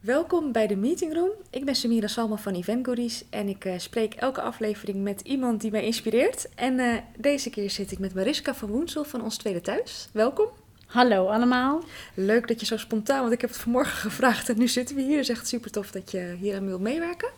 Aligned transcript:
Welkom 0.00 0.52
bij 0.52 0.66
de 0.66 0.76
Meeting 0.76 1.14
Room. 1.14 1.30
Ik 1.50 1.64
ben 1.64 1.74
Samira 1.74 2.06
Salma 2.06 2.36
van 2.36 2.54
Event 2.54 2.86
Goodies 2.86 3.24
en 3.30 3.48
ik 3.48 3.64
uh, 3.64 3.72
spreek 3.76 4.14
elke 4.14 4.40
aflevering 4.40 5.02
met 5.02 5.20
iemand 5.20 5.60
die 5.60 5.70
mij 5.70 5.84
inspireert. 5.84 6.48
En 6.54 6.78
uh, 6.78 6.94
deze 7.16 7.50
keer 7.50 7.70
zit 7.70 7.92
ik 7.92 7.98
met 7.98 8.14
Mariska 8.14 8.54
van 8.54 8.68
Woensel 8.68 9.04
van 9.04 9.22
Ons 9.22 9.36
Tweede 9.36 9.60
Thuis. 9.60 10.08
Welkom. 10.12 10.46
Hallo 10.86 11.26
allemaal. 11.26 11.82
Leuk 12.14 12.48
dat 12.48 12.60
je 12.60 12.66
zo 12.66 12.76
spontaan, 12.76 13.20
want 13.20 13.32
ik 13.32 13.40
heb 13.40 13.50
het 13.50 13.58
vanmorgen 13.58 13.96
gevraagd 14.10 14.48
en 14.48 14.58
nu 14.58 14.68
zitten 14.68 14.96
we 14.96 15.02
hier. 15.02 15.16
Dus 15.16 15.28
echt 15.28 15.48
super 15.48 15.70
tof 15.70 15.90
dat 15.90 16.10
je 16.10 16.36
hier 16.38 16.56
aan 16.56 16.66
wilt 16.66 16.80
meewerken. 16.80 17.28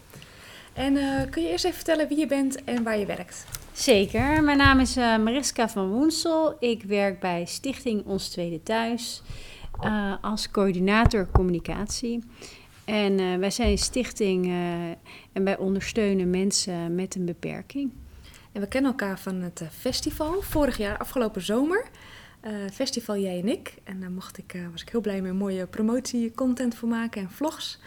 En 0.73 0.97
uh, 0.97 1.21
kun 1.31 1.43
je 1.43 1.49
eerst 1.49 1.65
even 1.65 1.77
vertellen 1.77 2.09
wie 2.09 2.19
je 2.19 2.27
bent 2.27 2.65
en 2.65 2.83
waar 2.83 2.99
je 2.99 3.07
werkt? 3.07 3.45
Zeker. 3.73 4.43
Mijn 4.43 4.59
naam 4.59 4.81
is 4.81 4.95
Mariska 4.95 5.69
van 5.69 5.89
Woensel. 5.89 6.57
Ik 6.59 6.83
werk 6.83 7.21
bij 7.21 7.45
Stichting 7.47 8.05
Ons 8.07 8.29
Tweede 8.29 8.63
Thuis 8.63 9.23
uh, 9.85 10.15
als 10.21 10.51
coördinator 10.51 11.29
communicatie. 11.33 12.25
En 12.85 13.19
uh, 13.19 13.37
wij 13.37 13.51
zijn 13.51 13.71
een 13.71 13.79
stichting 13.79 14.47
uh, 14.47 14.53
en 15.33 15.45
wij 15.45 15.59
ondersteunen 15.59 16.31
mensen 16.31 16.95
met 16.95 17.15
een 17.15 17.25
beperking. 17.25 17.93
En 18.53 18.61
we 18.61 18.69
kennen 18.69 18.91
elkaar 18.91 19.19
van 19.19 19.35
het 19.35 19.63
festival, 19.71 20.43
vorig 20.43 20.77
jaar, 20.77 20.99
afgelopen 20.99 21.43
zomer. 21.43 21.85
festival 22.73 23.17
Jij 23.17 23.41
en 23.41 23.49
ik. 23.49 23.75
En 23.85 24.01
daar 24.01 24.11
mocht 24.11 24.39
ik, 24.39 24.57
was 24.73 24.83
ik 24.83 24.89
heel 24.89 25.01
blij 25.01 25.21
met 25.21 25.33
mooie 25.33 25.67
promotie-content 25.67 26.75
voor 26.75 26.89
maken 26.89 27.23
en 27.23 27.31
vlogs. 27.31 27.81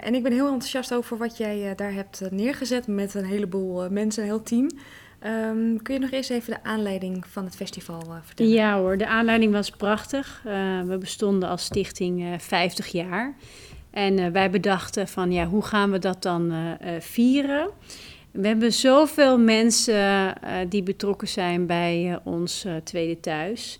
en 0.00 0.14
ik 0.14 0.22
ben 0.22 0.32
heel 0.32 0.46
enthousiast 0.46 0.94
over 0.94 1.16
wat 1.16 1.36
jij 1.36 1.74
daar 1.74 1.92
hebt 1.92 2.30
neergezet 2.30 2.86
met 2.86 3.14
een 3.14 3.24
heleboel 3.24 3.90
mensen, 3.90 4.22
een 4.22 4.28
heel 4.28 4.42
team. 4.42 4.68
Um, 5.26 5.82
kun 5.82 5.94
je 5.94 6.00
nog 6.00 6.10
eerst 6.10 6.30
even 6.30 6.52
de 6.52 6.62
aanleiding 6.62 7.26
van 7.26 7.44
het 7.44 7.56
festival 7.56 8.02
uh, 8.06 8.14
vertellen? 8.22 8.52
Ja 8.52 8.78
hoor, 8.78 8.98
de 8.98 9.06
aanleiding 9.06 9.52
was 9.52 9.70
prachtig. 9.70 10.42
Uh, 10.46 10.52
we 10.82 10.98
bestonden 10.98 11.48
als 11.48 11.64
stichting 11.64 12.20
uh, 12.20 12.38
50 12.38 12.86
jaar. 12.86 13.34
En 13.90 14.32
wij 14.32 14.50
bedachten 14.50 15.08
van 15.08 15.32
ja, 15.32 15.46
hoe 15.46 15.62
gaan 15.62 15.90
we 15.90 15.98
dat 15.98 16.22
dan 16.22 16.52
vieren? 17.00 17.70
We 18.30 18.46
hebben 18.46 18.72
zoveel 18.72 19.38
mensen 19.38 20.34
die 20.68 20.82
betrokken 20.82 21.28
zijn 21.28 21.66
bij 21.66 22.18
ons 22.24 22.66
tweede 22.84 23.20
thuis. 23.20 23.78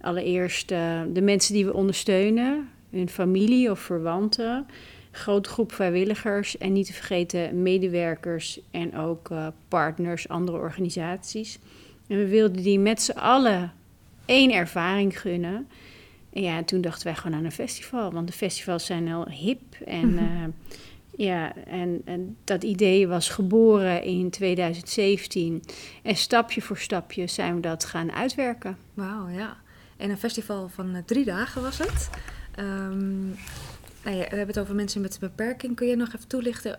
Allereerst 0.00 0.68
de 1.12 1.20
mensen 1.22 1.54
die 1.54 1.64
we 1.64 1.72
ondersteunen, 1.72 2.68
hun 2.90 3.08
familie 3.08 3.70
of 3.70 3.78
verwanten 3.80 4.66
grote 5.12 5.48
groep 5.48 5.72
vrijwilligers 5.72 6.58
en 6.58 6.72
niet 6.72 6.86
te 6.86 6.92
vergeten 6.92 7.62
medewerkers 7.62 8.60
en 8.70 8.96
ook 8.96 9.30
uh, 9.30 9.46
partners, 9.68 10.28
andere 10.28 10.58
organisaties. 10.58 11.58
En 12.06 12.16
we 12.16 12.28
wilden 12.28 12.62
die 12.62 12.78
met 12.78 13.02
z'n 13.02 13.18
allen 13.18 13.72
één 14.24 14.52
ervaring 14.52 15.20
gunnen. 15.20 15.68
En 16.32 16.42
ja, 16.42 16.62
toen 16.62 16.80
dachten 16.80 17.04
wij 17.04 17.14
gewoon 17.14 17.38
aan 17.38 17.44
een 17.44 17.52
festival, 17.52 18.12
want 18.12 18.26
de 18.26 18.32
festivals 18.32 18.86
zijn 18.86 19.06
heel 19.06 19.28
hip. 19.28 19.74
En, 19.86 20.12
uh, 20.12 20.44
ja, 21.16 21.56
en, 21.66 22.02
en, 22.04 22.36
dat 22.44 22.62
idee 22.62 23.08
was 23.08 23.28
geboren 23.28 24.02
in 24.02 24.30
2017. 24.30 25.62
En 26.02 26.16
stapje 26.16 26.62
voor 26.62 26.78
stapje 26.78 27.26
zijn 27.26 27.54
we 27.54 27.60
dat 27.60 27.84
gaan 27.84 28.12
uitwerken. 28.12 28.76
Wauw, 28.94 29.28
ja. 29.28 29.56
En 29.96 30.10
een 30.10 30.18
festival 30.18 30.68
van 30.68 30.96
uh, 30.96 31.02
drie 31.04 31.24
dagen 31.24 31.62
was 31.62 31.78
het. 31.78 32.10
Um, 32.58 33.34
nou 34.04 34.16
ja, 34.16 34.22
we 34.22 34.36
hebben 34.36 34.46
het 34.46 34.58
over 34.58 34.74
mensen 34.74 35.00
met 35.00 35.12
een 35.12 35.20
beperking. 35.20 35.76
Kun 35.76 35.86
je 35.86 35.96
nog 35.96 36.08
even 36.08 36.28
toelichten 36.28 36.78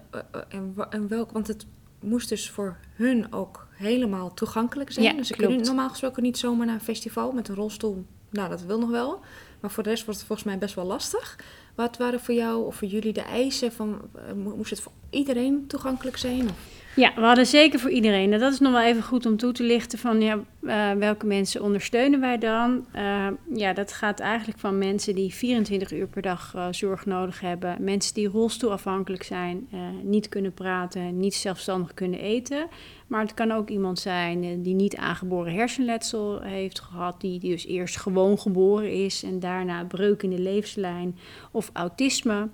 en, 0.50 0.76
en 0.90 1.08
welk? 1.08 1.32
Want 1.32 1.48
het 1.48 1.66
moest 2.00 2.30
dus 2.30 2.50
voor 2.50 2.78
hun 2.94 3.34
ook 3.34 3.68
helemaal 3.72 4.34
toegankelijk 4.34 4.92
zijn. 4.92 5.06
Ja, 5.06 5.14
dus 5.14 5.28
ze 5.28 5.36
kunnen 5.36 5.62
normaal 5.62 5.90
gesproken 5.90 6.24
niet 6.24 6.38
zomaar 6.38 6.66
naar 6.66 6.76
een 6.76 6.82
festival 6.82 7.32
met 7.32 7.48
een 7.48 7.56
rolstoel. 7.56 8.06
Nou, 8.30 8.50
dat 8.50 8.62
wil 8.62 8.80
nog 8.80 8.90
wel. 8.90 9.20
Maar 9.60 9.72
voor 9.72 9.84
de 9.84 9.90
rest 9.90 10.06
wordt 10.06 10.20
het 10.20 10.28
volgens 10.28 10.48
mij 10.48 10.58
best 10.58 10.76
wel 10.76 10.86
lastig. 10.86 11.40
Wat 11.76 11.98
waren 11.98 12.20
voor 12.20 12.34
jou 12.34 12.66
of 12.66 12.76
voor 12.76 12.88
jullie 12.88 13.14
de 13.14 13.22
eisen 13.22 13.72
van 13.72 14.02
uh, 14.16 14.54
moest 14.56 14.70
het 14.70 14.80
voor 14.80 14.92
iedereen 15.10 15.68
toegankelijk 15.68 16.18
zijn? 16.18 16.44
Of? 16.44 16.83
Ja, 16.96 17.14
we 17.16 17.22
hadden 17.22 17.46
zeker 17.46 17.80
voor 17.80 17.90
iedereen. 17.90 18.34
En 18.34 18.40
dat 18.40 18.54
is 18.54 18.60
nog 18.60 18.72
wel 18.72 18.82
even 18.82 19.04
goed 19.04 19.26
om 19.26 19.38
toe 19.38 19.52
te 19.52 19.64
lichten 19.64 20.00
van 20.00 20.22
ja, 20.22 20.40
uh, 20.62 20.92
welke 20.92 21.26
mensen 21.26 21.64
ondersteunen 21.64 22.20
wij 22.20 22.38
dan. 22.38 22.86
Uh, 22.96 23.28
ja, 23.54 23.74
dat 23.74 23.94
gaat 23.94 24.20
eigenlijk 24.20 24.60
van 24.60 24.78
mensen 24.78 25.16
die 25.16 25.34
24 25.34 25.92
uur 25.92 26.08
per 26.08 26.22
dag 26.22 26.54
uh, 26.56 26.68
zorg 26.72 27.06
nodig 27.06 27.40
hebben. 27.40 27.76
Mensen 27.80 28.14
die 28.14 28.28
rolstoelafhankelijk 28.28 29.24
zijn, 29.24 29.70
niet 30.04 30.30
kunnen 30.30 30.54
praten, 30.54 31.20
niet 31.20 31.36
zelfstandig 31.36 31.94
kunnen 31.94 32.20
eten. 32.20 32.68
Maar 33.08 33.22
het 33.22 33.34
kan 33.34 33.52
ook 33.52 33.70
iemand 33.70 34.00
zijn 34.00 34.62
die 34.62 34.76
niet 34.76 34.96
aangeboren 34.96 35.54
hersenletsel 35.54 36.42
heeft 36.42 36.80
gehad. 36.80 37.22
Die, 37.22 37.40
die 37.40 37.52
dus 37.52 37.66
eerst 37.66 37.98
gewoon 37.98 38.40
geboren 38.40 38.92
is 38.92 39.24
en 39.24 39.40
daarna 39.40 39.86
breuk 39.86 40.24
in 40.24 40.30
de 40.30 40.40
levenslijn 40.40 41.18
of 41.52 41.70
autisme. 41.74 42.50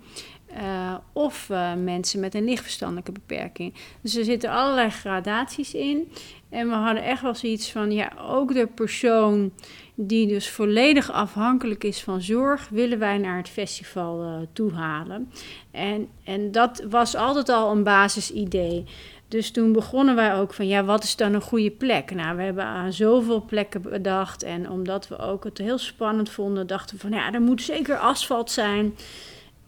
Uh, 0.57 0.95
of 1.13 1.49
uh, 1.51 1.73
mensen 1.73 2.19
met 2.19 2.35
een 2.35 2.43
lichtverstandelijke 2.43 3.11
beperking. 3.11 3.73
Dus 4.01 4.15
er 4.15 4.23
zitten 4.23 4.49
allerlei 4.49 4.89
gradaties 4.89 5.73
in. 5.73 6.11
En 6.49 6.67
we 6.67 6.75
hadden 6.75 7.03
echt 7.03 7.21
wel 7.21 7.35
zoiets 7.35 7.71
van, 7.71 7.91
ja, 7.91 8.11
ook 8.27 8.53
de 8.53 8.67
persoon 8.67 9.51
die 9.95 10.27
dus 10.27 10.49
volledig 10.49 11.11
afhankelijk 11.11 11.83
is 11.83 12.01
van 12.01 12.21
zorg, 12.21 12.69
willen 12.69 12.99
wij 12.99 13.17
naar 13.17 13.37
het 13.37 13.49
festival 13.49 14.23
uh, 14.23 14.37
toe 14.53 14.73
halen. 14.73 15.31
En, 15.71 16.07
en 16.23 16.51
dat 16.51 16.83
was 16.89 17.15
altijd 17.15 17.49
al 17.49 17.71
een 17.71 17.83
basisidee. 17.83 18.85
Dus 19.27 19.51
toen 19.51 19.71
begonnen 19.71 20.15
wij 20.15 20.35
ook 20.35 20.53
van, 20.53 20.67
ja, 20.67 20.83
wat 20.83 21.03
is 21.03 21.15
dan 21.15 21.33
een 21.33 21.41
goede 21.41 21.71
plek? 21.71 22.13
Nou, 22.13 22.37
we 22.37 22.43
hebben 22.43 22.63
aan 22.63 22.93
zoveel 22.93 23.45
plekken 23.45 23.81
bedacht. 23.81 24.43
En 24.43 24.69
omdat 24.69 25.07
we 25.07 25.17
ook 25.17 25.43
het 25.43 25.57
heel 25.57 25.77
spannend 25.77 26.29
vonden, 26.29 26.67
dachten 26.67 26.95
we 26.95 27.01
van, 27.01 27.11
ja, 27.11 27.33
er 27.33 27.41
moet 27.41 27.61
zeker 27.61 27.97
asfalt 27.97 28.51
zijn. 28.51 28.95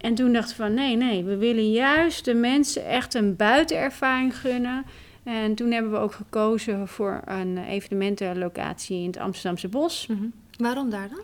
En 0.01 0.15
toen 0.15 0.33
dachten 0.33 0.57
we 0.57 0.63
van 0.63 0.73
nee, 0.73 0.95
nee, 0.95 1.23
we 1.23 1.37
willen 1.37 1.71
juist 1.71 2.25
de 2.25 2.33
mensen 2.33 2.85
echt 2.85 3.13
een 3.13 3.35
buitenervaring 3.35 4.37
gunnen. 4.37 4.85
En 5.23 5.55
toen 5.55 5.71
hebben 5.71 5.91
we 5.91 5.97
ook 5.97 6.13
gekozen 6.13 6.87
voor 6.87 7.21
een 7.25 7.57
evenementenlocatie 7.57 8.99
in 8.99 9.05
het 9.05 9.17
Amsterdamse 9.17 9.67
Bos. 9.67 10.07
Mm 10.07 10.17
-hmm. 10.17 10.33
Waarom 10.57 10.89
daar 10.89 11.09
dan? 11.09 11.21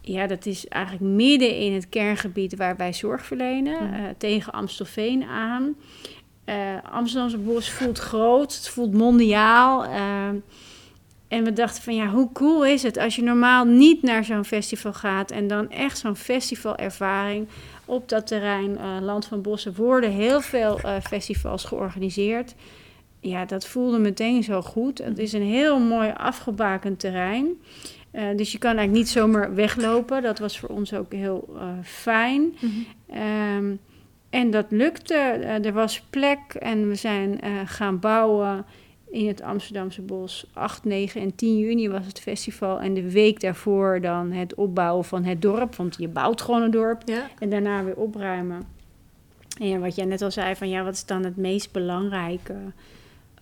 Ja, 0.00 0.26
dat 0.26 0.46
is 0.46 0.68
eigenlijk 0.68 1.04
midden 1.04 1.56
in 1.56 1.72
het 1.72 1.88
kerngebied 1.88 2.56
waar 2.56 2.76
wij 2.76 2.92
zorg 2.92 3.24
verlenen, 3.24 3.82
mm 3.82 3.92
-hmm. 3.92 4.04
uh, 4.04 4.10
tegen 4.18 4.52
Amstelveen 4.52 5.24
aan. 5.24 5.74
Uh, 6.44 6.54
Amsterdamse 6.90 7.38
Bos 7.38 7.70
voelt 7.70 7.98
groot, 7.98 8.54
het 8.54 8.68
voelt 8.68 8.92
mondiaal. 8.92 9.84
Uh, 9.84 10.28
en 11.28 11.44
we 11.44 11.52
dachten 11.52 11.82
van 11.82 11.94
ja, 11.94 12.06
hoe 12.06 12.32
cool 12.32 12.64
is 12.64 12.82
het 12.82 12.98
als 12.98 13.16
je 13.16 13.22
normaal 13.22 13.64
niet 13.64 14.02
naar 14.02 14.24
zo'n 14.24 14.44
festival 14.44 14.92
gaat 14.92 15.30
en 15.30 15.46
dan 15.46 15.70
echt 15.70 15.98
zo'n 15.98 16.16
festivalervaring 16.16 17.48
op 17.86 18.08
dat 18.08 18.26
terrein 18.26 18.70
uh, 18.70 18.96
Land 19.00 19.26
van 19.26 19.42
Bossen 19.42 19.74
worden 19.74 20.10
heel 20.10 20.40
veel 20.40 20.78
uh, 20.84 20.96
festivals 21.00 21.64
georganiseerd. 21.64 22.54
Ja, 23.20 23.44
dat 23.44 23.66
voelde 23.66 23.98
meteen 23.98 24.42
zo 24.42 24.62
goed. 24.62 24.98
Het 24.98 25.18
is 25.18 25.32
een 25.32 25.42
heel 25.42 25.78
mooi 25.78 26.12
afgebakend 26.16 26.98
terrein. 27.00 27.46
Uh, 28.12 28.22
dus 28.36 28.52
je 28.52 28.58
kan 28.58 28.76
eigenlijk 28.76 28.98
niet 28.98 29.08
zomaar 29.08 29.54
weglopen. 29.54 30.22
Dat 30.22 30.38
was 30.38 30.58
voor 30.58 30.68
ons 30.68 30.94
ook 30.94 31.12
heel 31.12 31.48
fijn. 31.82 32.40
Mm 32.42 32.86
-hmm. 33.06 33.20
um, 33.56 33.78
en 34.30 34.50
dat 34.50 34.66
lukte. 34.68 35.14
er 35.62 35.72
was 35.72 36.00
plek 36.10 36.54
en 36.54 36.88
we 36.88 36.94
zijn 36.94 37.40
gaan 37.66 37.98
bouwen 37.98 38.64
in 39.16 39.26
het 39.26 39.42
Amsterdamse 39.42 40.02
bos. 40.02 40.46
8, 40.52 40.84
9 40.84 41.20
en 41.20 41.34
10 41.34 41.58
juni 41.58 41.88
was 41.88 42.06
het 42.06 42.20
festival. 42.20 42.80
En 42.80 42.94
de 42.94 43.10
week 43.10 43.40
daarvoor 43.40 44.00
dan 44.00 44.32
het 44.32 44.54
opbouwen 44.54 45.04
van 45.04 45.24
het 45.24 45.42
dorp. 45.42 45.74
Want 45.74 45.96
je 45.98 46.08
bouwt 46.08 46.40
gewoon 46.40 46.62
een 46.62 46.70
dorp. 46.70 47.02
Ja. 47.04 47.30
En 47.38 47.50
daarna 47.50 47.84
weer 47.84 47.96
opruimen. 47.96 48.62
En 49.60 49.68
ja, 49.68 49.78
wat 49.78 49.94
jij 49.94 50.04
net 50.04 50.22
al 50.22 50.30
zei, 50.30 50.54
van 50.54 50.68
ja, 50.68 50.84
wat 50.84 50.94
is 50.94 51.06
dan 51.06 51.24
het 51.24 51.36
meest 51.36 51.72
belangrijke 51.72 52.54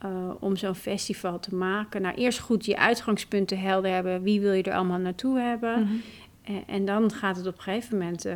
uh, 0.04 0.30
om 0.40 0.56
zo'n 0.56 0.74
festival 0.74 1.40
te 1.40 1.54
maken? 1.54 2.02
Nou, 2.02 2.14
eerst 2.14 2.38
goed 2.38 2.64
je 2.64 2.78
uitgangspunten 2.78 3.58
helder 3.58 3.90
hebben. 3.90 4.22
Wie 4.22 4.40
wil 4.40 4.52
je 4.52 4.62
er 4.62 4.74
allemaal 4.74 4.98
naartoe 4.98 5.38
hebben? 5.38 5.80
Mhm. 5.80 5.94
en, 6.42 6.62
en 6.66 6.84
dan 6.84 7.12
gaat 7.12 7.36
het 7.36 7.46
op 7.46 7.56
een 7.56 7.62
gegeven 7.62 7.98
moment... 7.98 8.26
Uh, 8.26 8.34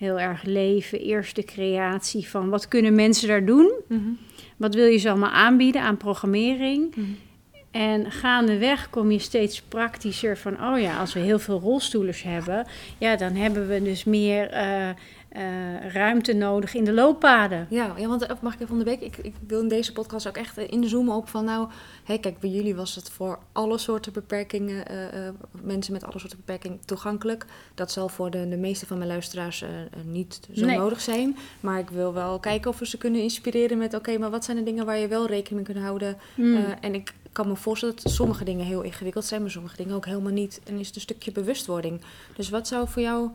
heel 0.00 0.20
erg 0.20 0.42
leven. 0.42 1.00
Eerst 1.00 1.36
de 1.36 1.44
creatie 1.44 2.28
van 2.28 2.48
wat 2.48 2.68
kunnen 2.68 2.94
mensen 2.94 3.28
daar 3.28 3.44
doen? 3.44 3.72
Mhm. 3.86 4.08
Wat 4.60 4.74
wil 4.74 4.86
je 4.86 4.98
ze 4.98 5.10
allemaal 5.10 5.30
aanbieden 5.30 5.82
aan 5.82 5.96
programmering? 5.96 6.96
Mhm. 6.96 7.06
En 7.70 8.10
gaandeweg 8.10 8.90
kom 8.90 9.10
je 9.10 9.18
steeds 9.18 9.62
praktischer 9.62 10.38
van, 10.38 10.64
oh 10.64 10.80
ja, 10.80 10.98
als 10.98 11.12
we 11.12 11.20
heel 11.20 11.38
veel 11.38 11.60
rolstoelers 11.60 12.22
hebben, 12.22 12.66
ja, 12.98 13.16
dan 13.16 13.34
hebben 13.34 13.68
we 13.68 13.82
dus 13.82 14.04
meer 14.04 14.52
uh, 14.52 14.88
uh, 15.36 15.92
ruimte 15.92 16.32
nodig 16.32 16.74
in 16.74 16.84
de 16.84 16.92
looppaden. 16.92 17.66
Ja, 17.70 17.94
ja 17.96 18.08
want 18.08 18.42
mag 18.42 18.54
ik 18.54 18.60
even 18.60 18.72
onderbreken? 18.72 19.06
Ik, 19.06 19.16
ik 19.16 19.34
wil 19.46 19.60
in 19.60 19.68
deze 19.68 19.92
podcast 19.92 20.28
ook 20.28 20.36
echt 20.36 20.58
inzoomen 20.58 21.14
op 21.14 21.28
van, 21.28 21.44
nou, 21.44 21.68
hé, 22.04 22.18
kijk, 22.18 22.40
bij 22.40 22.50
jullie 22.50 22.74
was 22.74 22.94
het 22.94 23.10
voor 23.10 23.38
alle 23.52 23.78
soorten 23.78 24.12
beperkingen, 24.12 24.84
uh, 24.92 25.28
mensen 25.62 25.92
met 25.92 26.04
alle 26.04 26.18
soorten 26.18 26.38
beperkingen 26.38 26.80
toegankelijk. 26.84 27.46
Dat 27.74 27.90
zal 27.90 28.08
voor 28.08 28.30
de, 28.30 28.48
de 28.48 28.56
meeste 28.56 28.86
van 28.86 28.98
mijn 28.98 29.10
luisteraars 29.10 29.64
niet 30.04 30.40
zo 30.52 30.64
Nee. 30.66 30.76
nodig 30.78 31.00
zijn. 31.00 31.36
Maar 31.60 31.78
ik 31.78 31.90
wil 31.90 32.12
wel 32.12 32.38
kijken 32.38 32.70
of 32.70 32.78
we 32.78 32.86
ze 32.86 32.98
kunnen 32.98 33.22
inspireren 33.22 33.78
met, 33.78 33.94
oké, 33.94 34.18
maar 34.18 34.30
wat 34.30 34.44
zijn 34.44 34.56
de 34.56 34.62
dingen 34.62 34.86
waar 34.86 34.98
je 34.98 35.08
wel 35.08 35.26
rekening 35.26 35.54
mee 35.54 35.74
kunt 35.74 35.86
houden? 35.86 36.16
Hmm. 36.34 36.64
En 36.80 36.94
ik 36.94 37.14
kan 37.32 37.48
me 37.48 37.56
voorstellen 37.56 37.94
dat 38.02 38.12
sommige 38.12 38.44
dingen 38.44 38.66
heel 38.66 38.82
ingewikkeld 38.82 39.24
zijn, 39.24 39.40
maar 39.40 39.50
sommige 39.50 39.76
dingen 39.76 39.94
ook 39.94 40.06
helemaal 40.06 40.32
niet. 40.32 40.60
En 40.64 40.78
is 40.78 40.86
het 40.86 40.96
een 40.96 41.02
stukje 41.02 41.32
bewustwording. 41.32 42.00
Dus 42.36 42.50
wat 42.50 42.68
zou 42.68 42.88
voor 42.88 43.02
jou 43.02 43.30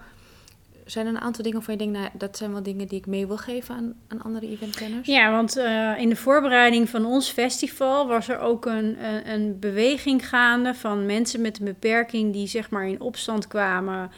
zijn 0.85 1.05
er 1.05 1.13
een 1.13 1.21
aantal 1.21 1.43
dingen 1.43 1.57
waarvan 1.57 1.77
je 1.77 1.91
denkt, 1.91 1.99
nou, 1.99 2.09
dat 2.13 2.37
zijn 2.37 2.51
wel 2.51 2.63
dingen 2.63 2.87
die 2.87 2.99
ik 2.99 3.05
mee 3.05 3.27
wil 3.27 3.37
geven 3.37 3.75
aan, 3.75 3.93
aan 4.07 4.21
andere 4.21 4.49
eventplanners? 4.49 5.07
Ja, 5.07 5.31
want 5.31 5.57
uh, 5.57 5.99
in 5.99 6.09
de 6.09 6.15
voorbereiding 6.15 6.89
van 6.89 7.05
ons 7.05 7.29
festival 7.29 8.07
was 8.07 8.27
er 8.27 8.39
ook 8.39 8.65
een, 8.65 9.05
een, 9.05 9.31
een, 9.31 9.59
beweging 9.59 10.29
gaande 10.29 10.73
van 10.73 11.05
mensen 11.05 11.41
met 11.41 11.59
een 11.59 11.65
beperking 11.65 12.33
die 12.33 12.47
zeg 12.47 12.69
maar 12.69 12.87
in 12.87 13.01
opstand 13.01 13.47
kwamen. 13.47 14.11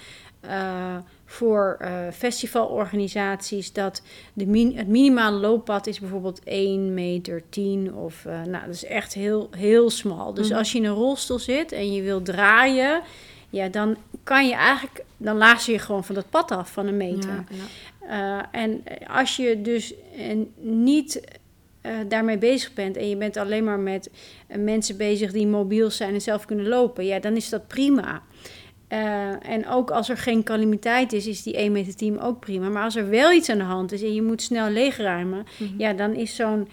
Uh, 0.46 0.96
voor 1.26 1.78
uh, 1.82 1.90
festivalorganisaties 2.14 3.74
dat 3.74 4.02
de 4.34 4.46
min 4.46 4.78
het 4.78 4.88
minimale 4.88 5.38
looppad 5.38 5.88
is 5.88 6.00
bijvoorbeeld 6.00 6.44
1 6.44 6.94
meter 6.94 7.44
10 7.50 7.94
of 7.94 8.26
nou 8.26 8.66
dat 8.66 8.76
is 8.76 8.86
echt 8.86 9.14
heel, 9.14 9.50
heel 9.52 9.90
smal. 9.90 10.34
Dus 10.34 10.50
mm. 10.50 10.56
als 10.56 10.72
je 10.72 10.78
in 10.78 10.86
een 10.86 10.94
rolstoel 10.94 11.40
zit 11.40 11.72
en 11.72 11.94
je 11.94 12.02
wil 12.02 12.22
draaien, 12.22 13.02
ja, 13.50 13.68
dan 13.68 13.98
kan 14.24 14.48
je 14.48 14.54
eigenlijk, 14.54 15.04
dan 15.18 15.38
laag 15.38 15.66
je 15.66 15.80
gewoon 15.80 16.04
van 16.04 16.16
dat 16.16 16.30
pad 16.30 16.52
af 16.52 16.72
van 16.72 16.88
een 16.88 16.98
meter. 16.98 17.44
Ja. 17.50 18.40
Uh, 18.40 18.62
en 18.62 18.84
als 19.08 19.36
je 19.36 19.62
dus 19.62 19.94
niet 20.62 21.22
daarmee 22.08 22.38
bezig 22.38 22.74
bent 22.74 22.98
en 22.98 23.10
je 23.10 23.18
bent 23.18 23.38
alleen 23.38 23.64
maar 23.64 23.80
met 23.80 24.10
mensen 24.48 24.98
bezig 24.98 25.32
die 25.32 25.48
mobiel 25.48 25.90
zijn 25.90 26.14
en 26.14 26.22
zelf 26.22 26.46
kunnen 26.46 26.68
lopen, 26.68 27.06
ja, 27.06 27.20
dan 27.20 27.36
is 27.36 27.50
dat 27.50 27.68
prima. 27.68 28.22
Uh, 28.90 29.50
en 29.50 29.68
ook 29.68 29.92
als 29.92 30.10
er 30.10 30.18
geen 30.18 30.44
calamiteit 30.44 31.14
is, 31.14 31.28
is 31.28 31.44
die 31.44 31.56
1 31.58 31.72
meter 31.72 31.96
team 31.96 32.18
ook 32.18 32.40
prima. 32.40 32.70
Maar 32.70 32.84
als 32.84 32.96
er 32.96 33.10
wel 33.10 33.32
iets 33.32 33.50
aan 33.50 33.58
de 33.58 33.64
hand 33.64 33.92
is 33.92 34.02
en 34.02 34.14
je 34.14 34.22
moet 34.22 34.42
snel 34.42 34.70
leegruimen, 34.70 35.46
mm 35.58 35.68
-hmm. 35.68 35.80
ja, 35.80 35.94
dan 35.94 36.14
is 36.14 36.36
zo'n 36.36 36.68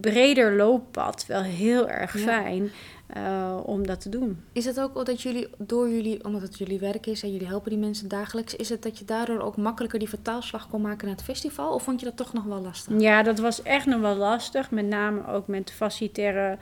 breder 0.00 0.56
looppad 0.56 1.24
wel 1.26 1.42
heel 1.42 1.88
erg 1.88 2.10
fijn 2.10 2.70
uh, 3.16 3.56
om 3.64 3.86
dat 3.86 4.00
te 4.00 4.08
doen. 4.08 4.40
Is 4.52 4.64
het 4.64 4.80
ook 4.80 5.06
dat 5.06 5.22
jullie, 5.22 5.48
door 5.58 5.88
jullie, 5.88 6.24
omdat 6.24 6.42
het 6.42 6.58
jullie 6.58 6.78
werk 6.78 7.06
is 7.06 7.22
en 7.22 7.32
jullie 7.32 7.46
helpen 7.46 7.70
die 7.70 7.78
mensen 7.78 8.08
dagelijks, 8.08 8.56
is 8.56 8.68
het 8.68 8.82
dat 8.82 8.98
je 8.98 9.04
daardoor 9.04 9.40
ook 9.40 9.56
makkelijker 9.56 9.98
die 9.98 10.08
vertaalslag 10.08 10.68
kon 10.68 10.80
maken 10.80 11.06
naar 11.06 11.16
het 11.16 11.24
festival? 11.24 11.74
Of 11.74 11.82
vond 11.82 12.00
je 12.00 12.06
dat 12.06 12.16
toch 12.16 12.32
nog 12.32 12.44
wel 12.44 12.60
lastig? 12.60 13.00
Ja, 13.00 13.22
dat 13.22 13.38
was 13.38 13.62
echt 13.62 13.86
nog 13.86 14.00
wel 14.00 14.16
lastig. 14.16 14.70
Met 14.70 14.86
name 14.86 15.26
ook 15.26 15.46
met 15.46 15.70
facilitaire, 15.70 16.58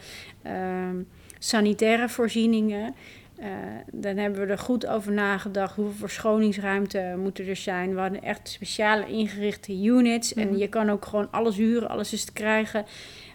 uh, 0.46 0.88
sanitaire 1.38 2.08
voorzieningen. 2.08 2.94
Uh, 3.40 3.46
dan 3.92 4.16
hebben 4.16 4.40
we 4.40 4.46
er 4.46 4.58
goed 4.58 4.86
over 4.86 5.12
nagedacht. 5.12 5.76
Hoeveel 5.76 5.94
verschoningsruimte 5.94 7.14
moet 7.18 7.38
er 7.38 7.56
zijn? 7.56 7.94
We 7.94 8.00
hadden 8.00 8.22
echt 8.22 8.48
speciale 8.48 9.08
ingerichte 9.08 9.82
units. 9.82 10.34
Mm. 10.34 10.42
En 10.42 10.48
mhm. 10.48 10.58
je 10.58 10.68
kan 10.68 10.90
ook 10.90 11.04
gewoon 11.04 11.30
alles 11.30 11.56
huren, 11.56 11.88
alles 11.88 12.12
is 12.12 12.24
te 12.24 12.32
krijgen. 12.32 12.84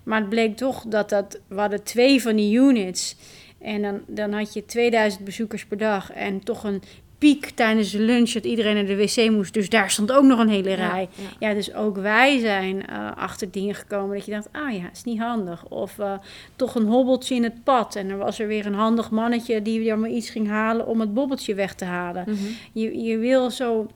Maar 0.03 0.19
het 0.19 0.29
bleek 0.29 0.57
toch 0.57 0.83
dat 0.87 1.09
dat... 1.09 1.39
We 1.47 1.59
hadden 1.59 1.83
twee 1.83 2.21
van 2.21 2.35
die 2.35 2.57
units. 2.57 3.15
En 3.61 3.81
dan, 3.81 4.01
dan 4.07 4.33
had 4.33 4.53
je 4.53 4.65
2000 4.65 5.23
bezoekers 5.23 5.65
per 5.65 5.77
dag. 5.77 6.11
En 6.11 6.43
toch 6.43 6.63
een 6.63 6.81
piek 7.23 7.49
tijdens 7.49 7.91
de 7.91 7.99
lunch 7.99 8.31
dat 8.31 8.43
iedereen 8.43 8.75
naar 8.75 8.85
de 8.85 8.95
wc 8.95 9.29
moest. 9.31 9.53
Dus 9.53 9.69
daar 9.69 9.91
stond 9.91 10.11
ook 10.11 10.23
nog 10.23 10.39
een 10.39 10.49
hele 10.49 10.73
rij. 10.73 11.09
Ja, 11.39 11.47
ja. 11.47 11.53
dus 11.53 11.73
ook 11.73 11.97
wij 11.97 12.39
zijn 12.39 12.75
uh, 12.89 13.11
achter 13.15 13.51
dingen 13.51 13.75
gekomen 13.75 14.15
dat 14.15 14.25
je 14.25 14.31
dacht, 14.31 14.49
ah 14.51 14.73
ja, 14.73 14.89
is 14.93 15.03
niet 15.03 15.19
handig. 15.19 15.65
Of 15.65 15.97
uh, 15.97 16.13
toch 16.55 16.75
een 16.75 16.85
hobbeltje 16.85 17.35
in 17.35 17.43
het 17.43 17.63
pad. 17.63 17.95
En 17.95 18.07
dan 18.07 18.17
was 18.17 18.39
er 18.39 18.47
weer 18.47 18.65
een 18.65 18.73
handig 18.73 19.09
mannetje 19.09 19.61
die 19.61 19.85
dan 19.85 19.99
maar 19.99 20.09
iets 20.09 20.29
ging 20.29 20.47
halen 20.47 20.87
om 20.87 20.99
het 20.99 21.13
bobbeltje 21.13 21.55
weg 21.55 21.75
te 21.75 21.85
halen. 21.85 22.23
Mm 22.27 22.35
-hmm. 22.35 22.55
je, 22.71 22.99
je 23.03 23.17
wil 23.17 23.51
zo 23.51 23.87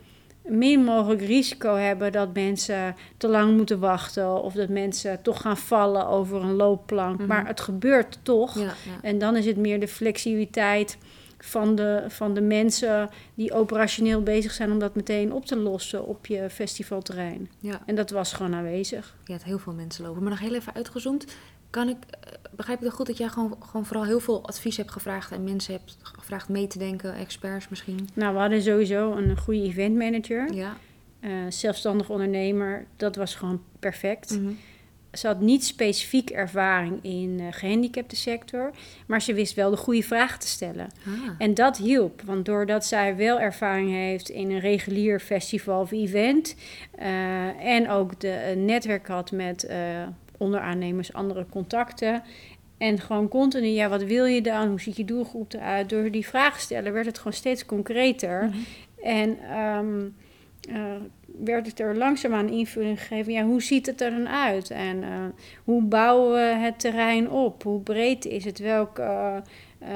min 0.49 0.83
mogelijk 0.83 1.21
risico 1.21 1.75
hebben 1.75 2.11
dat 2.11 2.33
mensen 2.33 2.95
te 3.17 3.27
lang 3.27 3.57
moeten 3.57 3.79
wachten 3.79 4.43
of 4.43 4.53
dat 4.53 4.69
mensen 4.69 5.21
toch 5.21 5.41
gaan 5.41 5.57
vallen 5.57 6.07
over 6.07 6.41
een 6.41 6.55
loopplank. 6.55 7.13
Mm 7.13 7.17
-hmm. 7.17 7.27
Maar 7.27 7.47
het 7.47 7.59
gebeurt 7.59 8.19
toch. 8.23 8.55
Ja, 8.55 8.63
ja. 8.63 8.73
En 9.01 9.17
dan 9.17 9.35
is 9.35 9.45
het 9.45 9.57
meer 9.57 9.79
de 9.79 9.87
flexibiliteit 9.87 10.97
van 11.39 11.75
de, 11.75 12.05
van 12.07 12.33
de 12.33 12.41
mensen 12.41 13.09
die 13.33 13.53
operationeel 13.53 14.23
bezig 14.23 14.51
zijn 14.51 14.71
om 14.71 14.79
dat 14.79 14.95
meteen 14.95 15.33
op 15.33 15.45
te 15.45 15.55
lossen 15.55 16.05
op 16.05 16.25
je 16.25 16.49
festivalterrein. 16.49 17.49
Ja. 17.59 17.81
En 17.85 17.95
dat 17.95 18.09
was 18.09 18.33
gewoon 18.33 18.55
aanwezig. 18.55 19.15
Je 19.25 19.33
had 19.33 19.43
heel 19.43 19.59
veel 19.59 19.73
mensen 19.73 20.03
lopen. 20.03 20.21
Maar 20.21 20.31
nog 20.31 20.39
heel 20.39 20.55
even 20.55 20.73
uitgezoomd. 20.73 21.25
Kan 21.69 21.89
ik, 21.89 21.97
begrijp 22.55 22.79
ik 22.79 22.85
het 22.85 22.93
goed 22.93 23.07
dat 23.07 23.17
jij 23.17 23.27
gewoon, 23.27 23.55
gewoon 23.59 23.85
vooral 23.85 24.05
heel 24.05 24.19
veel 24.19 24.47
advies 24.47 24.77
hebt 24.77 24.91
gevraagd 24.91 25.31
en 25.31 25.43
mensen 25.43 25.73
hebt 25.73 25.97
gevraagd 26.01 26.49
mee 26.49 26.67
te 26.67 26.77
denken, 26.77 27.15
experts 27.15 27.69
misschien? 27.69 28.09
Nou, 28.13 28.33
we 28.33 28.39
hadden 28.39 28.61
sowieso 28.61 29.11
een 29.11 29.37
goede 29.37 29.61
eventmanager. 29.61 30.53
Ja. 30.53 30.77
Uh, 31.21 31.31
zelfstandig 31.49 32.09
ondernemer, 32.09 32.85
dat 32.95 33.15
was 33.15 33.35
gewoon 33.35 33.61
perfect. 33.79 34.31
Mm 34.31 34.45
-hmm. 34.45 34.57
Ze 35.17 35.27
had 35.27 35.39
niet 35.39 35.65
specifiek 35.65 36.29
ervaring 36.29 36.99
in 37.03 37.37
de 37.37 37.43
uh, 37.43 37.49
gehandicapte 37.51 38.15
sector, 38.15 38.71
maar 39.07 39.21
ze 39.21 39.33
wist 39.33 39.53
wel 39.53 39.69
de 39.69 39.77
goede 39.77 40.03
vragen 40.03 40.39
te 40.39 40.47
stellen. 40.47 40.87
Ah. 41.05 41.29
En 41.37 41.53
dat 41.53 41.77
hielp, 41.77 42.21
want 42.21 42.45
doordat 42.45 42.85
zij 42.85 43.15
wel 43.15 43.39
ervaring 43.39 43.89
heeft 43.89 44.29
in 44.29 44.51
een 44.51 44.59
regulier 44.59 45.19
festival 45.19 45.81
of 45.81 45.91
event 45.91 46.55
uh, 46.99 47.05
en 47.65 47.89
ook 47.89 48.19
de 48.19 48.53
uh, 48.55 48.63
netwerk 48.63 49.07
had 49.07 49.31
met 49.31 49.67
uh, 49.69 49.75
onderaannemers, 50.37 51.13
andere 51.13 51.45
contacten. 51.49 52.23
En 52.77 52.99
gewoon 52.99 53.27
continu, 53.27 53.67
ja, 53.67 53.89
wat 53.89 54.03
wil 54.03 54.25
je 54.25 54.41
dan? 54.41 54.67
Hoe 54.67 54.81
ziet 54.81 54.97
je 54.97 55.05
doelgroep 55.05 55.53
eruit? 55.53 55.89
Door 55.89 56.11
die 56.11 56.27
vragen 56.27 56.57
te 56.57 56.63
stellen 56.63 56.93
werd 56.93 57.05
het 57.05 57.17
gewoon 57.17 57.33
steeds 57.33 57.65
concreter. 57.65 58.43
Mm 58.43 58.51
-hmm. 58.51 58.65
En 59.03 59.59
um, 59.59 60.15
werd 61.43 61.65
het 61.65 61.79
er 61.79 61.97
langzaamaan 61.97 62.49
invulling 62.49 62.99
gegeven. 62.99 63.33
Ja, 63.33 63.43
hoe 63.43 63.61
ziet 63.61 63.85
het 63.85 64.01
er 64.01 64.11
dan 64.11 64.27
uit? 64.27 64.69
En 64.69 64.97
uh, 64.97 65.25
hoe 65.63 65.83
bouwen 65.83 66.33
we 66.33 66.63
het 66.63 66.79
terrein 66.79 67.29
op? 67.29 67.63
Hoe 67.63 67.81
breed 67.81 68.25
is 68.25 68.45
het? 68.45 68.59
Welk, 68.59 68.99
uh, 68.99 69.35
uh, 69.81 69.89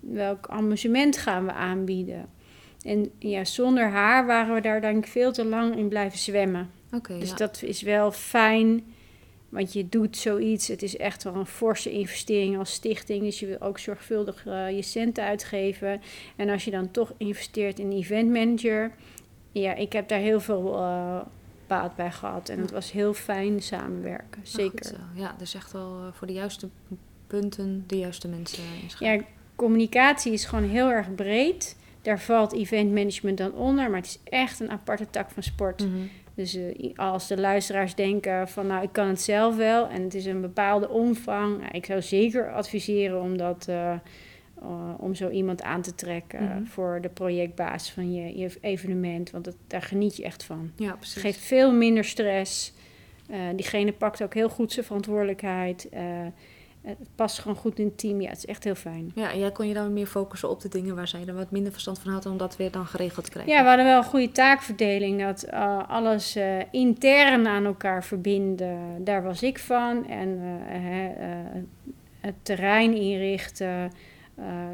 welk 0.00 0.46
amusement 0.48 1.16
gaan 1.16 1.44
we 1.44 1.52
aanbieden? 1.52 2.28
En 2.82 3.10
ja, 3.18 3.44
zonder 3.44 3.88
haar 3.88 4.26
waren 4.26 4.54
we 4.54 4.60
daar 4.60 4.80
denk 4.80 5.04
ik 5.04 5.10
veel 5.10 5.32
te 5.32 5.44
lang 5.44 5.76
in 5.76 5.88
blijven 5.88 6.18
zwemmen. 6.18 6.70
Okay, 6.92 7.18
dus 7.18 7.28
ja. 7.28 7.36
dat 7.36 7.62
is 7.62 7.82
wel 7.82 8.12
fijn, 8.12 8.84
want 9.50 9.72
je 9.72 9.88
doet 9.88 10.16
zoiets. 10.16 10.68
Het 10.68 10.82
is 10.82 10.96
echt 10.96 11.22
wel 11.22 11.34
een 11.34 11.46
forse 11.46 11.90
investering 11.90 12.58
als 12.58 12.72
stichting. 12.72 13.22
Dus 13.22 13.40
je 13.40 13.46
wil 13.46 13.60
ook 13.60 13.78
zorgvuldig 13.78 14.44
je 14.44 14.82
centen 14.82 15.24
uitgeven. 15.24 16.00
En 16.36 16.48
als 16.48 16.64
je 16.64 16.70
dan 16.70 16.90
toch 16.90 17.12
investeert 17.16 17.78
in 17.78 17.86
een 17.86 17.96
event 17.96 18.30
manager 18.30 18.92
ja, 19.52 19.74
ik 19.74 19.92
heb 19.92 20.08
daar 20.08 20.18
heel 20.18 20.40
veel 20.40 20.74
uh, 20.78 21.20
baat 21.66 21.96
bij 21.96 22.12
gehad. 22.12 22.48
En 22.48 22.60
het 22.60 22.70
was 22.70 22.92
heel 22.92 23.14
fijn 23.14 23.62
samenwerken, 23.62 24.40
zeker. 24.42 24.96
ja, 25.14 25.34
dus 25.38 25.54
echt 25.54 25.72
wel 25.72 26.00
uh, 26.00 26.12
voor 26.12 26.26
de 26.26 26.32
juiste 26.32 26.68
punten 27.26 27.84
de 27.86 27.98
juiste 27.98 28.28
mensen 28.28 28.62
Ja, 28.98 29.20
communicatie 29.54 30.32
is 30.32 30.44
gewoon 30.44 30.68
heel 30.68 30.90
erg 30.90 31.14
breed. 31.14 31.76
Daar 32.02 32.20
valt 32.20 32.52
event 32.52 32.92
management 32.92 33.38
dan 33.38 33.52
onder, 33.52 33.90
maar 33.90 34.00
het 34.00 34.06
is 34.06 34.18
echt 34.24 34.60
een 34.60 34.70
aparte 34.70 35.10
tak 35.10 35.30
van 35.30 35.42
sport. 35.42 35.84
Mm 35.84 35.92
-hmm. 35.92 36.10
Dus 36.40 36.56
uh, 36.56 36.90
als 36.96 37.26
de 37.26 37.40
luisteraars 37.40 37.94
denken 37.94 38.48
van 38.48 38.66
nou, 38.66 38.82
ik 38.82 38.92
kan 38.92 39.08
het 39.08 39.20
zelf 39.20 39.56
wel 39.56 39.88
en 39.88 40.02
het 40.02 40.14
is 40.14 40.26
een 40.26 40.40
bepaalde 40.40 40.88
omvang, 40.88 41.58
nou, 41.58 41.70
ik 41.72 41.84
zou 41.84 42.02
zeker 42.02 42.52
adviseren 42.52 43.20
om 43.20 43.36
dat 43.36 43.66
uh, 43.70 43.94
om 44.98 45.14
zo 45.14 45.28
iemand 45.28 45.62
aan 45.62 45.82
te 45.82 45.94
trekken 45.94 46.42
mm 46.42 46.48
-hmm. 46.50 46.66
voor 46.66 46.98
de 47.00 47.08
projectbaas 47.08 47.90
van 47.90 48.12
je, 48.14 48.38
je 48.38 48.50
evenement. 48.60 49.30
Want 49.30 49.44
dat, 49.44 49.56
daar 49.66 49.82
geniet 49.82 50.16
je 50.16 50.24
echt 50.24 50.44
van. 50.44 50.70
Ja, 50.76 50.92
precies. 50.92 51.14
Het 51.14 51.24
geeft 51.24 51.38
veel 51.38 51.72
minder 51.72 52.04
stress. 52.04 52.72
Diegene 53.56 53.92
pakt 53.92 54.22
ook 54.22 54.34
heel 54.34 54.48
goed 54.48 54.72
zijn 54.72 54.86
verantwoordelijkheid. 54.86 55.88
Uh, 56.84 56.90
het 56.98 57.08
past 57.14 57.38
gewoon 57.38 57.56
goed 57.56 57.78
in 57.78 57.84
het 57.84 57.98
team. 57.98 58.20
Ja, 58.20 58.28
het 58.28 58.38
is 58.38 58.46
echt 58.46 58.64
heel 58.64 58.74
fijn. 58.74 59.12
Ja, 59.14 59.32
en 59.32 59.38
jij 59.38 59.52
kon 59.52 59.68
je 59.68 59.74
dan 59.74 59.92
meer 59.92 60.06
focussen 60.06 60.50
op 60.50 60.60
de 60.60 60.68
dingen 60.68 60.94
waar 60.94 61.08
zij 61.08 61.26
er 61.26 61.34
wat 61.34 61.50
minder 61.50 61.72
verstand 61.72 61.98
van 61.98 62.12
had 62.12 62.26
om 62.26 62.36
dat 62.36 62.56
weer 62.56 62.70
dan 62.70 62.86
geregeld 62.86 63.24
te 63.24 63.30
krijgen. 63.30 63.52
Ja, 63.52 63.62
we 63.62 63.68
hadden 63.68 63.86
wel 63.86 63.96
een 63.96 64.04
goede 64.04 64.32
taakverdeling. 64.32 65.20
Dat 65.20 65.46
uh, 65.52 65.88
alles 65.88 66.36
uh, 66.36 66.44
intern 66.70 67.46
aan 67.46 67.64
elkaar 67.64 68.04
verbinden, 68.04 69.04
daar 69.04 69.22
was 69.22 69.42
ik 69.42 69.58
van. 69.58 70.08
En 70.08 70.28
uh, 70.28 71.62
het 72.20 72.34
terrein 72.42 72.94
inrichten, 72.94 73.92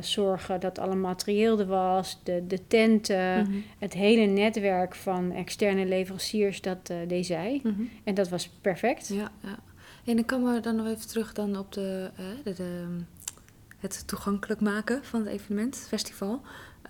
zorgen 0.00 0.60
dat 0.60 0.78
alle 0.78 0.94
materieel 0.94 1.58
er 1.58 1.66
was, 1.66 2.20
de, 2.22 2.46
de 2.46 2.66
tenten, 2.66 3.38
mm 3.38 3.44
-hmm. 3.44 3.64
het 3.78 3.92
hele 3.92 4.26
netwerk 4.26 4.94
van 4.94 5.32
externe 5.32 5.86
leveranciers, 5.86 6.60
dat 6.60 6.92
deed 7.06 7.26
zij. 7.26 7.60
Mm 7.62 7.74
-hmm. 7.76 7.90
En 8.04 8.14
dat 8.14 8.28
was 8.28 8.48
perfect. 8.60 9.08
Ja, 9.08 9.30
ja. 9.42 9.58
En 10.06 10.16
dan 10.16 10.24
komen 10.24 10.54
we 10.54 10.60
dan 10.60 10.76
nog 10.76 10.86
even 10.86 11.08
terug 11.08 11.32
dan 11.32 11.58
op 11.58 11.72
de, 11.72 12.10
uh, 12.20 12.44
de, 12.44 12.52
de, 12.52 12.86
het 13.76 14.06
toegankelijk 14.06 14.60
maken 14.60 15.04
van 15.04 15.20
het 15.20 15.28
evenement, 15.28 15.74
het 15.74 15.88
festival. 15.88 16.40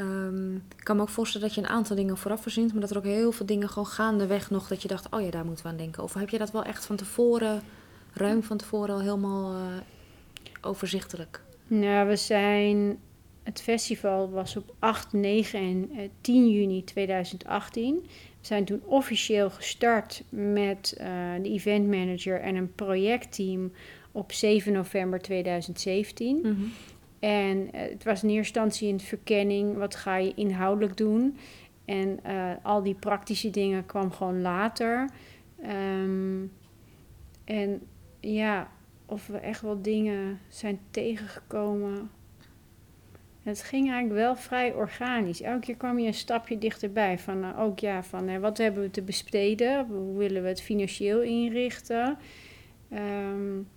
Um, 0.00 0.54
ik 0.56 0.84
kan 0.84 0.96
me 0.96 1.02
ook 1.02 1.08
voorstellen 1.08 1.46
dat 1.46 1.56
je 1.56 1.62
een 1.62 1.68
aantal 1.68 1.96
dingen 1.96 2.16
vooraf 2.16 2.42
verzint, 2.42 2.72
maar 2.72 2.80
dat 2.80 2.90
er 2.90 2.96
ook 2.96 3.04
heel 3.04 3.32
veel 3.32 3.46
dingen 3.46 3.68
gewoon 3.68 3.86
gaandeweg 3.86 4.50
nog 4.50 4.68
dat 4.68 4.82
je 4.82 4.88
dacht, 4.88 5.10
oh 5.10 5.20
ja, 5.20 5.30
daar 5.30 5.44
moeten 5.44 5.64
we 5.64 5.70
aan 5.70 5.76
denken. 5.76 6.02
Of 6.02 6.14
heb 6.14 6.28
je 6.28 6.38
dat 6.38 6.50
wel 6.50 6.64
echt 6.64 6.86
van 6.86 6.96
tevoren, 6.96 7.62
ruim 8.12 8.42
van 8.42 8.56
tevoren 8.56 8.94
al 8.94 9.00
helemaal 9.00 9.54
overzichtelijk? 10.60 11.42
Nou, 11.66 12.08
we 12.08 12.16
zijn. 12.16 12.98
Het 13.42 13.62
festival 13.62 14.30
was 14.30 14.56
op 14.56 14.74
8, 14.78 15.12
9 15.12 15.90
en 15.96 16.10
10 16.20 16.50
juni 16.50 16.84
2018. 16.84 18.06
Zijn 18.46 18.64
toen 18.64 18.82
officieel 18.84 19.50
gestart 19.50 20.24
met 20.28 20.96
uh, 21.00 21.06
de 21.42 21.50
event 21.50 21.88
manager 21.88 22.40
en 22.40 22.56
een 22.56 22.74
projectteam 22.74 23.72
op 24.12 24.32
7 24.32 24.72
november 24.72 25.20
2017. 25.20 26.36
Mm 26.36 26.42
-hmm. 26.42 26.72
En 27.18 27.58
uh, 27.58 27.80
het 27.80 28.04
was 28.04 28.22
in 28.22 28.28
eerste 28.28 28.60
instantie 28.60 28.92
een 28.92 29.00
verkenning. 29.00 29.76
Wat 29.76 29.96
ga 29.96 30.16
je 30.16 30.32
inhoudelijk 30.34 30.96
doen? 30.96 31.36
En 31.84 32.18
eh, 32.22 32.50
al 32.62 32.82
die 32.82 32.94
praktische 32.94 33.50
dingen 33.50 33.86
kwam 33.86 34.12
gewoon 34.12 34.40
later. 34.40 35.08
Ehm, 35.62 36.44
en 37.44 37.82
ja, 38.20 38.70
of 39.06 39.26
we 39.26 39.38
echt 39.38 39.60
wel 39.60 39.82
dingen 39.82 40.40
zijn 40.48 40.80
tegengekomen. 40.90 42.10
Het 43.46 43.62
ging 43.62 43.90
eigenlijk 43.90 44.20
wel 44.20 44.36
vrij 44.36 44.72
organisch. 44.72 45.42
Elke 45.42 45.60
keer 45.60 45.76
kwam 45.76 45.98
je 45.98 46.06
een 46.06 46.14
stapje 46.14 46.58
dichterbij. 46.58 47.18
Van 47.18 47.44
uh, 47.44 47.60
ook 47.60 47.78
ja, 47.78 48.02
van 48.02 48.28
uh, 48.28 48.38
wat 48.38 48.58
hebben 48.58 48.82
we 48.82 48.90
te 48.90 49.02
besteden? 49.02 49.86
Hoe 49.86 50.18
willen 50.18 50.42
we 50.42 50.48
het 50.48 50.62
financieel 50.62 51.22
inrichten? 51.22 52.18
Um, 52.92 53.68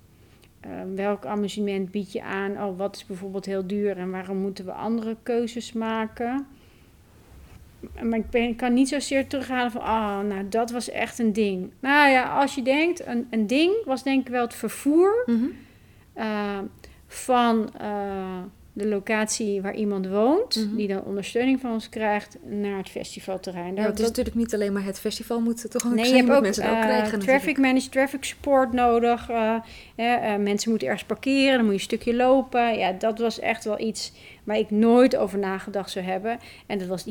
uh, 0.66 0.72
welk 0.96 1.26
amusement 1.26 1.92
bied 1.92 2.12
je 2.12 2.22
aan? 2.22 2.64
Oh, 2.64 2.78
wat 2.78 2.96
is 2.96 3.06
bijvoorbeeld 3.06 3.46
heel 3.46 3.68
duur 3.68 3.98
en 3.98 4.12
waarom 4.12 4.38
moeten 4.38 4.66
we 4.66 4.72
andere 4.72 5.18
keuzes 5.24 5.74
maken? 5.74 6.48
Maar 8.02 8.20
ik, 8.20 8.30
ben, 8.30 8.44
ik 8.48 8.58
kan 8.58 8.74
niet 8.74 8.90
zozeer 8.90 9.28
terughalen 9.28 9.72
van, 9.72 9.82
oh, 9.82 10.20
nou, 10.20 10.50
dat 10.50 10.72
was 10.72 10.90
echt 10.90 11.20
een 11.20 11.34
ding. 11.34 11.72
Nou 11.80 12.10
ja, 12.10 12.40
als 12.40 12.56
je 12.56 12.62
denkt, 12.62 13.06
een, 13.06 13.28
een 13.30 13.48
ding 13.48 13.74
was 13.86 14.04
denk 14.04 14.22
ik 14.22 14.32
wel 14.32 14.44
het 14.44 14.54
vervoer 14.54 15.24
mm 15.26 15.36
-hmm. 15.36 15.52
uh, 16.24 16.60
van 17.08 17.70
de 18.80 18.88
locatie 18.88 19.62
waar 19.62 19.76
iemand 19.76 20.08
woont, 20.08 20.56
mm 20.56 20.64
-hmm. 20.64 20.76
die 20.76 20.88
dan 20.88 21.04
ondersteuning 21.04 21.60
van 21.60 21.72
ons 21.72 21.90
krijgt, 21.90 22.38
naar 22.44 22.78
het 22.78 22.90
festivalterrein. 22.90 23.76
Ja, 23.76 23.82
het 23.82 24.00
is 24.00 24.08
natuurlijk 24.08 24.36
niet 24.36 24.54
alleen 24.54 24.74
maar 24.74 24.84
het 24.84 25.00
festival 25.00 25.40
moet 25.40 25.72
toch 25.72 25.86
ook 25.86 25.94
nee, 25.94 26.10
je 26.10 26.16
hebt 26.16 26.30
ook, 26.30 26.42
mensen 26.42 26.64
ook 26.64 26.76
uh, 26.76 26.82
krijgen. 26.82 27.20
Traffic 27.20 27.58
managed, 27.58 27.92
traffic 27.92 28.24
support 28.24 28.74
nodig. 28.74 29.30
mensen 30.40 30.70
moeten 30.70 30.88
ergens 30.88 31.06
parkeren, 31.06 31.56
dan 31.56 31.62
moet 31.62 31.68
je 31.68 31.74
een 31.74 31.80
stukje 31.80 32.16
lopen. 32.16 32.78
Ja, 32.78 32.92
dat 32.92 33.20
was 33.20 33.40
echt 33.40 33.64
wel 33.64 33.80
iets 33.80 34.12
waar 34.44 34.58
ik 34.58 34.70
nooit 34.70 35.16
over 35.16 35.40
nagedacht 35.40 35.92
zou 35.92 36.06
hebben. 36.06 36.40
En 36.68 36.78
dat 36.78 36.88
was, 36.88 37.06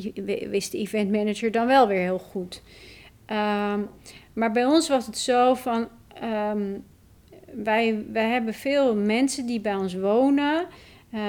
wist 0.51 0.73
de 0.73 0.79
event 0.79 1.11
manager 1.11 1.51
dan 1.51 1.67
wel 1.67 1.89
weer 1.89 2.01
heel 2.01 2.19
goed. 2.19 2.63
Um, 3.27 3.89
maar 4.33 4.53
bij 4.53 4.65
ons 4.65 4.89
was 4.89 5.07
het 5.07 5.19
zo 5.19 5.55
van... 5.55 5.89
Um, 6.53 6.85
wij, 7.55 8.05
wij 8.13 8.29
hebben 8.29 8.55
veel 8.55 8.97
mensen 8.97 9.47
die 9.47 9.61
bij 9.61 9.75
ons 9.75 9.95
wonen... 9.95 10.67
Uh, 11.15 11.21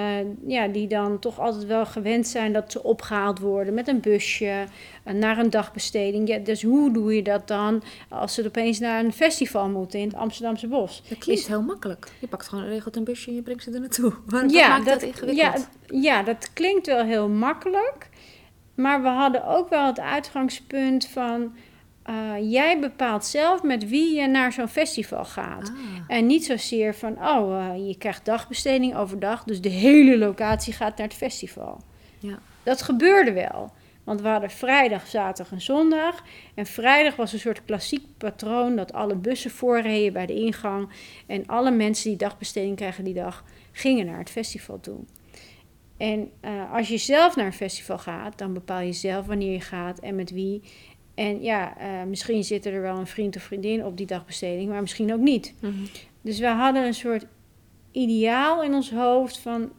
ja, 0.48 0.68
die 0.68 0.88
dan 0.88 1.20
toch 1.20 1.40
altijd 1.40 1.66
wel 1.66 1.86
gewend 1.86 2.28
zijn 2.28 2.54
dat 2.54 2.72
ze 2.72 2.84
opgehaald 2.84 3.40
worden 3.40 3.74
met 3.74 3.88
een 3.88 4.00
busje 4.00 4.66
uh, 5.06 5.14
naar 5.14 5.38
een 5.38 5.50
dagbesteding. 5.50 6.28
Ja, 6.28 6.38
dus 6.38 6.64
hoe 6.64 6.92
doe 6.94 7.16
je 7.16 7.22
dat 7.22 7.48
dan 7.48 7.84
als 8.10 8.34
ze 8.34 8.46
opeens 8.46 8.80
naar 8.80 9.04
een 9.04 9.14
festival 9.14 9.70
moeten 9.70 10.00
in 10.00 10.08
het 10.08 10.16
Amsterdamse 10.16 10.68
bos? 10.68 11.04
Dat 11.10 11.18
klinkt 11.18 11.42
Is, 11.42 11.48
heel 11.48 11.62
makkelijk. 11.62 12.12
Je 12.20 12.28
pakt 12.28 12.48
gewoon 12.48 12.66
regelt 12.66 12.96
een 12.96 13.04
busje 13.04 13.30
en 13.30 13.36
je 13.36 13.42
brengt 13.42 13.64
ze 13.64 13.72
er 13.72 13.80
naartoe. 13.80 14.14
Waarom 14.26 14.50
ja, 14.50 14.68
maakt 14.68 14.86
dat, 14.86 15.00
dat 15.00 15.10
ingewikkeld? 15.10 15.68
Ja, 15.88 16.00
ja, 16.00 16.24
dat 16.24 16.54
klinkt 16.54 16.88
wel 16.88 17.04
heel 17.04 17.30
makkelijk. 17.30 18.10
Maar 18.76 19.02
we 19.02 19.08
hadden 19.08 19.48
ook 19.48 19.70
wel 19.70 19.86
het 19.86 20.00
uitgangspunt 20.00 21.08
van... 21.08 21.54
Uh, 22.10 22.52
jij 22.52 22.80
bepaalt 22.80 23.26
zelf 23.26 23.64
met 23.64 23.90
wie 23.90 24.16
je 24.16 24.28
naar 24.28 24.52
zo'n 24.52 24.68
festival 24.68 25.26
gaat. 25.26 25.70
Ah. 25.70 25.76
En 26.08 26.26
niet 26.26 26.46
zozeer 26.46 26.96
van, 26.96 27.26
oh, 27.28 27.76
uh, 27.76 27.88
je 27.88 27.98
krijgt 27.98 28.26
dagbesteding 28.26 28.96
overdag, 28.96 29.44
dus 29.44 29.62
de 29.62 29.70
hele 29.70 30.18
locatie 30.18 30.74
gaat 30.74 30.98
naar 30.98 31.08
het 31.08 31.16
festival. 31.16 31.82
Ja. 32.20 32.40
Dat 32.64 32.82
gebeurde 32.82 33.32
wel. 33.32 33.72
Want 34.04 34.22
we 34.22 34.28
hadden 34.28 34.50
vrijdag, 34.50 35.08
zaterdag 35.08 35.54
en 35.54 35.62
zondag. 35.62 36.24
En 36.54 36.66
vrijdag 36.66 37.16
was 37.16 37.34
een 37.34 37.40
soort 37.40 37.66
klassiek 37.66 38.06
patroon 38.18 38.76
dat 38.76 38.94
alle 38.94 39.16
bussen 39.16 39.52
voorreden 39.52 40.14
bij 40.14 40.26
de 40.26 40.34
ingang. 40.34 40.90
En 41.28 41.46
alle 41.46 41.72
mensen 41.72 42.10
die 42.10 42.18
dagbesteding 42.18 42.76
krijgen 42.76 43.04
die 43.04 43.14
dag, 43.14 43.44
gingen 43.72 44.06
naar 44.06 44.20
het 44.20 44.30
festival 44.30 44.80
toe. 44.80 45.00
En 45.98 46.32
uh, 46.42 46.74
als 46.74 46.88
je 46.88 46.98
zelf 46.98 47.36
naar 47.36 47.46
een 47.46 47.54
festival 47.54 47.98
gaat, 47.98 48.38
dan 48.38 48.54
bepaal 48.54 48.80
je 48.80 48.94
zelf 48.94 49.26
wanneer 49.26 49.52
je 49.52 49.62
gaat 49.62 50.00
en 50.00 50.16
met 50.16 50.32
wie. 50.32 50.62
En 51.20 51.42
ja, 51.42 51.74
uh, 51.82 52.04
misschien 52.08 52.44
zit 52.44 52.66
er 52.66 52.82
wel 52.82 52.98
een 52.98 53.08
vriend 53.08 53.36
of 53.36 53.42
vriendin 53.42 53.86
op 53.86 53.98
die 53.98 54.06
dagbesteding, 54.06 54.70
maar 54.70 54.82
misschien 54.82 55.14
ook 55.14 55.20
niet. 55.20 55.54
Mhm. 55.60 55.74
Dus 56.22 56.40
we 56.40 56.48
hadden 56.48 56.86
een 56.86 56.94
soort 56.94 57.26
ideaal 57.92 58.64
in 58.64 58.74
ons 58.74 58.92
hoofd 58.92 59.40
van 59.40 59.72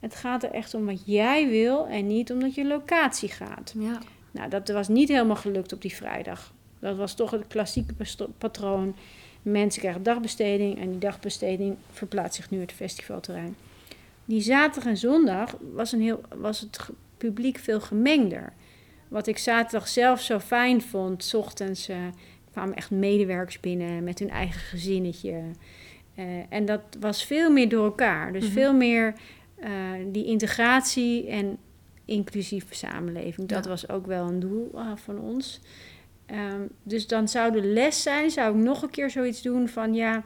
het 0.00 0.14
gaat 0.14 0.42
er 0.42 0.50
echt 0.50 0.74
om 0.74 0.86
wat 0.86 1.02
jij 1.04 1.48
wil 1.48 1.86
en 1.86 2.06
niet 2.06 2.32
omdat 2.32 2.54
je 2.54 2.66
locatie 2.66 3.28
gaat. 3.28 3.74
Ja. 3.78 3.98
Nou, 4.30 4.50
dat 4.50 4.68
was 4.68 4.88
niet 4.88 5.08
helemaal 5.08 5.36
gelukt 5.36 5.72
op 5.72 5.82
die 5.82 5.94
vrijdag. 5.94 6.52
Dat 6.78 6.96
was 6.96 7.14
toch 7.14 7.30
het 7.30 7.46
klassieke 7.46 7.94
patroon. 8.38 8.96
Mensen 9.42 9.80
krijgen 9.80 10.02
dagbesteding 10.02 10.78
en 10.78 10.90
die 10.90 10.98
dagbesteding 10.98 11.76
verplaatst 11.90 12.34
zich 12.34 12.50
nu 12.50 12.60
het 12.60 12.72
festivalterrein. 12.72 13.56
Die 14.24 14.40
zaterdag 14.40 14.90
en 14.90 14.96
zondag 14.96 15.56
was, 15.72 15.92
een 15.92 16.00
heel, 16.00 16.20
was 16.36 16.60
het 16.60 16.78
publiek 17.16 17.58
veel 17.58 17.80
gemengder. 17.80 18.52
Wat 19.14 19.26
ik 19.26 19.38
zaterdag 19.38 19.88
zelf 19.88 20.20
zo 20.20 20.38
fijn 20.38 20.82
vond, 20.82 21.24
's 21.24 21.34
ochtends 21.34 21.88
uh, 21.88 21.96
kwamen 22.50 22.76
echt 22.76 22.90
medewerkers 22.90 23.60
binnen 23.60 24.04
met 24.04 24.18
hun 24.18 24.30
eigen 24.30 24.60
gezinnetje. 24.60 25.42
Uh, 26.18 26.24
en 26.48 26.64
dat 26.64 26.80
was 27.00 27.24
veel 27.24 27.50
meer 27.50 27.68
door 27.68 27.84
elkaar. 27.84 28.32
Dus 28.32 28.42
mm-hmm. 28.42 28.58
veel 28.58 28.74
meer 28.74 29.14
uh, 29.62 29.68
die 30.06 30.24
integratie 30.24 31.28
en 31.28 31.58
inclusieve 32.04 32.74
samenleving. 32.74 33.48
Dat 33.48 33.64
ja. 33.64 33.70
was 33.70 33.88
ook 33.88 34.06
wel 34.06 34.26
een 34.28 34.40
doel 34.40 34.70
uh, 34.74 34.90
van 34.94 35.18
ons. 35.18 35.60
Um, 36.30 36.68
dus 36.82 37.06
dan 37.06 37.28
zou 37.28 37.52
de 37.52 37.62
les 37.62 38.02
zijn, 38.02 38.30
zou 38.30 38.58
ik 38.58 38.64
nog 38.64 38.82
een 38.82 38.90
keer 38.90 39.10
zoiets 39.10 39.42
doen 39.42 39.68
van 39.68 39.94
ja, 39.94 40.24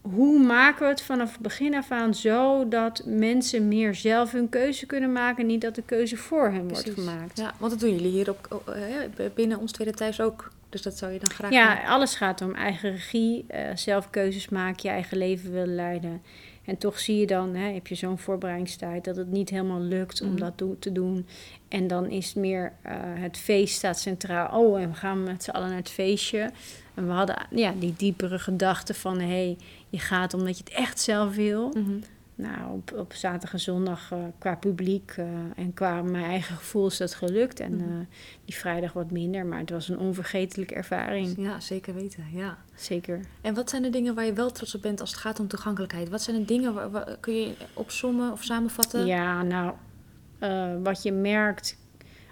hoe 0.00 0.38
maken 0.38 0.82
we 0.82 0.88
het 0.88 1.02
vanaf 1.02 1.32
het 1.32 1.40
begin 1.40 1.74
af 1.74 1.90
aan 1.90 2.14
zo 2.14 2.68
dat 2.68 3.02
mensen 3.06 3.68
meer 3.68 3.94
zelf 3.94 4.32
hun 4.32 4.48
keuze 4.48 4.86
kunnen 4.86 5.12
maken, 5.12 5.46
niet 5.46 5.60
dat 5.60 5.74
de 5.74 5.82
keuze 5.82 6.16
voor 6.16 6.50
hen 6.50 6.68
wordt 6.68 6.90
gemaakt. 6.90 7.38
Ja, 7.38 7.52
want 7.58 7.70
dat 7.72 7.80
doen 7.80 7.90
jullie 7.94 8.10
hier 8.10 8.30
op, 8.30 8.62
uh, 8.68 9.24
binnen 9.34 9.58
ons 9.58 9.72
tweede 9.72 9.94
thuis 9.94 10.20
ook. 10.20 10.50
Dus 10.68 10.82
dat 10.82 10.96
zou 10.98 11.12
je 11.12 11.18
dan 11.18 11.30
graag 11.30 11.50
Ja, 11.52 11.82
alles 11.86 12.14
gaat 12.14 12.40
om 12.42 12.54
eigen 12.54 12.90
regie, 12.90 13.44
uh, 13.54 13.56
zelf 13.74 14.10
keuzes 14.10 14.48
maken, 14.48 14.80
je 14.82 14.88
eigen 14.88 15.16
leven 15.18 15.52
willen 15.52 15.74
leiden. 15.74 16.22
En 16.64 16.78
toch 16.78 16.98
zie 16.98 17.16
je 17.18 17.26
dan, 17.26 17.54
hè, 17.54 17.72
heb 17.72 17.86
je 17.86 17.94
zo'n 17.94 18.18
voorbereidingstijd, 18.18 19.04
dat 19.04 19.16
het 19.16 19.30
niet 19.30 19.50
helemaal 19.50 19.80
lukt 19.80 20.20
om 20.22 20.28
Mhm. 20.28 20.36
dat 20.38 20.58
do- 20.58 20.76
te 20.78 20.92
doen. 20.92 21.26
En 21.68 21.86
dan 21.86 22.10
is 22.10 22.26
het 22.26 22.34
meer, 22.36 22.72
uh, 22.86 22.92
het 22.96 23.36
feest 23.38 23.74
staat 23.74 23.98
centraal. 23.98 24.60
Oh, 24.60 24.80
en 24.80 24.88
we 24.90 24.94
gaan 24.96 25.22
met 25.22 25.42
z'n 25.42 25.50
allen 25.50 25.68
naar 25.68 25.76
het 25.76 25.90
feestje. 25.90 26.50
En 26.94 27.06
we 27.06 27.12
hadden 27.12 27.36
ja, 27.50 27.72
die 27.78 27.94
diepere 27.96 28.38
gedachte 28.38 28.94
van, 28.94 29.18
hé, 29.20 29.26
hey, 29.26 29.56
je 29.90 29.98
gaat 29.98 30.34
omdat 30.34 30.58
je 30.58 30.64
het 30.64 30.72
echt 30.72 31.00
zelf 31.00 31.34
wil. 31.34 31.68
Mhm. 31.68 31.98
Nou, 32.34 32.72
op, 32.72 32.92
op 32.96 33.12
zaterdag 33.12 33.52
en 33.52 33.60
zondag 33.60 34.10
uh, 34.12 34.18
qua 34.38 34.54
publiek 34.54 35.14
uh, 35.18 35.26
en 35.56 35.74
qua 35.74 36.02
mijn 36.02 36.24
eigen 36.24 36.56
gevoel 36.56 36.86
is 36.86 36.96
dat 36.96 37.14
gelukt. 37.14 37.60
En 37.60 37.72
uh, 37.72 37.86
die 38.44 38.54
vrijdag 38.54 38.92
wat 38.92 39.10
minder, 39.10 39.46
maar 39.46 39.58
het 39.58 39.70
was 39.70 39.88
een 39.88 39.98
onvergetelijke 39.98 40.74
ervaring. 40.74 41.34
Ja, 41.36 41.60
zeker 41.60 41.94
weten, 41.94 42.24
ja. 42.32 42.58
Zeker. 42.74 43.20
En 43.40 43.54
wat 43.54 43.70
zijn 43.70 43.82
de 43.82 43.90
dingen 43.90 44.14
waar 44.14 44.24
je 44.24 44.32
wel 44.32 44.50
trots 44.50 44.74
op 44.74 44.82
bent 44.82 45.00
als 45.00 45.10
het 45.10 45.20
gaat 45.20 45.40
om 45.40 45.48
toegankelijkheid? 45.48 46.08
Wat 46.08 46.22
zijn 46.22 46.36
de 46.36 46.44
dingen, 46.44 46.74
waar, 46.74 46.90
waar, 46.90 47.16
kun 47.20 47.34
je 47.34 47.54
opsommen 47.74 48.32
of 48.32 48.42
samenvatten? 48.42 49.06
Ja, 49.06 49.42
nou, 49.42 49.74
wat 50.82 51.02
je 51.02 51.12
merkt 51.12 51.78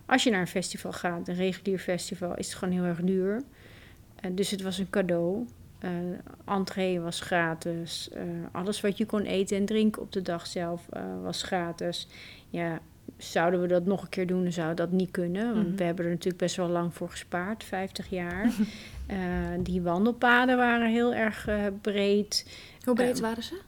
als 0.09 0.23
je 0.23 0.31
naar 0.31 0.41
een 0.41 0.47
festival 0.47 0.93
gaat, 0.93 1.29
een 1.29 1.35
regulier 1.35 1.79
festival, 1.79 2.37
is 2.37 2.47
het 2.47 2.57
gewoon 2.57 2.75
heel 2.75 2.85
erg 2.85 3.01
duur. 3.01 3.43
Dus 4.33 4.51
het 4.51 4.63
was 4.63 4.79
een 4.79 4.91
cadeau. 4.91 5.47
Uh, 5.85 5.91
entree 6.45 7.01
was 7.01 7.21
gratis. 7.21 8.09
Uh, 8.17 8.21
alles 8.53 8.81
wat 8.81 8.99
je 8.99 9.07
kon 9.07 9.23
eten 9.23 9.57
en 9.57 9.65
drinken 9.65 10.03
op 10.03 10.13
de 10.13 10.23
dag 10.23 10.47
zelf 10.47 10.87
uh, 10.97 11.03
was 11.23 11.43
gratis. 11.43 12.09
Ja, 12.49 12.81
zouden 13.17 13.61
we 13.61 13.67
dat 13.67 13.85
nog 13.85 14.03
een 14.03 14.09
keer 14.09 14.27
doen, 14.27 14.43
dan 14.43 14.53
zou 14.53 14.75
dat 14.75 14.91
niet 14.91 15.11
kunnen. 15.11 15.55
Want 15.55 15.67
Mhm. 15.67 15.77
we 15.77 15.85
hebben 15.85 16.05
er 16.05 16.11
natuurlijk 16.11 16.43
best 16.43 16.57
wel 16.57 16.69
lang 16.69 16.95
voor 16.95 17.11
gespaard, 17.11 17.65
50 17.65 18.09
jaar. 18.11 18.51
Die 19.63 19.83
wandelpaden 19.83 20.57
waren 20.57 20.91
heel 20.91 21.15
erg 21.15 21.49
breed. 21.81 22.47
Hoe 22.85 22.95
breed 22.95 23.21
waren 23.21 23.43
ze? 23.43 23.61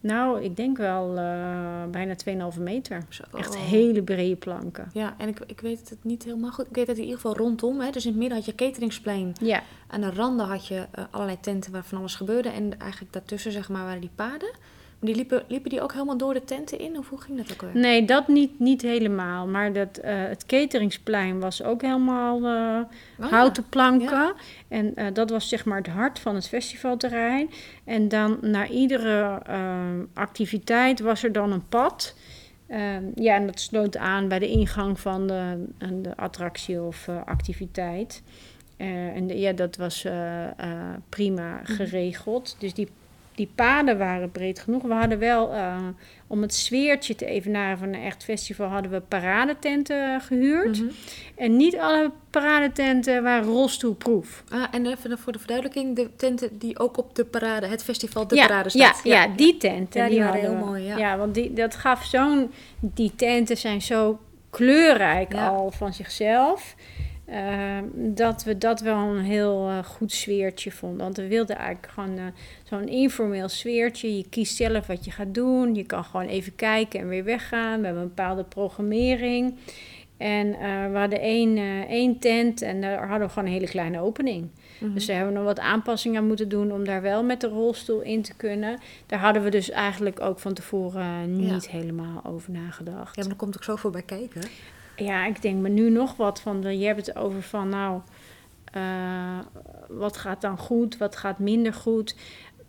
Nou, 0.00 0.42
ik 0.42 0.56
denk 0.56 0.76
wel 0.76 1.16
uh, 1.16 1.84
bijna 1.90 2.14
2,5 2.54 2.60
meter. 2.62 3.04
Zo. 3.08 3.22
Echt 3.36 3.56
hele 3.56 4.02
brede 4.02 4.36
planken. 4.36 4.90
Ja, 4.92 5.14
en 5.18 5.28
ik, 5.28 5.40
ik 5.46 5.60
weet 5.60 5.90
het 5.90 6.04
niet 6.04 6.24
helemaal 6.24 6.50
goed. 6.50 6.66
Ik 6.66 6.74
weet 6.74 6.86
het 6.86 6.96
in 6.96 7.02
ieder 7.02 7.20
geval 7.20 7.36
rondom. 7.36 7.80
Hè. 7.80 7.90
Dus 7.90 8.04
in 8.04 8.10
het 8.10 8.18
midden 8.18 8.36
had 8.36 8.46
je 8.46 8.54
cateringsplein. 8.54 9.32
Ja. 9.40 9.62
Aan 9.86 10.00
de 10.00 10.10
randen 10.10 10.46
had 10.46 10.66
je 10.66 10.86
uh, 10.98 11.04
allerlei 11.10 11.40
tenten 11.40 11.72
waar 11.72 11.84
van 11.84 11.98
alles 11.98 12.14
gebeurde. 12.14 12.48
En 12.48 12.78
eigenlijk 12.78 13.12
daartussen 13.12 13.52
zeg 13.52 13.68
maar 13.68 13.84
waren 13.84 14.00
die 14.00 14.10
paden. 14.14 14.50
Maar 14.98 15.08
die 15.08 15.14
liepen, 15.14 15.42
liepen 15.48 15.70
die 15.70 15.82
ook 15.82 15.92
helemaal 15.92 16.16
door 16.16 16.34
de 16.34 16.44
tenten 16.44 16.78
in? 16.78 16.98
Of 16.98 17.08
hoe 17.08 17.20
ging 17.20 17.38
dat 17.38 17.52
ook 17.52 17.60
weer? 17.60 17.82
Nee, 17.82 18.04
dat 18.04 18.28
niet, 18.28 18.58
niet 18.58 18.82
helemaal. 18.82 19.46
Maar 19.46 19.72
dat, 19.72 19.98
uh, 19.98 20.04
het 20.04 20.46
cateringsplein 20.46 21.40
was 21.40 21.62
ook 21.62 21.82
helemaal 21.82 22.40
uh, 22.40 22.80
oh, 23.18 23.30
houten 23.30 23.68
planken. 23.68 24.08
Ja. 24.08 24.34
En 24.68 24.92
uh, 24.96 25.06
dat 25.12 25.30
was 25.30 25.48
zeg 25.48 25.64
maar 25.64 25.78
het 25.78 25.86
hart 25.86 26.18
van 26.18 26.34
het 26.34 26.48
festivalterrein. 26.48 27.50
En 27.84 28.08
dan 28.08 28.38
na 28.40 28.68
iedere 28.68 29.42
activiteit 30.14 31.00
was 31.00 31.22
er 31.22 31.32
dan 31.32 31.52
een 31.52 31.68
pad. 31.68 32.16
ja, 33.14 33.34
en 33.34 33.46
dat 33.46 33.60
sloot 33.60 33.96
aan 33.96 34.28
bij 34.28 34.38
de 34.38 34.48
ingang 34.48 35.00
van 35.00 35.26
de, 35.26 35.64
de 36.02 36.16
attractie 36.16 36.82
of 36.82 37.08
activiteit. 37.24 38.22
en 38.76 39.26
de, 39.26 39.38
ja, 39.38 39.52
dat 39.52 39.76
was 39.76 40.06
prima 41.08 41.60
geregeld. 41.64 42.56
Dus 42.58 42.74
die 42.74 42.88
die 43.36 43.50
paden 43.54 43.98
waren 43.98 44.30
breed 44.30 44.58
genoeg. 44.58 44.82
We 44.82 44.92
hadden 44.94 45.18
wel, 45.18 45.54
uh, 45.54 45.76
om 46.26 46.42
het 46.42 46.54
sfeertje 46.54 47.14
te 47.14 47.26
evenaren 47.26 47.78
van 47.78 47.88
een 47.88 48.02
echt 48.02 48.24
festival, 48.24 48.68
hadden 48.68 48.90
we 48.90 49.00
paradetenten 49.00 50.20
gehuurd. 50.20 50.82
Mhm. 50.82 50.90
En 51.36 51.56
niet 51.56 51.78
alle 51.78 52.10
paradetenten 52.30 53.22
waren 53.22 53.44
rolstoelproef. 53.44 54.44
Ah, 54.48 54.64
en 54.70 54.86
even 54.86 55.18
voor 55.18 55.32
de 55.32 55.38
verduidelijking, 55.38 55.96
de 55.96 56.10
tenten 56.16 56.58
die 56.58 56.78
ook 56.78 56.98
op 56.98 57.14
de 57.14 57.24
parade, 57.24 57.66
het 57.66 57.84
festival 57.84 58.26
de 58.26 58.34
ja, 58.34 58.46
parade 58.46 58.70
ja, 58.72 58.92
staat. 58.92 59.04
ja, 59.04 59.26
die 59.36 59.56
tenten. 59.56 60.02
Ja, 60.02 60.08
die 60.08 60.18
waren 60.18 60.32
hadden 60.32 60.50
heel 60.50 60.60
we. 60.60 60.70
mooi, 60.70 60.82
ja. 60.82 61.16
want 61.16 61.34
die, 61.34 61.52
dat 61.52 61.74
gaf 61.74 62.04
zo'n... 62.04 62.50
Die 62.80 63.12
tenten 63.16 63.56
zijn 63.56 63.82
zo 63.82 64.18
kleurrijk 64.50 65.32
Ja. 65.32 65.48
al 65.48 65.70
van 65.70 65.94
zichzelf. 65.94 66.74
Eh, 67.26 67.78
dat 67.94 68.44
we 68.44 68.58
dat 68.58 68.80
wel 68.80 68.96
een 68.96 69.24
heel 69.24 69.68
eh, 69.68 69.84
goed 69.84 70.12
sfeertje 70.12 70.70
vonden. 70.70 70.98
Want 70.98 71.16
we 71.16 71.26
wilden 71.28 71.56
eigenlijk 71.56 71.92
gewoon 71.92 72.18
eh, 72.18 72.24
zo'n 72.64 72.88
informeel 72.88 73.48
sfeertje. 73.48 74.16
Je 74.16 74.28
kiest 74.28 74.56
zelf 74.56 74.86
wat 74.86 75.04
je 75.04 75.10
gaat 75.10 75.34
doen. 75.34 75.74
Je 75.74 75.84
kan 75.84 76.04
gewoon 76.04 76.26
even 76.26 76.54
kijken 76.54 77.00
en 77.00 77.08
weer 77.08 77.24
weggaan. 77.24 77.78
We 77.78 77.84
hebben 77.84 78.02
een 78.02 78.14
bepaalde 78.14 78.44
programmering. 78.44 79.54
En 80.16 80.54
eh, 80.54 80.90
we 80.90 80.98
hadden 80.98 81.20
één, 81.20 81.58
één 81.88 82.18
tent 82.18 82.62
en 82.62 82.80
daar 82.80 83.08
hadden 83.08 83.26
we 83.26 83.32
gewoon 83.32 83.48
een 83.48 83.54
hele 83.54 83.68
kleine 83.68 84.00
opening. 84.00 84.48
Mhm. 84.78 84.94
Dus 84.94 85.06
daar 85.06 85.16
hebben 85.16 85.34
we 85.34 85.40
nog 85.40 85.48
wat 85.48 85.60
aanpassingen 85.60 86.20
aan 86.20 86.26
moeten 86.26 86.48
doen 86.48 86.72
om 86.72 86.84
daar 86.84 87.02
wel 87.02 87.24
met 87.24 87.40
de 87.40 87.48
rolstoel 87.48 88.00
in 88.00 88.22
te 88.22 88.34
kunnen. 88.34 88.78
Daar 89.06 89.18
hadden 89.18 89.42
we 89.42 89.50
dus 89.50 89.70
eigenlijk 89.70 90.20
ook 90.20 90.38
van 90.38 90.54
tevoren 90.54 91.36
niet 91.36 91.68
helemaal 91.68 92.22
over 92.24 92.52
nagedacht. 92.52 93.16
Ja, 93.16 93.22
maar 93.22 93.30
er 93.30 93.36
komt 93.36 93.56
ook 93.56 93.64
zoveel 93.64 93.90
bij 93.90 94.02
kijken. 94.02 94.42
Ja, 94.96 95.26
ik 95.26 95.42
denk 95.42 95.60
me 95.60 95.68
nu 95.68 95.90
nog 95.90 96.16
wat 96.16 96.40
van. 96.40 96.78
Je 96.78 96.86
hebt 96.86 97.06
het 97.06 97.16
over 97.16 97.42
van, 97.42 97.68
nou, 97.68 98.00
eh, 98.72 99.38
wat 99.88 100.16
gaat 100.16 100.40
dan 100.40 100.58
goed, 100.58 100.96
wat 100.96 101.16
gaat 101.16 101.38
minder 101.38 101.74
goed. 101.74 102.14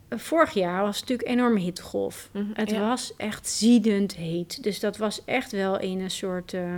Vorig 0.09 0.53
jaar 0.53 0.81
was 0.81 0.99
het 0.99 1.09
natuurlijk 1.09 1.29
een 1.29 1.37
enorme 1.37 1.59
hittegolf. 1.59 2.29
Mhm, 2.31 2.45
Het 2.53 2.69
ja. 2.69 2.79
was 2.79 3.13
echt 3.17 3.47
ziedend 3.47 4.15
heet. 4.15 4.63
Dus 4.63 4.79
dat 4.79 4.97
was 4.97 5.25
echt 5.25 5.51
wel 5.51 5.79
in 5.79 5.99
een 5.99 6.11
soort 6.11 6.53
eh 6.53 6.75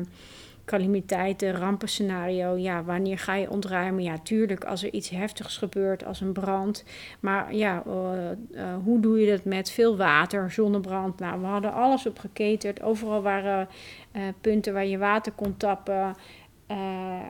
calamiteiten, 0.70 1.56
rampenscenario. 1.56 2.56
Ja, 2.56 2.84
wanneer 2.84 3.18
ga 3.18 3.36
je 3.36 3.50
ontruimen? 3.50 4.04
Ja, 4.04 4.18
tuurlijk, 4.24 4.64
als 4.64 4.84
er 4.84 4.94
iets 4.94 5.10
heftigs 5.10 5.58
gebeurt, 5.58 6.06
als 6.06 6.22
een 6.22 6.34
brand. 6.34 6.84
Maar 7.20 7.56
ja, 7.56 7.84
eh, 7.86 8.32
eh, 8.32 8.38
hoe 8.84 9.00
doe 9.00 9.20
je 9.20 9.32
dat 9.32 9.46
met 9.46 9.72
veel 9.72 9.98
water, 9.98 10.52
zonnebrand? 10.52 11.20
Nou, 11.20 11.40
we 11.40 11.46
hadden 11.46 11.74
alles 11.74 12.06
op 12.06 12.20
geketerd. 12.20 12.82
Overal 12.82 13.22
waren 13.22 13.68
eh, 14.12 14.22
punten 14.42 14.74
waar 14.74 14.86
je 14.86 14.98
water 14.98 15.32
kon 15.32 15.58
tappen. 15.58 16.16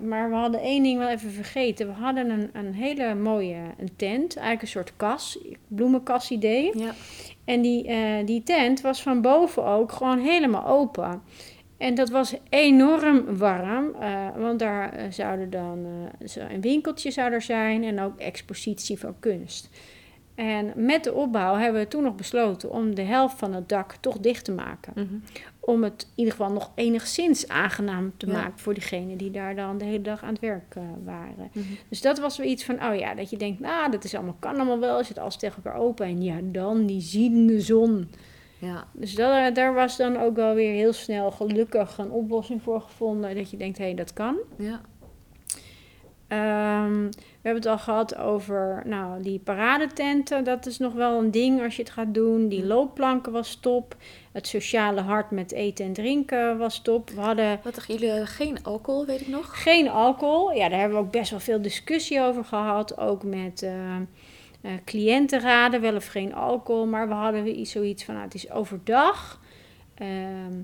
Maar 0.02 0.30
we 0.30 0.36
hadden 0.36 0.62
één 0.62 0.84
ding 0.84 0.98
wel 0.98 1.10
even 1.10 1.32
vergeten. 1.32 1.88
We 1.88 1.94
hadden 1.94 2.30
een, 2.30 2.50
een 2.54 2.74
hele 2.74 3.16
mooie 3.16 3.58
een 3.78 3.96
tent, 3.96 4.36
eigenlijk 4.36 4.62
een 4.62 4.68
soort 4.68 4.94
kas, 4.98 5.40
bloemenkas 5.68 6.32
idee. 6.32 6.78
Ja. 6.78 6.92
En 7.46 7.62
die, 7.62 7.84
die 8.26 8.44
tent 8.44 8.82
was 8.82 9.02
van 9.02 9.22
boven 9.22 9.66
ook 9.66 9.92
gewoon 9.92 10.20
helemaal 10.20 10.66
open. 10.66 11.22
En 11.80 11.96
dat 11.96 12.10
was 12.10 12.36
enorm 12.50 13.38
warm, 13.38 13.96
eh, 14.00 14.28
want 14.38 14.60
daar 14.60 14.94
eh, 14.94 15.12
zouden 15.12 15.50
dan 15.50 15.86
zo- 16.26 16.40
een 16.50 16.62
winkeltje 16.62 17.12
zou 17.12 17.34
er 17.34 17.42
zijn 17.42 17.84
en 17.84 18.00
ook 18.02 18.18
expositie 18.20 19.00
van 19.00 19.16
kunst. 19.20 19.70
En 20.36 20.74
met 20.76 21.04
de 21.04 21.14
opbouw 21.14 21.56
hebben 21.56 21.82
we 21.82 21.88
toen 21.88 22.04
nog 22.04 22.16
besloten 22.16 22.72
om 22.72 22.96
de 22.96 23.02
helft 23.02 23.38
van 23.38 23.54
het 23.54 23.70
dak 23.70 23.94
toch 24.00 24.18
dicht 24.20 24.46
te 24.46 24.52
maken. 24.52 24.94
Mhm. 24.96 25.14
Om 25.60 25.84
het 25.84 26.02
in 26.04 26.08
ieder 26.16 26.34
geval 26.34 26.52
nog 26.52 26.72
enigszins 26.76 27.48
aangenaam 27.48 28.14
te 28.18 28.26
Ja. 28.28 28.32
maken 28.34 28.60
voor 28.60 28.74
diegenen 28.74 29.18
die 29.18 29.32
daar 29.32 29.56
dan 29.56 29.78
de 29.78 29.86
hele 29.86 30.02
dag 30.02 30.24
aan 30.24 30.30
het 30.34 30.40
werk 30.40 30.74
waren. 31.06 31.50
Mhm. 31.54 31.66
Dus 31.90 32.02
dat 32.02 32.20
was 32.20 32.38
weer 32.38 32.48
iets 32.48 32.64
van, 32.64 32.84
oh 32.84 32.96
ja, 32.96 33.14
dat 33.16 33.30
je 33.30 33.38
denkt, 33.38 33.60
nou, 33.60 33.92
dat 33.92 34.04
is 34.04 34.16
allemaal, 34.16 34.36
kan 34.40 34.56
allemaal 34.56 34.80
wel, 34.80 35.04
zit 35.04 35.18
alles 35.20 35.36
tegen 35.38 35.64
elkaar 35.64 35.80
open. 35.82 36.06
En 36.06 36.22
ja, 36.22 36.36
dan 36.44 36.86
die 36.86 37.02
ziedende 37.02 37.62
zon. 37.62 38.10
Ja. 38.60 38.88
Dus 38.92 39.16
dat, 39.16 39.56
daar 39.56 39.74
was 39.74 39.98
dan 39.98 40.18
ook 40.18 40.36
wel 40.36 40.54
weer 40.54 40.74
heel 40.74 40.94
snel 40.94 41.32
gelukkig 41.32 41.98
een 41.98 42.12
oplossing 42.12 42.62
voor 42.62 42.82
gevonden. 42.82 43.36
Dat 43.36 43.52
je 43.52 43.58
denkt, 43.58 43.78
hé, 43.78 43.84
hey, 43.84 43.96
dat 43.96 44.14
kan. 44.14 44.38
Ja. 44.58 44.82
Ehm, 46.28 47.10
we 47.10 47.48
hebben 47.48 47.62
het 47.62 47.72
al 47.72 47.78
gehad 47.78 48.18
over 48.18 48.82
nou, 48.86 49.22
die 49.22 49.40
paradetenten. 49.40 50.44
Dat 50.44 50.66
is 50.66 50.78
nog 50.78 50.94
wel 50.94 51.20
een 51.20 51.32
ding 51.32 51.64
als 51.64 51.76
je 51.76 51.82
het 51.82 51.92
gaat 51.92 52.14
doen. 52.14 52.48
Die 52.48 52.66
loopplanken 52.66 53.32
was 53.32 53.56
top. 53.56 53.96
Het 54.32 54.48
sociale 54.48 55.02
hart 55.02 55.32
met 55.32 55.52
eten 55.52 55.86
en 55.86 55.94
drinken 55.94 56.58
was 56.58 56.82
top. 56.82 57.10
We 57.10 57.22
hadden 57.22 57.60
Wat 57.64 57.76
dachten 57.76 57.98
jullie? 57.98 58.26
Geen 58.26 58.64
alcohol, 58.64 59.06
weet 59.06 59.22
ik 59.22 59.28
nog. 59.28 59.64
geen 59.64 59.90
alcohol. 59.90 60.52
Ja, 60.52 60.70
daar 60.70 60.80
hebben 60.80 60.98
we 60.98 61.04
ook 61.04 61.12
best 61.12 61.32
wel 61.32 61.40
veel 61.40 61.62
discussie 61.62 62.22
over 62.22 62.46
gehad. 62.46 62.98
Ook 62.98 63.24
met 63.24 63.68
eh, 64.62 64.74
eh, 64.74 64.80
cliëntenraden, 64.86 65.82
wel 65.82 65.96
of 65.96 66.08
geen 66.08 66.34
alcohol. 66.34 66.86
Maar 66.86 67.08
we 67.08 67.14
hadden 67.14 67.44
weer 67.44 67.54
iets, 67.54 67.72
zoiets 67.72 68.04
van, 68.04 68.14
nou, 68.14 68.26
het 68.26 68.36
is 68.36 68.52
overdag. 68.52 69.42
Ehm, 69.96 70.62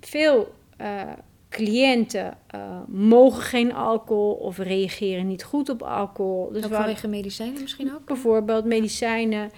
veel 0.00 0.54
eh, 0.76 1.12
cliënten 1.48 2.38
eh, 2.46 2.80
mogen 2.86 3.42
geen 3.42 3.74
alcohol 3.74 4.32
of 4.32 4.58
reageren 4.58 5.26
niet 5.26 5.44
goed 5.44 5.68
op 5.68 5.82
alcohol. 5.82 6.48
Dus 6.52 6.60
hadden 6.60 6.78
vanwege 6.78 7.08
medicijnen 7.08 7.60
misschien 7.60 7.94
ook? 7.94 8.04
bijvoorbeeld 8.04 8.64
medicijnen. 8.64 9.50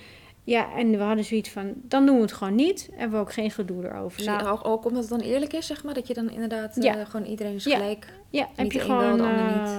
Ja, 0.47 0.67
en 0.77 0.91
we 0.91 0.97
hadden 1.03 1.25
zoiets 1.25 1.49
van, 1.51 1.73
dan 1.75 2.07
doen 2.07 2.15
we 2.17 2.23
het 2.23 2.33
gewoon 2.33 2.55
niet. 2.55 2.91
En 2.97 3.11
we 3.11 3.17
ook 3.17 3.33
geen 3.33 3.51
gedoe 3.51 3.85
erover. 3.85 4.25
Nou, 4.25 4.47
ook, 4.49 4.67
ook 4.67 4.85
omdat 4.85 5.01
het 5.01 5.11
dan 5.11 5.21
eerlijk 5.29 5.53
is, 5.53 5.67
zeg 5.67 5.85
maar. 5.85 5.95
Dat 5.95 6.07
je 6.07 6.15
dan 6.15 6.31
inderdaad 6.31 6.77
Ja. 6.81 6.97
eh, 6.99 7.07
gewoon 7.07 7.27
iedereen 7.27 7.55
is 7.55 7.65
Ja. 7.65 7.77
gelijk. 7.77 8.07
Ja, 8.31 8.47
heb 8.55 8.65
Niet 8.65 8.73
je 8.73 8.81
gewoon 8.81 9.21
eh, 9.21 9.71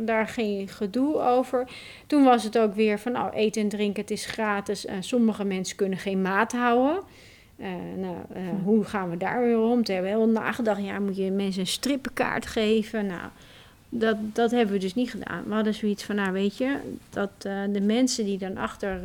daar 0.00 0.28
geen 0.28 0.68
gedoe 0.68 1.20
over. 1.20 1.68
Toen 2.06 2.24
was 2.24 2.44
het 2.44 2.58
ook 2.58 2.74
weer 2.74 2.98
van, 2.98 3.12
nou, 3.12 3.32
eten 3.32 3.62
en 3.62 3.68
drinken, 3.68 4.00
het 4.00 4.10
is 4.10 4.26
gratis. 4.26 4.86
En 4.86 5.02
sommige 5.02 5.44
mensen 5.44 5.76
kunnen 5.76 5.98
geen 5.98 6.22
maat 6.22 6.52
houden. 6.52 7.02
Eh, 7.56 7.68
nou, 7.96 8.16
Hm. 8.32 8.64
hoe 8.64 8.84
gaan 8.84 9.10
we 9.10 9.16
daar 9.16 9.40
weer 9.42 9.58
om? 9.60 9.84
Toen 9.84 9.94
hebben 9.94 10.12
we 10.12 10.18
heel 10.18 10.28
nagedacht, 10.28 10.82
ja, 10.84 10.98
moet 10.98 11.16
je 11.16 11.30
mensen 11.30 11.60
een 11.60 11.66
strippenkaart 11.66 12.46
geven? 12.46 13.06
Nou, 13.06 13.28
dat, 13.88 14.16
dat 14.32 14.50
hebben 14.50 14.74
we 14.74 14.80
dus 14.80 14.94
niet 14.94 15.10
gedaan. 15.10 15.44
We 15.46 15.54
hadden 15.54 15.74
zoiets 15.74 16.04
van, 16.04 16.16
nou, 16.16 16.32
weet 16.32 16.56
je, 16.56 16.76
dat 17.10 17.30
de 17.72 17.80
mensen 17.82 18.24
die 18.24 18.38
dan 18.38 18.56
achter... 18.56 19.00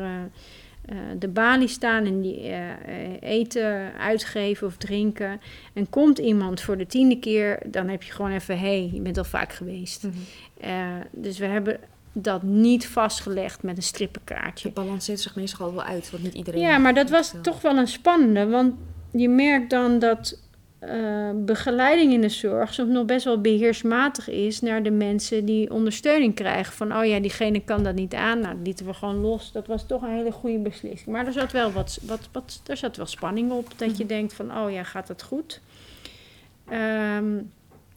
eh, 0.87 0.97
de 1.19 1.27
balie 1.27 1.67
staan 1.67 2.05
en 2.05 2.21
die 2.21 2.41
eh, 2.41 2.71
eh, 2.71 3.21
eten 3.21 3.91
uitgeven 3.99 4.67
of 4.67 4.77
drinken. 4.77 5.41
En 5.73 5.89
komt 5.89 6.17
iemand 6.17 6.61
voor 6.61 6.77
de 6.77 6.85
tiende 6.85 7.19
keer, 7.19 7.59
dan 7.65 7.87
heb 7.87 8.03
je 8.03 8.11
gewoon 8.11 8.31
even: 8.31 8.59
hé, 8.59 8.65
hey, 8.65 8.89
je 8.93 9.01
bent 9.01 9.17
al 9.17 9.23
vaak 9.23 9.53
geweest. 9.53 10.03
Mhm. 10.03 11.03
Dus 11.11 11.37
we 11.37 11.45
hebben 11.45 11.79
dat 12.13 12.43
niet 12.43 12.87
vastgelegd 12.87 13.63
met 13.63 13.77
een 13.77 13.83
strippenkaartje. 13.83 14.67
Het 14.67 14.77
balanceert 14.77 15.19
zich 15.19 15.35
meestal 15.35 15.67
al 15.67 15.73
wel 15.73 15.83
uit, 15.83 16.11
want 16.11 16.23
niet 16.23 16.33
iedereen... 16.33 16.61
Ja, 16.61 16.77
maar 16.77 16.93
dat 16.93 17.09
was 17.09 17.33
toch 17.41 17.61
wel 17.61 17.77
een 17.77 17.87
spannende. 17.87 18.47
Want 18.47 18.73
je 19.11 19.29
merkt 19.29 19.69
dan 19.69 19.99
dat 19.99 20.39
eh, 20.79 21.29
begeleiding 21.35 22.13
in 22.13 22.21
de 22.21 22.29
zorg 22.29 22.73
soms 22.73 22.91
nog 22.91 23.05
best 23.05 23.25
wel 23.25 23.41
beheersmatig 23.41 24.29
is 24.29 24.61
naar 24.61 24.83
de 24.83 24.91
mensen 24.91 25.45
die 25.45 25.71
ondersteuning 25.71 26.33
krijgen. 26.35 26.73
Van, 26.73 26.97
oh 26.97 27.05
ja, 27.05 27.19
diegene 27.19 27.59
kan 27.63 27.83
dat 27.83 27.95
niet 27.95 28.13
aan. 28.13 28.39
Nou, 28.39 28.55
lieten 28.63 28.85
we 28.85 28.93
gewoon 28.93 29.15
los. 29.15 29.51
Dat 29.51 29.67
was 29.67 29.85
toch 29.87 30.01
een 30.01 30.15
hele 30.15 30.31
goede 30.31 30.59
beslissing. 30.59 31.07
Maar 31.15 31.25
er 31.25 31.33
zat 31.33 31.51
wel 31.51 31.71
wat, 31.71 31.99
wat, 32.01 32.29
wat 32.31 32.61
er 32.65 32.77
zat 32.77 32.97
wel 32.97 33.05
spanning 33.05 33.51
op. 33.51 33.67
Dat 33.75 33.97
je 33.97 34.03
Mhm. 34.03 34.13
denkt 34.13 34.33
van, 34.33 34.57
oh 34.57 34.71
ja, 34.71 34.83
gaat 34.83 35.07
dat 35.07 35.23
goed? 35.23 35.61
Ehm, 36.69 37.33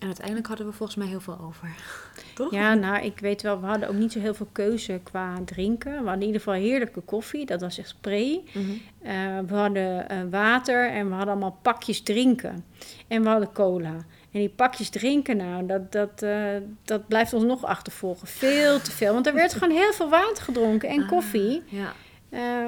En 0.00 0.06
uiteindelijk 0.06 0.46
hadden 0.46 0.66
we 0.66 0.72
volgens 0.72 0.98
mij 0.98 1.06
heel 1.06 1.20
veel 1.20 1.38
over. 1.40 1.68
Toch? 2.34 2.50
ja, 2.52 2.74
nou, 2.74 3.04
ik 3.04 3.18
weet 3.18 3.42
wel, 3.42 3.60
we 3.60 3.66
hadden 3.66 3.88
ook 3.88 3.94
niet 3.94 4.12
zo 4.12 4.20
heel 4.20 4.34
veel 4.34 4.48
keuze 4.52 5.00
qua 5.02 5.38
drinken. 5.44 5.90
We 5.90 5.96
hadden 5.96 6.20
in 6.20 6.26
ieder 6.26 6.40
geval 6.40 6.54
heerlijke 6.54 7.00
koffie. 7.00 7.46
Dat 7.46 7.60
was 7.60 7.78
echt 7.78 7.96
pre. 8.00 8.42
Mhm. 8.52 8.70
Eh, 9.02 9.38
we 9.46 9.54
hadden 9.54 10.08
eh, 10.08 10.18
water 10.30 10.90
en 10.90 11.08
we 11.08 11.14
hadden 11.14 11.30
allemaal 11.32 11.58
pakjes 11.62 12.00
drinken. 12.02 12.64
En 13.08 13.22
we 13.22 13.28
hadden 13.28 13.52
cola. 13.52 13.94
En 14.32 14.40
die 14.40 14.48
pakjes 14.48 14.88
drinken, 14.88 15.36
nou, 15.36 15.66
dat, 15.66 15.92
dat, 15.92 16.22
eh, 16.22 16.56
dat 16.84 17.08
blijft 17.08 17.32
ons 17.32 17.44
nog 17.44 17.64
achtervolgen. 17.64 18.28
Veel 18.28 18.80
te 18.80 18.90
veel. 18.90 19.12
Want 19.12 19.26
er 19.26 19.34
werd 19.34 19.52
gewoon 19.52 19.76
heel 19.76 19.92
veel 19.92 20.08
water 20.08 20.42
gedronken 20.44 20.88
en 20.88 21.02
Ah, 21.02 21.08
koffie. 21.08 21.62
Ja. 21.66 21.92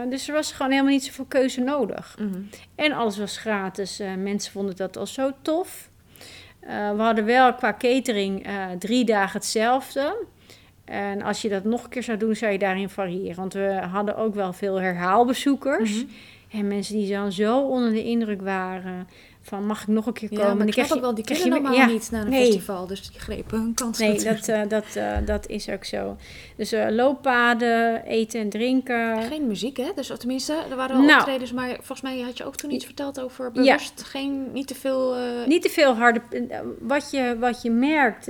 Dus 0.09 0.29
er 0.29 0.35
was 0.35 0.53
gewoon 0.53 0.71
helemaal 0.71 0.93
niet 0.93 1.05
zoveel 1.05 1.25
keuze 1.25 1.61
nodig. 1.61 2.17
Mhm. 2.19 2.41
En 2.75 2.93
alles 2.93 3.19
was 3.19 3.37
gratis. 3.37 3.99
Eh, 4.01 4.15
mensen 4.15 4.53
vonden 4.53 4.77
dat 4.77 4.97
al 4.97 5.07
zo 5.07 5.31
tof. 5.43 5.91
Eh, 6.67 6.91
we 6.91 7.03
hadden 7.03 7.25
wel 7.25 7.55
qua 7.55 7.75
catering 7.79 8.47
eh, 8.47 8.71
drie 8.79 9.05
dagen 9.05 9.41
hetzelfde. 9.41 10.27
En 10.85 11.23
als 11.23 11.43
je 11.43 11.49
dat 11.49 11.65
nog 11.65 11.85
een 11.85 11.91
keer 11.91 12.03
zou 12.03 12.19
doen, 12.19 12.37
zou 12.37 12.53
je 12.53 12.59
daarin 12.59 12.89
variëren. 12.89 13.37
Want 13.37 13.53
we 13.53 13.81
hadden 13.91 14.17
ook 14.17 14.35
wel 14.35 14.53
veel 14.53 14.81
herhaalbezoekers. 14.81 16.05
Mhm. 16.05 16.13
En 16.51 16.69
mensen 16.69 16.97
die 16.97 17.13
dan 17.13 17.33
zo 17.33 17.61
onder 17.61 17.91
de 17.91 18.05
indruk 18.05 18.43
waren 18.43 19.09
van 19.43 19.67
mag 19.67 19.83
ik 19.83 19.87
nog 19.89 20.07
een 20.07 20.13
keer 20.13 20.29
komen? 20.29 20.47
Ja, 20.47 20.55
maar 20.55 20.67
ik 20.67 20.73
snap 20.73 20.91
ook 20.91 21.01
wel, 21.01 21.15
die 21.15 21.25
krijg 21.25 21.43
je- 21.43 21.49
normaal 21.49 21.73
ja, 21.73 21.87
niet 21.87 22.11
naar 22.11 22.23
een 22.25 22.31
nee. 22.31 22.45
festival. 22.45 22.87
Dus 22.87 23.11
die 23.11 23.21
grepen 23.21 23.59
hun 23.59 23.75
kans 23.75 23.99
Nee, 23.99 24.09
natuurlijk. 24.09 24.47
dat, 24.47 24.57
eh, 24.57 24.69
dat, 24.69 24.97
eh, 24.97 25.27
dat 25.27 25.49
is 25.49 25.69
ook 25.69 25.85
zo. 25.85 26.17
Dus 26.57 26.73
eh, 26.73 26.87
looppaden, 26.91 28.05
eten 28.05 28.41
en 28.41 28.49
drinken. 28.49 29.23
Geen 29.23 29.47
muziek, 29.47 29.77
hè? 29.77 29.91
Dus 29.95 30.13
tenminste, 30.19 30.55
er 30.71 30.77
waren 30.77 30.97
wel 30.97 31.07
Nou. 31.07 31.19
optredens, 31.19 31.53
maar 31.53 31.69
volgens 31.75 32.01
mij 32.01 32.21
had 32.21 32.39
je 32.39 32.45
ook 32.45 32.57
toen 32.57 32.71
iets 32.71 32.85
verteld 32.85 33.21
over 33.21 33.53
bewust 33.53 34.03
geen, 34.03 34.53
niet 34.53 34.67
te 34.67 34.75
veel... 34.75 35.15
Niet 35.47 35.63
te 35.63 35.69
veel 35.69 35.95
harde. 35.95 36.21
Wat 36.81 37.11
je, 37.11 37.37
wat 37.39 37.63
je 37.63 37.71
merkt, 37.71 38.27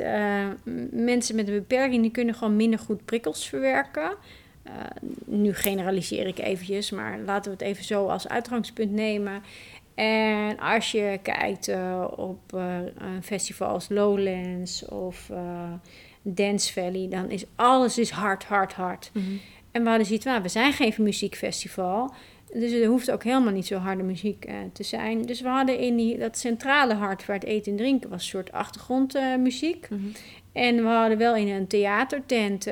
mensen 0.91 1.35
met 1.37 1.49
een 1.49 1.55
beperking 1.55 2.03
die 2.03 2.11
kunnen 2.11 2.35
gewoon 2.35 2.57
minder 2.57 2.79
goed 2.79 3.05
prikkels 3.05 3.49
verwerken. 3.49 4.11
nu 5.25 5.55
generaliseer 5.55 6.27
ik 6.27 6.39
eventjes, 6.39 6.91
maar 6.91 7.19
laten 7.27 7.45
we 7.53 7.57
het 7.59 7.67
even 7.67 7.85
zo 7.85 8.07
als 8.07 8.29
uitgangspunt 8.29 8.91
nemen. 8.93 9.43
En 9.95 10.59
als 10.59 10.91
je 10.91 11.19
kijkt 11.23 11.69
uh, 11.69 12.05
op 12.17 12.53
uh, 12.55 12.77
een 12.99 13.23
festival 13.23 13.69
als 13.69 13.89
Lowlands 13.89 14.89
of 14.89 15.31
Dance 16.23 16.73
Valley, 16.73 17.09
dan 17.11 17.31
is 17.31 17.45
alles 17.57 17.99
is 17.99 18.11
hard, 18.11 18.45
hard, 18.45 18.73
hard. 18.73 19.11
Mm 19.13 19.23
-hmm. 19.23 19.41
En 19.71 19.83
we 19.83 19.89
hadden 19.89 20.07
zoiets 20.07 20.25
van, 20.25 20.43
we 20.43 20.49
zijn 20.49 20.73
geen 20.73 20.95
muziekfestival. 20.99 22.15
Dus 22.53 22.73
er 22.73 22.87
hoeft 22.87 23.11
ook 23.11 23.23
helemaal 23.23 23.53
niet 23.53 23.67
zo 23.67 23.77
harde 23.77 24.03
muziek 24.03 24.51
te 24.73 24.83
zijn. 24.83 25.23
Dus 25.23 25.41
we 25.41 25.49
hadden 25.49 25.79
in 25.79 25.97
die, 25.97 26.19
dat 26.19 26.39
centrale 26.39 26.95
hart 26.95 27.27
waar 27.27 27.37
het 27.37 27.45
eten 27.45 27.73
en 27.73 27.79
drinken 27.79 28.11
was 28.11 28.23
een 28.23 28.29
soort 28.29 28.53
achtergrondmuziek. 28.53 29.91
Mm 29.91 29.99
-hmm. 29.99 30.13
En 30.53 30.77
we 30.77 30.89
hadden 30.89 31.19
wel 31.19 31.37
in 31.37 31.49
een 31.49 31.67
theatertent 31.67 32.67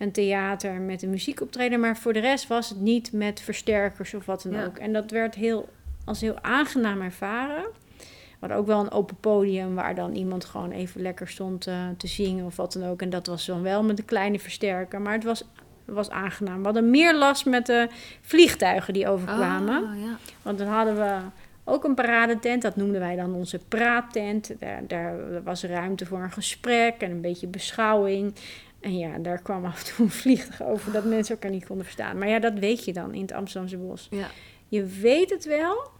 een 0.00 0.12
theater 0.12 0.72
met 0.72 1.02
een 1.02 1.10
muziekoptreden. 1.10 1.80
Maar 1.80 1.96
voor 1.96 2.12
de 2.12 2.18
rest 2.18 2.46
was 2.46 2.68
het 2.68 2.80
niet 2.80 3.12
met 3.12 3.40
versterkers 3.40 4.14
of 4.14 4.26
wat 4.26 4.42
dan 4.42 4.52
ja. 4.52 4.64
ook. 4.64 4.76
En 4.76 4.92
dat 4.92 5.10
werd 5.10 5.34
heel, 5.34 5.68
als 6.10 6.20
heel 6.20 6.38
aangenaam 6.40 7.00
ervaren. 7.00 7.64
We 7.98 8.46
hadden 8.46 8.58
ook 8.58 8.66
wel 8.66 8.80
een 8.80 8.90
open 8.90 9.16
podium 9.16 9.74
waar 9.74 9.94
dan 9.94 10.14
iemand 10.14 10.44
gewoon 10.44 10.70
even 10.70 11.02
lekker 11.02 11.28
stond 11.28 11.66
uh, 11.66 11.74
te 11.96 12.06
zingen 12.06 12.44
of 12.44 12.56
wat 12.56 12.72
dan 12.72 12.84
ook. 12.84 13.02
En 13.02 13.10
dat 13.10 13.26
was 13.26 13.46
dan 13.46 13.62
wel 13.62 13.82
met 13.82 13.98
een 13.98 14.04
kleine 14.04 14.38
versterker. 14.38 15.00
Maar 15.00 15.12
het 15.12 15.24
was, 15.24 15.44
was 15.84 16.10
aangenaam. 16.10 16.58
We 16.58 16.64
hadden 16.64 16.90
meer 16.90 17.16
last 17.16 17.46
met 17.46 17.66
de 17.66 17.88
vliegtuigen 18.20 18.92
die 18.92 19.08
overkwamen. 19.08 19.82
Oh, 19.82 20.00
ja. 20.00 20.16
Want 20.42 20.58
dan 20.58 20.66
hadden 20.66 20.96
we 20.96 21.16
ook 21.64 21.84
een 21.84 21.94
paradetent. 21.94 22.62
Dat 22.62 22.76
noemden 22.76 23.00
wij 23.00 23.16
dan 23.16 23.34
onze 23.34 23.58
praattent. 23.68 24.52
Daar, 24.58 24.86
daar 24.86 25.42
was 25.42 25.64
ruimte 25.64 26.06
voor 26.06 26.22
een 26.22 26.32
gesprek 26.32 26.94
en 26.98 27.10
een 27.10 27.20
beetje 27.20 27.46
beschouwing. 27.46 28.34
En 28.80 28.98
ja, 28.98 29.18
daar 29.18 29.42
kwam 29.42 29.64
af 29.64 29.78
en 29.88 29.94
toe 29.94 30.04
een 30.04 30.12
vliegtuig 30.12 30.70
over 30.70 30.92
dat 30.92 31.04
mensen 31.04 31.34
elkaar 31.34 31.50
niet 31.50 31.66
konden 31.66 31.84
verstaan. 31.84 32.18
Maar 32.18 32.28
ja, 32.28 32.38
dat 32.38 32.58
weet 32.58 32.84
je 32.84 32.92
dan 32.92 33.14
in 33.14 33.20
het 33.20 33.32
Amsterdamse 33.32 33.76
bos. 33.76 34.06
Ja. 34.10 34.26
Je 34.68 34.84
weet 34.84 35.30
het 35.30 35.44
wel, 35.44 35.90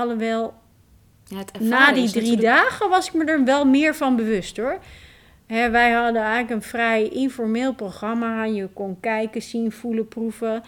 alhoewel 0.00 0.54
Ja, 1.24 1.36
na 1.60 1.92
die 1.92 2.10
drie 2.10 2.22
natuurlijk- 2.22 2.42
dagen 2.42 2.88
was 2.88 3.06
ik 3.06 3.14
me 3.14 3.24
er 3.24 3.44
wel 3.44 3.64
meer 3.64 3.94
van 3.94 4.16
bewust 4.16 4.56
hoor. 4.56 4.78
Hè, 5.46 5.70
wij 5.70 5.90
hadden 5.90 6.22
eigenlijk 6.22 6.50
een 6.50 6.62
vrij 6.68 7.08
informeel 7.08 7.74
programma. 7.74 8.44
Je 8.44 8.68
kon 8.72 9.00
kijken, 9.00 9.42
zien, 9.42 9.72
voelen, 9.72 10.08
proeven. 10.08 10.62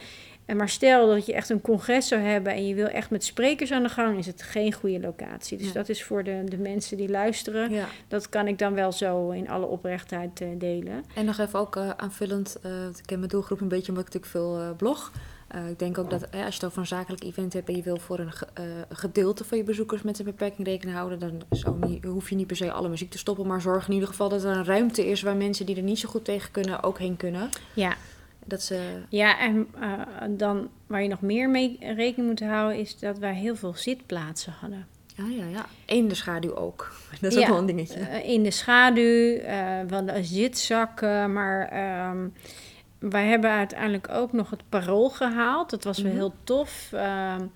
En 0.45 0.57
maar 0.57 0.69
stel 0.69 1.07
dat 1.07 1.27
je 1.27 1.35
echt 1.35 1.49
een 1.51 1.61
congres 1.61 2.09
zou 2.09 2.21
hebben 2.21 2.53
en 2.53 2.67
je 2.67 2.75
wil 2.75 2.87
echt 2.87 3.11
met 3.11 3.25
sprekers 3.25 3.73
aan 3.73 3.83
de 3.83 3.89
gang, 3.89 4.19
is 4.19 4.27
het 4.27 4.43
geen 4.43 4.73
goede 4.73 5.01
locatie. 5.01 5.59
Dus 5.59 5.67
Ja. 5.67 5.73
dat 5.73 5.89
is 5.89 6.05
voor 6.05 6.25
de, 6.25 6.43
de 6.45 6.59
mensen 6.59 6.97
die 6.97 7.09
luisteren. 7.09 7.71
Ja. 7.73 7.85
Dat 8.09 8.29
kan 8.29 8.47
ik 8.49 8.59
dan 8.59 8.75
wel 8.75 8.93
zo 8.93 9.31
in 9.31 9.49
alle 9.49 9.67
oprechtheid 9.67 10.41
eh, 10.41 10.49
delen. 10.59 11.05
En 11.15 11.25
nog 11.25 11.39
even 11.39 11.59
ook 11.59 11.77
eh, 11.77 11.91
aanvullend, 11.97 12.57
eh, 12.63 12.71
ik 12.87 13.03
ken 13.07 13.19
mijn 13.19 13.31
doelgroep 13.31 13.61
een 13.61 13.69
beetje 13.69 13.89
omdat 13.93 14.07
ik 14.07 14.13
natuurlijk 14.15 14.33
veel 14.61 14.75
blog. 14.77 15.13
Eh, 15.51 15.69
ik 15.69 15.79
denk 15.79 15.99
ook 15.99 16.11
dat 16.11 16.23
als 16.23 16.31
je 16.33 16.39
het 16.55 16.65
over 16.65 16.79
een 16.79 16.87
zakelijk 16.87 17.25
event 17.25 17.53
hebt 17.53 17.69
en 17.69 17.77
je 17.77 17.83
wil 17.83 17.97
voor 17.97 18.19
een 18.19 18.33
eh, 18.55 18.65
gedeelte 18.89 19.45
van 19.45 19.59
je 19.59 19.65
bezoekers 19.65 20.03
met 20.03 20.19
een 20.19 20.25
beperking 20.25 20.67
rekening 20.67 20.97
houden, 20.97 21.19
dan 21.19 21.43
niet, 21.89 22.05
hoef 22.05 22.29
je 22.31 22.37
niet 22.37 22.47
per 22.47 22.57
se 22.57 22.73
alle 22.73 22.89
muziek 22.89 23.11
te 23.11 23.19
stoppen, 23.19 23.47
maar 23.47 23.61
zorg 23.61 23.87
in 23.89 23.93
ieder 23.95 24.09
geval 24.09 24.29
dat 24.29 24.45
er 24.45 24.51
een 24.57 24.65
ruimte 24.65 25.07
is 25.07 25.23
waar 25.23 25.37
mensen 25.37 25.67
die 25.67 25.77
er 25.77 25.83
niet 25.83 25.99
zo 25.99 26.09
goed 26.09 26.25
tegen 26.25 26.51
kunnen 26.51 26.83
ook 26.83 26.99
heen 26.99 27.17
kunnen. 27.17 27.49
Ja, 27.75 27.95
Dat 28.45 28.63
ze, 28.63 28.81
Ja, 29.09 29.39
en 29.39 29.69
eh, 29.81 29.91
dan 30.31 30.69
waar 30.87 31.03
je 31.03 31.09
nog 31.09 31.21
meer 31.21 31.49
mee 31.51 31.77
rekening 31.81 32.29
moet 32.29 32.41
houden, 32.49 32.79
is 32.79 32.99
dat 32.99 33.19
wij 33.19 33.35
heel 33.35 33.57
veel 33.57 33.75
zitplaatsen 33.77 34.53
hadden. 34.61 34.87
ja, 35.17 35.25
ja, 35.29 35.45
ja. 35.47 35.67
In 35.87 36.09
de 36.09 36.15
schaduw 36.15 36.55
ook. 36.55 36.93
Dat 37.21 37.33
is 37.33 37.39
Ja. 37.39 37.43
ook 37.43 37.49
wel 37.49 37.59
een 37.59 37.67
dingetje. 37.67 38.01
In 38.25 38.43
de 38.43 38.51
schaduw, 38.51 39.03
we 39.03 39.87
hadden 39.91 40.25
zitzakken, 40.25 41.33
maar 41.33 41.69
ehm, 41.69 42.29
wij 43.01 43.27
hebben 43.27 43.51
uiteindelijk 43.51 44.09
ook 44.11 44.33
nog 44.33 44.51
het 44.51 44.63
parool 44.69 45.09
gehaald. 45.11 45.71
Dat 45.71 45.85
was 45.85 45.99
wel 45.99 46.11
Mhm. 46.11 46.21
heel 46.21 46.35
tof. 46.45 46.89
ehm, 46.93 47.47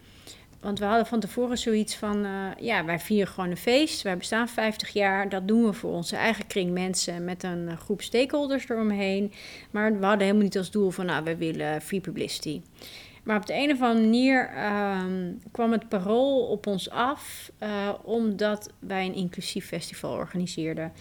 want 0.61 0.79
we 0.79 0.85
hadden 0.85 1.07
van 1.07 1.21
tevoren 1.21 1.59
zoiets 1.59 1.97
van, 1.97 2.25
eh, 2.25 2.31
ja, 2.61 2.85
wij 2.85 2.99
vieren 3.01 3.33
gewoon 3.33 3.51
een 3.51 3.57
feest. 3.57 4.03
Wij 4.03 4.17
bestaan 4.17 4.49
50 4.49 4.89
jaar. 4.93 5.29
Dat 5.29 5.49
doen 5.49 5.65
we 5.65 5.73
voor 5.73 5.93
onze 5.93 6.17
eigen 6.17 6.47
kring 6.47 6.71
mensen 6.73 7.25
met 7.25 7.43
een 7.43 7.69
eh, 7.69 7.77
groep 7.77 8.03
stakeholders 8.03 8.69
eromheen. 8.69 9.33
Maar 9.71 9.99
we 9.99 10.05
hadden 10.05 10.21
helemaal 10.23 10.43
niet 10.43 10.59
als 10.59 10.71
doel 10.71 10.91
van, 10.91 11.07
nou, 11.07 11.25
we 11.25 11.37
willen 11.37 11.81
free 11.83 12.01
publicity. 12.01 12.63
Maar 13.25 13.37
op 13.37 13.47
de 13.47 13.55
een 13.55 13.71
of 13.73 13.81
andere 13.83 14.01
manier 14.01 14.49
ehm, 14.55 15.33
kwam 15.53 15.73
het 15.73 15.89
parool 15.89 16.47
op 16.47 16.67
ons 16.67 16.91
af, 16.91 17.51
eh, 17.59 17.69
omdat 18.03 18.71
wij 18.79 19.07
een 19.07 19.15
inclusief 19.15 19.67
festival 19.67 20.13
organiseerden. 20.13 20.93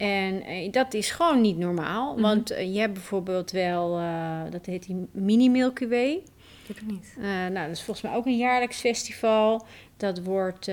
En 0.00 0.42
eh, 0.42 0.72
dat 0.72 0.94
is 0.94 1.10
gewoon 1.10 1.40
niet 1.40 1.56
normaal, 1.58 2.12
Mhm. 2.12 2.22
want 2.22 2.50
eh, 2.50 2.74
je 2.74 2.80
hebt 2.80 2.92
bijvoorbeeld 2.92 3.50
wel, 3.50 3.98
eh, 3.98 4.40
dat 4.50 4.66
heet 4.66 4.86
die 4.86 5.06
Mini 5.12 5.48
Milky 5.50 5.88
Way. 5.88 6.10
Ik 6.12 6.22
weet 6.66 6.76
het 6.78 6.86
niet. 6.90 7.16
Nou, 7.52 7.66
dat 7.66 7.76
is 7.76 7.82
volgens 7.82 8.06
mij 8.06 8.16
ook 8.16 8.26
een 8.26 8.36
jaarlijks 8.36 8.80
festival. 8.80 9.66
Dat 9.96 10.22
wordt 10.22 10.68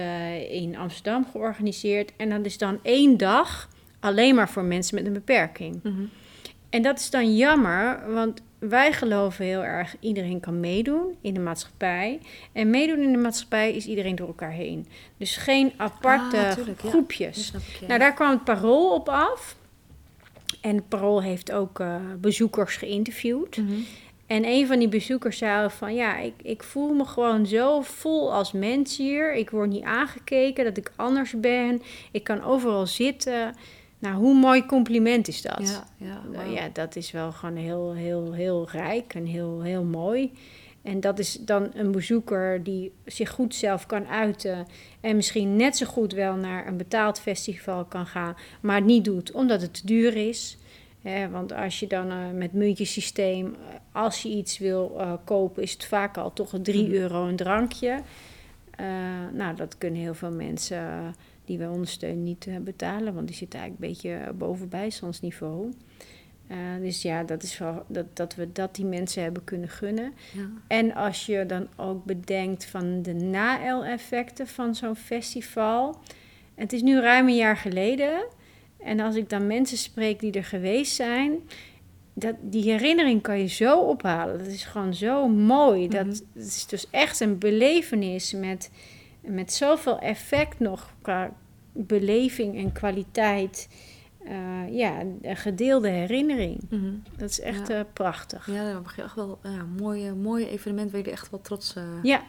in 0.50 0.76
Amsterdam 0.78 1.26
georganiseerd. 1.32 2.12
En 2.18 2.30
dat 2.30 2.46
is 2.46 2.58
dan 2.58 2.80
één 2.82 3.18
dag 3.18 3.70
alleen 4.00 4.36
maar 4.36 4.50
voor 4.50 4.64
mensen 4.64 4.96
met 4.96 5.06
een 5.06 5.14
beperking. 5.14 5.80
Mhm. 5.84 6.02
En 6.70 6.82
dat 6.82 7.00
is 7.00 7.10
dan 7.10 7.36
jammer, 7.36 8.14
want 8.14 8.42
wij 8.60 8.94
geloven 8.94 9.46
heel 9.46 9.64
erg 9.64 9.96
iedereen 10.00 10.40
kan 10.40 10.60
meedoen 10.60 11.16
in 11.22 11.34
de 11.34 11.40
maatschappij. 11.40 12.20
En 12.52 12.70
meedoen 12.70 13.02
in 13.02 13.12
de 13.12 13.18
maatschappij 13.18 13.74
is 13.74 13.86
iedereen 13.86 14.16
door 14.16 14.28
elkaar 14.28 14.52
heen. 14.52 14.88
Dus 15.18 15.36
geen 15.38 15.74
aparte 15.78 16.38
Ah, 16.38 16.58
ja. 16.68 16.90
Groepjes. 16.90 17.46
snap 17.46 17.62
ik, 17.62 17.78
ja. 17.80 17.88
Nou, 17.88 18.00
daar 18.00 18.14
kwam 18.14 18.30
het 18.30 18.44
parool 18.44 18.94
op 18.94 19.10
af. 19.10 19.56
En 20.62 20.76
het 20.76 20.88
parool 20.88 21.22
heeft 21.22 21.52
ook 21.52 21.80
eh, 21.80 21.96
bezoekers 22.20 22.76
geïnterviewd. 22.76 23.58
Mhm. 23.58 23.74
En 24.26 24.46
een 24.46 24.68
van 24.68 24.80
die 24.80 24.88
bezoekers 24.88 25.38
zei 25.38 25.70
van 25.70 25.96
ja, 25.96 26.18
ik, 26.18 26.34
ik 26.42 26.64
voel 26.64 26.94
me 26.94 27.06
gewoon 27.06 27.46
zo 27.46 27.82
vol 27.82 28.34
als 28.34 28.52
mens 28.52 28.98
hier. 28.98 29.34
Ik 29.36 29.50
word 29.50 29.70
niet 29.70 29.84
aangekeken 29.84 30.64
dat 30.64 30.78
ik 30.78 30.92
anders 30.96 31.40
ben. 31.40 31.82
Ik 32.12 32.24
kan 32.24 32.44
overal 32.44 32.88
zitten. 32.88 33.56
Nou, 34.00 34.16
hoe 34.16 34.36
mooi 34.36 34.66
compliment 34.66 35.28
is 35.28 35.42
dat? 35.42 35.84
Ja, 35.98 36.22
ja, 36.32 36.44
ja, 36.44 36.70
dat 36.74 36.96
is 36.96 37.12
wel 37.12 37.32
gewoon 37.32 37.56
heel, 37.56 37.94
heel, 37.94 38.34
heel 38.34 38.68
rijk 38.72 39.14
en 39.14 39.26
heel, 39.26 39.62
heel 39.62 39.84
mooi. 39.84 40.32
En 40.82 41.00
dat 41.00 41.20
is 41.20 41.34
dan 41.34 41.70
een 41.74 41.92
bezoeker 41.92 42.64
die 42.64 42.92
zich 43.06 43.30
goed 43.30 43.56
zelf 43.56 43.86
kan 43.86 44.08
uiten. 44.08 44.66
En 45.02 45.16
misschien 45.16 45.56
net 45.56 45.78
zo 45.78 45.86
goed 45.86 46.14
wel 46.14 46.36
naar 46.36 46.68
een 46.68 46.78
betaald 46.78 47.20
festival 47.20 47.86
kan 47.86 48.06
gaan. 48.06 48.36
Maar 48.62 48.76
het 48.76 48.86
niet 48.86 49.06
doet 49.06 49.32
omdat 49.32 49.62
het 49.62 49.74
te 49.74 49.86
duur 49.86 50.16
is. 50.16 50.58
Want 51.32 51.54
als 51.54 51.80
je 51.80 51.88
dan 51.88 52.10
eh, 52.12 52.18
met 52.34 52.54
muntjesysteem, 52.54 53.46
eh, 53.56 53.76
als 54.02 54.22
je 54.22 54.30
iets 54.30 54.58
wil 54.58 54.96
eh, 54.98 55.14
kopen, 55.24 55.64
is 55.64 55.72
het 55.72 55.86
vaak 55.86 56.18
al 56.18 56.34
toch 56.34 56.54
een 56.54 56.64
3 56.64 56.84
Mhm. 56.88 56.94
euro 56.94 57.28
een 57.28 57.36
drankje. 57.36 58.02
Eh, 58.78 58.86
nou, 59.34 59.56
dat 59.56 59.78
kunnen 59.78 60.02
heel 60.02 60.14
veel 60.14 60.32
mensen 60.32 60.78
eh, 60.78 61.08
die 61.46 61.58
wij 61.58 61.68
ondersteunen 61.68 62.24
niet 62.24 62.48
eh, 62.48 62.58
betalen. 62.58 63.14
Want 63.14 63.28
die 63.28 63.36
zitten 63.36 63.60
eigenlijk 63.60 63.92
een 63.92 64.12
beetje 64.12 64.34
boven 64.34 64.70
bijstandsniveau. 64.70 65.72
Eh, 66.48 66.58
dus 66.82 67.02
ja, 67.02 67.24
dat 67.24 67.44
is 67.44 67.58
wel 67.58 67.86
dat, 67.88 68.06
dat 68.14 68.36
we 68.36 68.52
dat 68.52 68.76
die 68.76 68.86
mensen 68.86 69.24
hebben 69.24 69.44
kunnen 69.44 69.70
gunnen. 69.70 70.14
Ja. 70.34 70.50
En 70.68 70.94
als 70.94 71.26
je 71.26 71.46
dan 71.46 71.68
ook 71.76 72.06
bedenkt 72.06 72.66
van 72.66 73.02
de 73.02 73.14
na-effecten 73.14 74.48
van 74.48 74.76
zo'n 74.76 74.96
festival. 74.96 76.00
Het 76.56 76.74
is 76.74 76.82
nu 76.82 77.00
ruim 77.00 77.28
een 77.28 77.36
jaar 77.36 77.58
geleden. 77.58 78.26
En 78.80 79.00
als 79.00 79.16
ik 79.16 79.30
dan 79.30 79.48
mensen 79.48 79.78
spreek 79.78 80.20
die 80.20 80.32
er 80.32 80.44
geweest 80.44 80.96
zijn. 80.96 81.40
Dat, 82.20 82.36
die 82.42 82.64
herinnering 82.72 83.22
kan 83.22 83.40
je 83.40 83.48
zo 83.48 83.80
ophalen. 83.80 84.38
Dat 84.38 84.48
is 84.48 84.64
gewoon 84.66 84.94
zo 84.94 85.28
mooi. 85.28 85.88
Dat, 85.88 86.06
Mhm. 86.06 86.16
Is 86.34 86.66
dus 86.66 86.90
echt 86.90 87.20
een 87.20 87.38
belevenis 87.38 88.34
met, 88.34 88.72
met 89.22 89.54
zoveel 89.54 90.00
effect 90.00 90.60
nog 90.60 90.94
qua 91.02 91.32
beleving 91.74 92.58
en 92.58 92.72
kwaliteit. 92.72 93.70
Eh, 94.26 94.74
ja, 94.76 95.00
een 95.22 95.36
gedeelde 95.38 95.90
herinnering. 95.90 96.60
Mhm. 96.70 96.94
Dat 97.18 97.30
is 97.30 97.40
echt 97.40 97.68
Ja. 97.68 97.76
eh, 97.80 97.86
prachtig. 97.94 98.48
Ja, 98.52 98.72
dat 98.74 98.94
je 98.96 99.02
echt 99.02 99.16
wel 99.16 99.40
ja, 99.44 99.50
een 99.50 99.76
mooi, 99.80 100.12
mooi 100.14 100.46
evenement 100.48 100.92
waar 100.92 101.00
jullie 101.00 101.14
echt 101.16 101.30
wel 101.32 101.42
trots 101.42 101.76
eh, 101.76 101.84
Ja, 102.04 102.22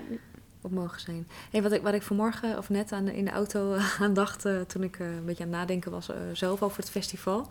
op 0.62 0.70
mogen 0.70 1.00
zijn. 1.00 1.26
Hey, 1.50 1.62
wat, 1.62 1.72
ik, 1.72 1.82
wat 1.82 1.94
ik 1.94 2.02
vanmorgen 2.02 2.58
of 2.58 2.68
net 2.68 2.92
aan, 2.92 3.08
in 3.08 3.24
de 3.24 3.30
auto 3.30 3.76
aan 4.00 4.14
dacht 4.14 4.46
toen 4.66 4.82
ik 4.82 4.98
een 4.98 5.24
beetje 5.24 5.44
aan 5.44 5.48
het 5.50 5.58
nadenken 5.58 5.90
was 5.90 6.10
zelf 6.32 6.62
over 6.62 6.78
het 6.78 6.90
festival. 6.90 7.46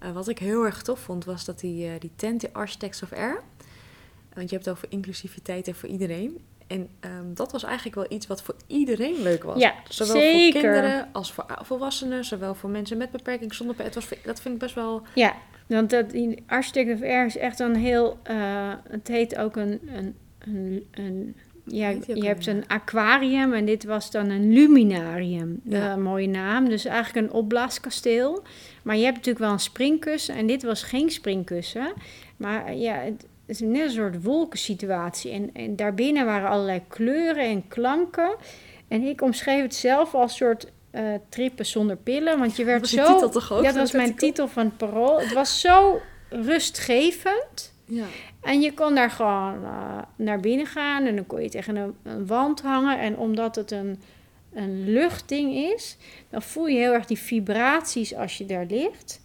Eh, 0.00 0.12
wat 0.12 0.28
ik 0.28 0.38
heel 0.38 0.64
erg 0.64 0.82
tof 0.82 0.98
vond 0.98 1.24
was 1.24 1.44
dat 1.44 1.60
die, 1.60 1.86
eh, 1.86 1.92
die 1.98 2.10
tent, 2.16 2.40
die 2.40 2.50
Architects 2.52 3.02
of 3.02 3.12
Air. 3.12 3.42
Want 4.34 4.50
je 4.50 4.54
hebt 4.56 4.64
het 4.66 4.76
over 4.76 4.88
inclusiviteit 4.90 5.68
en 5.68 5.74
voor 5.74 5.88
iedereen. 5.88 6.40
En 6.66 6.88
ehm, 7.00 7.34
dat 7.34 7.52
was 7.52 7.62
eigenlijk 7.62 7.94
wel 7.94 8.06
iets 8.08 8.26
wat 8.26 8.42
voor 8.42 8.54
iedereen 8.66 9.22
leuk 9.22 9.42
was. 9.42 9.60
Ja, 9.60 9.74
zowel 9.88 10.16
zeker. 10.16 10.60
voor 10.60 10.70
kinderen 10.70 11.08
als 11.12 11.32
voor 11.32 11.44
volwassenen, 11.62 12.24
zowel 12.24 12.54
voor 12.54 12.70
mensen 12.70 12.96
met 12.96 13.10
beperking, 13.10 13.54
zonder 13.54 13.76
beperking. 13.76 14.04
Het 14.04 14.10
was, 14.10 14.24
dat 14.24 14.40
vind 14.40 14.54
ik 14.54 14.60
best 14.60 14.74
wel... 14.74 15.02
Ja, 15.14 15.36
want 15.66 15.90
dat, 15.90 16.10
die 16.10 16.42
Architect 16.46 16.92
of 16.94 17.02
Air 17.02 17.26
is 17.26 17.36
echt 17.36 17.60
een 17.60 17.76
heel... 17.76 18.18
eh, 18.22 18.72
het 18.88 19.08
heet 19.08 19.36
ook 19.36 19.56
een, 19.56 19.80
een, 19.94 20.16
een, 20.38 20.88
een 20.90 21.36
ja, 21.72 21.88
je 22.06 22.26
hebt 22.26 22.46
een 22.46 22.64
aquarium 22.66 23.52
en 23.52 23.64
dit 23.64 23.84
was 23.84 24.10
dan 24.10 24.30
een 24.30 24.52
luminarium. 24.52 25.60
Ja. 25.64 25.92
Een 25.92 26.02
mooie 26.02 26.28
naam. 26.28 26.68
Dus 26.68 26.84
eigenlijk 26.84 27.26
een 27.26 27.32
opblaaskasteel. 27.32 28.42
Maar 28.82 28.96
je 28.96 29.04
hebt 29.04 29.16
natuurlijk 29.16 29.44
wel 29.44 29.52
een 29.52 29.60
springkussen 29.60 30.34
en 30.34 30.46
dit 30.46 30.62
was 30.62 30.82
geen 30.82 31.10
springkussen. 31.10 31.92
Maar 32.36 32.66
eh, 32.66 32.80
ja, 32.80 32.94
het, 32.94 33.26
is 33.46 33.60
net 33.60 33.84
een 33.84 33.90
soort 33.90 34.22
wolkensituatie. 34.22 35.30
En, 35.30 35.50
en 35.52 35.76
daarbinnen 35.76 36.26
waren 36.26 36.48
allerlei 36.48 36.82
kleuren 36.88 37.44
en 37.44 37.68
klanken. 37.68 38.36
En 38.88 39.02
ik 39.02 39.22
omschreef 39.22 39.62
het 39.62 39.74
zelf 39.74 40.14
als 40.14 40.36
soort 40.36 40.66
eh, 40.90 41.02
trippen 41.28 41.66
zonder 41.66 41.96
pillen. 41.96 42.38
Want 42.38 42.56
je 42.56 42.64
werd 42.64 42.80
Was 42.80 42.90
zo... 42.90 43.04
die 43.04 43.12
titel 43.12 43.30
toch 43.30 43.52
ook? 43.52 43.62
Ja, 43.62 43.68
dat 43.68 43.76
was 43.76 43.92
mijn 43.92 44.04
artikel? 44.04 44.28
titel 44.28 44.48
van 44.48 44.64
het 44.64 44.76
parool. 44.76 45.20
Het 45.20 45.32
was 45.32 45.60
zo 45.60 46.00
rustgevend. 46.28 47.72
Ja. 47.84 48.04
En 48.42 48.60
je 48.60 48.74
kon 48.74 48.94
daar 48.94 49.10
gewoon 49.10 49.64
eh, 49.64 49.98
naar 50.16 50.40
binnen 50.40 50.66
gaan 50.66 51.04
en 51.06 51.16
dan 51.16 51.26
kon 51.26 51.42
je 51.42 51.48
tegen 51.48 51.76
een, 51.76 51.94
een 52.02 52.26
wand 52.26 52.62
hangen. 52.62 52.98
En 52.98 53.16
omdat 53.18 53.54
het 53.54 53.70
een, 53.70 54.00
een 54.52 54.90
luchtding 54.92 55.54
is, 55.54 55.96
dan 56.30 56.42
voel 56.42 56.66
je 56.66 56.78
heel 56.78 56.92
erg 56.92 57.06
die 57.06 57.18
vibraties 57.18 58.14
als 58.14 58.38
je 58.38 58.46
daar 58.46 58.66
ligt. 58.68 59.20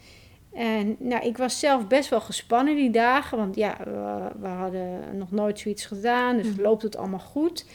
En 0.53 0.95
nou, 0.99 1.25
ik 1.25 1.37
was 1.37 1.59
zelf 1.59 1.87
best 1.87 2.09
wel 2.09 2.21
gespannen 2.21 2.75
die 2.75 2.89
dagen, 2.89 3.37
want 3.37 3.55
ja, 3.55 3.77
we, 3.83 4.29
we 4.39 4.47
hadden 4.47 5.17
nog 5.17 5.31
nooit 5.31 5.59
zoiets 5.59 5.85
gedaan, 5.85 6.37
dus 6.37 6.47
Mhm. 6.47 6.61
loopt 6.61 6.81
het 6.81 6.97
allemaal 6.97 7.19
goed. 7.19 7.65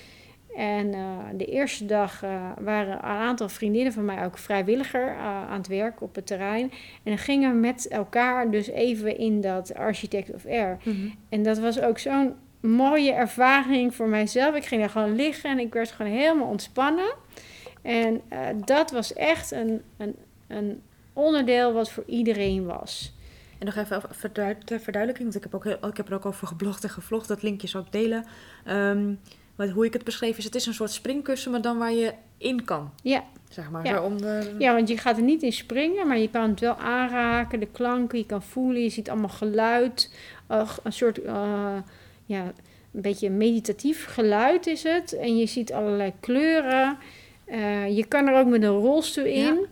En 0.57 0.95
eh, 0.95 1.19
de 1.35 1.45
eerste 1.45 1.87
dag 1.87 2.23
eh, 2.23 2.51
waren 2.59 2.93
een 2.93 3.01
aantal 3.01 3.49
vriendinnen 3.49 3.93
van 3.93 4.05
mij 4.05 4.25
ook 4.25 4.39
vrijwilliger 4.39 5.09
eh, 5.09 5.25
aan 5.25 5.59
het 5.59 5.67
werk 5.67 6.01
op 6.01 6.15
het 6.15 6.27
terrein. 6.27 6.71
En 6.71 7.01
dan 7.05 7.19
gingen 7.19 7.53
we 7.53 7.59
met 7.59 7.89
elkaar 7.89 8.51
dus 8.51 8.69
even 8.69 9.19
in 9.19 9.41
dat 9.41 9.75
Architect 9.75 10.35
of 10.35 10.47
Air. 10.47 10.79
Mhm. 10.83 11.09
En 11.29 11.43
dat 11.43 11.59
was 11.59 11.81
ook 11.81 11.99
zo'n 11.99 12.35
mooie 12.61 13.13
ervaring 13.13 13.95
voor 13.95 14.09
mijzelf. 14.09 14.55
Ik 14.55 14.65
ging 14.65 14.81
daar 14.81 14.91
gewoon 14.91 15.17
liggen 15.17 15.51
en 15.51 15.59
ik 15.59 15.73
werd 15.73 15.91
gewoon 15.91 16.13
helemaal 16.13 16.49
ontspannen. 16.49 17.15
En 17.83 18.23
dat 18.65 18.91
was 18.91 19.13
echt 19.13 19.51
een, 19.51 19.83
een, 19.97 20.17
een 20.47 20.83
onderdeel 21.13 21.73
wat 21.73 21.91
voor 21.91 22.05
iedereen 22.07 22.67
was. 22.67 23.15
En 23.59 23.67
nog 23.67 23.77
even 23.77 24.03
ter 24.65 24.81
verduidelijking, 24.81 25.33
want 25.33 25.35
ik 25.35 25.43
heb, 25.43 25.55
ook 25.55 25.91
ik 25.91 25.97
heb 25.97 26.09
er 26.09 26.15
ook 26.15 26.27
over 26.27 26.47
geblogd 26.47 26.85
en 26.85 26.91
gevlogd. 26.91 27.29
Dat 27.29 27.43
linkje 27.43 27.69
zal 27.69 27.81
ik 27.81 27.93
delen. 27.93 28.25
Ehm, 28.65 29.13
maar 29.61 29.69
hoe 29.69 29.85
ik 29.85 29.93
het 29.93 30.05
beschreef 30.05 30.39
is, 30.39 30.45
het 30.45 30.55
is 30.55 30.67
een 30.67 30.75
soort 30.75 30.91
springkussen, 30.91 31.51
maar 31.51 31.61
dan 31.61 31.79
waar 31.79 31.93
je 31.93 32.13
in 32.39 32.65
kan. 32.65 32.91
Ja. 33.03 33.25
Zeg 33.49 33.71
maar, 33.71 33.85
Ja. 33.85 34.09
de... 34.09 34.55
Ja, 34.59 34.75
want 34.75 34.89
je 34.89 34.97
gaat 34.97 35.17
er 35.17 35.23
niet 35.23 35.43
in 35.43 35.53
springen, 35.53 36.07
maar 36.07 36.19
je 36.19 36.31
kan 36.31 36.51
het 36.51 36.61
wel 36.61 36.77
aanraken, 36.77 37.61
de 37.61 37.67
klanken, 37.73 38.19
je 38.19 38.27
kan 38.27 38.43
voelen, 38.43 38.83
je 38.83 38.89
ziet 38.89 39.11
allemaal 39.11 39.29
geluid. 39.29 40.15
een 40.83 40.93
soort, 40.93 41.23
eh, 41.23 41.77
ja, 42.27 42.43
een 42.93 43.01
beetje 43.01 43.31
meditatief 43.31 44.07
geluid 44.07 44.67
is 44.67 44.83
het. 44.83 45.13
En 45.13 45.37
je 45.37 45.47
ziet 45.47 45.73
allerlei 45.73 46.13
kleuren. 46.21 46.99
Eh, 47.45 47.97
je 47.97 48.07
kan 48.07 48.27
er 48.29 48.39
ook 48.39 48.49
met 48.49 48.63
een 48.63 48.79
rolstoel 48.79 49.25
in. 49.25 49.67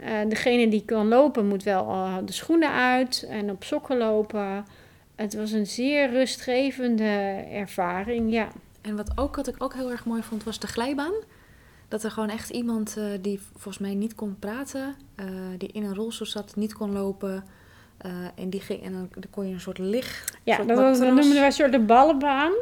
Eh, 0.00 0.28
degene 0.28 0.68
die 0.68 0.84
kan 0.84 1.08
lopen 1.08 1.46
moet 1.46 1.62
wel 1.62 2.08
de 2.24 2.32
schoenen 2.32 2.72
uit 2.72 3.26
en 3.30 3.50
op 3.50 3.64
sokken 3.64 3.96
lopen. 3.96 4.64
Het 5.14 5.34
was 5.34 5.52
een 5.52 5.66
zeer 5.66 6.10
rustgevende 6.10 7.44
ervaring, 7.50 8.32
ja. 8.32 8.48
En 8.82 8.96
wat, 8.96 9.12
ook, 9.18 9.36
wat 9.36 9.48
ik 9.48 9.54
ook 9.58 9.74
heel 9.74 9.90
erg 9.90 10.04
mooi 10.04 10.22
vond, 10.22 10.44
was 10.44 10.58
de 10.58 10.66
glijbaan. 10.66 11.12
Dat 11.88 12.02
er 12.02 12.10
gewoon 12.10 12.28
echt 12.30 12.50
iemand 12.50 12.96
eh, 12.96 13.04
die 13.20 13.40
volgens 13.52 13.78
mij 13.78 13.94
niet 13.94 14.14
kon 14.14 14.36
praten, 14.38 14.94
eh, 15.14 15.26
die 15.58 15.68
in 15.72 15.82
een 15.84 15.94
rolstoel 15.94 16.26
zat, 16.26 16.56
niet 16.56 16.72
kon 16.74 16.92
lopen. 16.92 17.44
eh, 17.98 18.10
en, 18.34 18.50
die 18.50 18.60
ging, 18.60 18.82
en 18.82 18.92
dan, 18.92 19.08
dan 19.12 19.30
kon 19.30 19.46
je 19.48 19.54
een 19.54 19.60
soort 19.60 19.78
licht. 19.78 20.38
Ja, 20.42 20.54
soort 20.56 20.68
dat, 20.68 20.76
was, 20.78 20.98
dat 20.98 21.06
matras- 21.06 21.18
noemen 21.24 21.34
wij 21.36 21.46
een 21.46 21.52
soort 21.52 21.72
de 21.72 21.80
ballenbaan. 21.80 22.52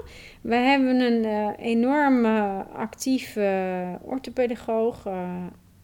We 0.41 0.55
hebben 0.55 1.01
een 1.01 1.55
enorm 1.55 2.25
actieve 2.77 3.99
orthopedagoog, 4.03 5.07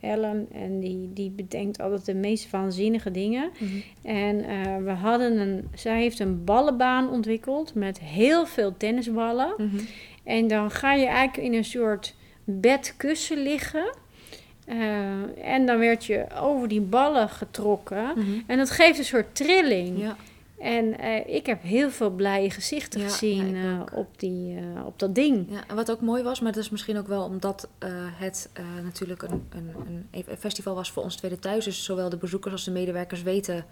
Ellen, 0.01 0.47
en 0.53 0.81
die, 0.81 1.11
die 1.13 1.31
bedenkt 1.31 1.81
altijd 1.81 2.05
de 2.05 2.15
meest 2.15 2.51
waanzinnige 2.51 3.11
dingen. 3.11 3.51
Mhm. 3.59 3.77
En 4.03 4.37
we 4.85 4.91
hadden 4.91 5.39
een, 5.39 5.69
zij 5.75 6.01
heeft 6.01 6.19
een 6.19 6.45
ballenbaan 6.45 7.11
ontwikkeld 7.11 7.75
met 7.75 8.01
heel 8.01 8.47
veel 8.47 8.77
tennisballen. 8.77 9.55
Mhm. 9.57 9.77
En 10.27 10.49
dan 10.49 10.71
ga 10.71 10.93
je 10.93 11.07
eigenlijk 11.07 11.49
in 11.49 11.55
een 11.55 11.65
soort 11.65 12.15
bedkussen 12.45 13.43
liggen. 13.43 13.95
Eh, 14.65 15.55
en 15.55 15.67
dan 15.67 15.79
werd 15.79 16.05
je 16.05 16.27
over 16.41 16.69
die 16.69 16.81
ballen 16.81 17.29
getrokken. 17.29 18.13
Mhm. 18.17 18.41
En 18.47 18.59
dat 18.59 18.71
geeft 18.71 18.99
een 18.99 19.05
soort 19.05 19.35
trilling. 19.35 19.99
Ja. 20.01 20.17
En 20.59 20.99
eh, 20.99 21.35
ik 21.35 21.47
heb 21.47 21.63
heel 21.63 21.91
veel 21.91 22.11
blije 22.11 22.51
gezichten 22.51 23.01
Ja, 23.01 23.09
gezien 23.09 23.55
ja, 23.57 23.85
eh, 23.93 23.99
op, 23.99 24.09
die, 24.19 24.59
op 24.85 24.99
dat 24.99 25.15
ding. 25.15 25.47
Ja, 25.51 25.65
en 25.69 25.75
wat 25.77 25.91
ook 25.91 26.01
mooi 26.01 26.23
was, 26.23 26.41
maar 26.41 26.53
dat 26.53 26.63
is 26.63 26.71
misschien 26.71 26.99
ook 26.99 27.07
wel 27.07 27.23
omdat 27.25 27.69
het 28.19 28.51
natuurlijk 28.83 29.23
een, 29.23 29.47
een, 29.51 29.71
een 29.87 30.07
ev- 30.11 30.27
een 30.29 30.37
festival 30.37 30.75
was 30.75 30.91
voor 30.91 31.03
ons 31.03 31.17
tweede 31.17 31.39
thuis. 31.39 31.65
Dus 31.65 31.85
zowel 31.85 32.09
de 32.09 32.17
bezoekers 32.17 32.53
als 32.53 32.65
de 32.65 32.71
medewerkers 32.71 33.23
weten, 33.23 33.65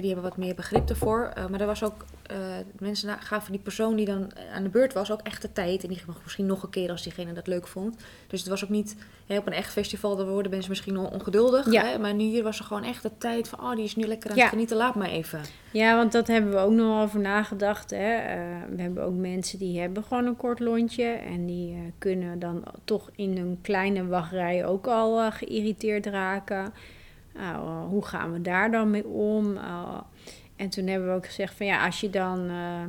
die 0.00 0.10
hebben 0.12 0.28
wat 0.30 0.36
meer 0.36 0.54
begrip 0.54 0.88
ervoor. 0.88 1.30
Eh, 1.34 1.46
maar 1.46 1.60
er 1.60 1.66
was 1.66 1.82
ook, 1.82 2.04
eh, 2.26 2.36
mensen 2.78 3.18
gaven 3.20 3.52
die 3.52 3.60
persoon 3.60 3.96
die 3.96 4.06
dan 4.06 4.30
aan 4.54 4.62
de 4.62 4.68
beurt 4.68 4.92
was 4.92 5.10
ook 5.12 5.20
echt 5.22 5.42
de 5.42 5.52
tijd. 5.52 5.82
En 5.82 5.88
die 5.88 5.98
ging 5.98 6.16
misschien 6.22 6.46
nog 6.46 6.62
een 6.62 6.70
keer 6.70 6.90
als 6.90 7.02
diegene 7.02 7.32
dat 7.32 7.46
leuk 7.46 7.66
vond. 7.66 7.96
Dus 8.26 8.40
het 8.40 8.48
was 8.48 8.64
ook 8.64 8.70
niet 8.70 8.96
hè, 9.26 9.38
op 9.38 9.46
een 9.46 9.52
echt 9.52 9.72
festival, 9.72 10.16
daar 10.16 10.26
worden 10.26 10.50
mensen 10.50 10.70
misschien 10.70 10.96
on- 10.98 11.10
ongeduldig. 11.10 11.72
Ja. 11.72 11.84
Hè, 11.84 11.98
maar 11.98 12.14
nu 12.14 12.24
hier 12.24 12.42
was 12.42 12.58
er 12.58 12.64
gewoon 12.64 12.84
echt 12.84 13.02
de 13.02 13.10
tijd 13.18 13.48
van, 13.48 13.60
oh 13.60 13.74
die 13.74 13.84
is 13.84 13.96
nu 13.96 14.06
lekker 14.06 14.30
aan 14.30 14.36
Ja. 14.36 14.42
het 14.42 14.52
genieten, 14.52 14.76
laat 14.76 14.94
maar 14.94 15.08
even. 15.10 15.40
Ja, 15.72 15.96
want 15.96 16.12
dat 16.12 16.26
hebben 16.26 16.50
we 16.50 16.58
ook 16.58 16.72
nog 16.72 17.02
over 17.02 17.20
nagedacht. 17.20 17.90
Hè. 17.90 18.14
Eh, 18.14 18.36
we 18.76 18.82
hebben 18.82 19.04
ook 19.04 19.14
mensen 19.16 19.58
die 19.58 19.80
hebben 19.80 20.02
gewoon 20.04 20.26
een 20.26 20.36
kort 20.36 20.60
lontje. 20.60 21.04
En 21.04 21.46
die 21.46 21.92
kunnen 21.98 22.38
dan 22.38 22.62
toch 22.84 23.10
in 23.16 23.36
een 23.38 23.58
kleine 23.62 24.06
wachtrij 24.06 24.66
ook 24.66 24.86
al 24.86 25.30
geïrriteerd 25.32 26.06
raken. 26.06 26.72
Nou, 27.34 27.66
eh, 27.66 27.88
hoe 27.88 28.04
gaan 28.04 28.32
we 28.32 28.40
daar 28.40 28.70
dan 28.70 28.90
mee 28.90 29.06
om? 29.06 29.56
Eh, 29.56 30.00
en 30.56 30.68
toen 30.68 30.86
hebben 30.86 31.08
we 31.08 31.14
ook 31.14 31.26
gezegd 31.26 31.54
van 31.54 31.66
ja, 31.66 31.84
als 31.84 32.00
je 32.00 32.10
dan 32.10 32.48
eh, 32.48 32.82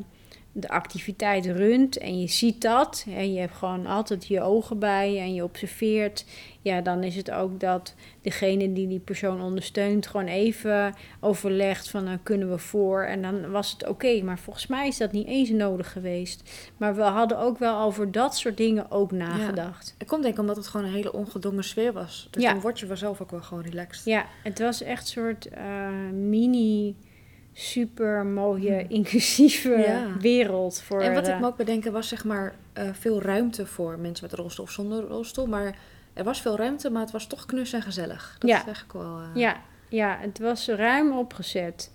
de 0.56 0.70
activiteit 0.70 1.46
runt 1.46 1.98
en 1.98 2.20
je 2.20 2.28
ziet 2.28 2.62
dat, 2.62 3.06
hè, 3.10 3.22
je 3.22 3.40
hebt 3.40 3.56
gewoon 3.56 3.86
altijd 3.86 4.28
je 4.28 4.42
ogen 4.42 4.80
bij 4.80 5.14
je 5.14 5.20
en 5.20 5.34
je 5.34 5.44
observeert, 5.44 6.26
ja, 6.62 6.82
dan 6.82 7.04
is 7.04 7.16
het 7.16 7.32
ook 7.32 7.60
dat 7.60 7.94
degene 8.22 8.74
die 8.74 8.88
die 8.88 9.00
persoon 9.00 9.42
ondersteunt 9.42 10.08
gewoon 10.08 10.28
even 10.28 10.94
overlegt 11.20 11.90
van 11.90 12.04
nou 12.04 12.18
kunnen 12.24 12.50
we 12.50 12.58
voor 12.58 13.04
en 13.04 13.22
dan 13.22 13.52
was 13.52 13.72
het 13.72 13.88
oké, 13.88 14.22
maar 14.22 14.40
volgens 14.40 14.68
mij 14.68 14.88
is 14.88 14.98
dat 14.98 15.12
niet 15.12 15.28
eens 15.28 15.50
nodig 15.50 15.92
geweest. 15.92 16.50
Maar 16.78 16.96
we 16.96 17.02
hadden 17.02 17.38
ook 17.40 17.58
wel 17.58 17.80
over 17.82 18.12
dat 18.12 18.38
soort 18.38 18.58
dingen 18.58 18.92
ook 18.92 19.12
nagedacht. 19.12 19.96
Het 19.98 20.08
komt 20.08 20.22
denk 20.22 20.34
ik 20.34 20.40
omdat 20.40 20.56
het 20.56 20.68
gewoon 20.68 20.86
een 20.86 20.94
hele 20.94 21.14
ongedwongen 21.14 21.64
sfeer 21.64 21.94
was. 21.94 22.28
Dus 22.32 22.44
Ja. 22.44 22.52
dan 22.52 22.62
word 22.62 22.80
je 22.80 22.88
vanzelf 22.88 23.22
ook 23.22 23.32
wel 23.32 23.42
gewoon 23.42 23.64
relaxed. 23.64 24.06
Ja, 24.06 24.26
het 24.44 24.60
was 24.60 24.82
echt 24.82 25.02
een 25.02 25.08
soort 25.08 25.48
eh, 25.48 25.88
mini 26.12 26.96
super 27.54 28.26
mooie 28.26 28.88
inclusieve 28.88 29.70
Ja. 29.78 30.18
wereld 30.20 30.82
voor 30.82 31.02
En 31.02 31.14
wat 31.14 31.28
ik 31.28 31.34
eh, 31.34 31.40
me 31.40 31.46
ook 31.46 31.58
bedenken 31.58 31.92
was 31.92 32.08
zeg 32.08 32.24
maar 32.26 32.56
eh, 32.74 32.90
veel 32.94 33.22
ruimte 33.22 33.66
voor 33.66 34.00
mensen 34.00 34.28
met 34.30 34.40
rolstoel 34.40 34.66
of 34.66 34.72
zonder 34.72 35.04
rolstoel. 35.04 35.46
Maar 35.48 35.78
er 36.14 36.24
was 36.24 36.42
veel 36.42 36.58
ruimte, 36.58 36.90
maar 36.90 37.02
het 37.02 37.12
was 37.12 37.28
toch 37.28 37.46
knus 37.46 37.74
en 37.74 37.82
gezellig. 37.82 38.36
Dat 38.40 38.50
Ja. 38.50 38.58
is 38.60 38.64
eigenlijk 38.66 38.94
wel... 38.94 39.20
eh, 39.20 39.42
Ja, 39.42 39.58
ja, 39.90 40.18
het 40.22 40.40
was 40.40 40.68
ruim 40.68 41.12
opgezet. 41.18 41.92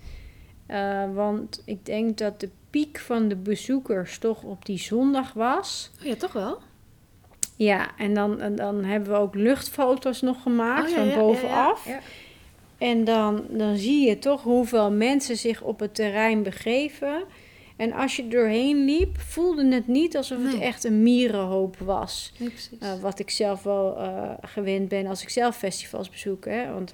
Want 1.13 1.61
ik 1.65 1.85
denk 1.85 2.17
dat 2.17 2.39
de 2.39 2.49
piek 2.69 2.99
van 2.99 3.27
de 3.27 3.35
bezoekers 3.35 4.17
toch 4.17 4.43
op 4.43 4.65
die 4.65 4.77
zondag 4.79 5.33
was. 5.33 5.91
Oh 5.99 6.05
ja, 6.05 6.15
toch 6.15 6.31
wel? 6.33 6.59
Ja, 7.55 7.89
en 7.97 8.13
dan, 8.13 8.41
en 8.41 8.55
dan 8.55 8.83
hebben 8.83 9.11
we 9.11 9.17
ook 9.17 9.35
luchtfoto's 9.35 10.21
nog 10.21 10.41
gemaakt 10.41 10.89
Oh 10.91 10.97
ja, 10.97 11.11
van 11.11 11.19
bovenaf. 11.19 11.85
ja. 11.87 11.99
En 12.79 13.03
dan, 13.03 13.45
dan 13.49 13.77
zie 13.77 14.07
je 14.07 14.19
toch 14.19 14.43
hoeveel 14.43 14.91
mensen 14.91 15.37
zich 15.37 15.61
op 15.61 15.79
het 15.79 15.95
terrein 15.95 16.43
begeven. 16.43 17.23
En 17.75 17.93
als 17.93 18.15
je 18.15 18.27
doorheen 18.27 18.85
liep, 18.85 19.17
voelde 19.17 19.73
het 19.73 19.87
niet 19.87 20.17
alsof 20.17 20.51
het 20.51 20.61
echt 20.61 20.83
een 20.83 21.03
mierenhoop 21.03 21.77
was. 21.77 22.33
Nee. 22.37 22.51
Uh, 22.83 23.01
wat 23.01 23.19
ik 23.19 23.29
zelf 23.29 23.63
wel 23.63 23.97
uh, 23.97 24.31
gewend 24.41 24.87
ben 24.87 25.05
als 25.05 25.21
ik 25.21 25.29
zelf 25.29 25.57
festivals 25.57 26.09
bezoek. 26.09 26.45
Hè? 26.45 26.73
Want 26.73 26.93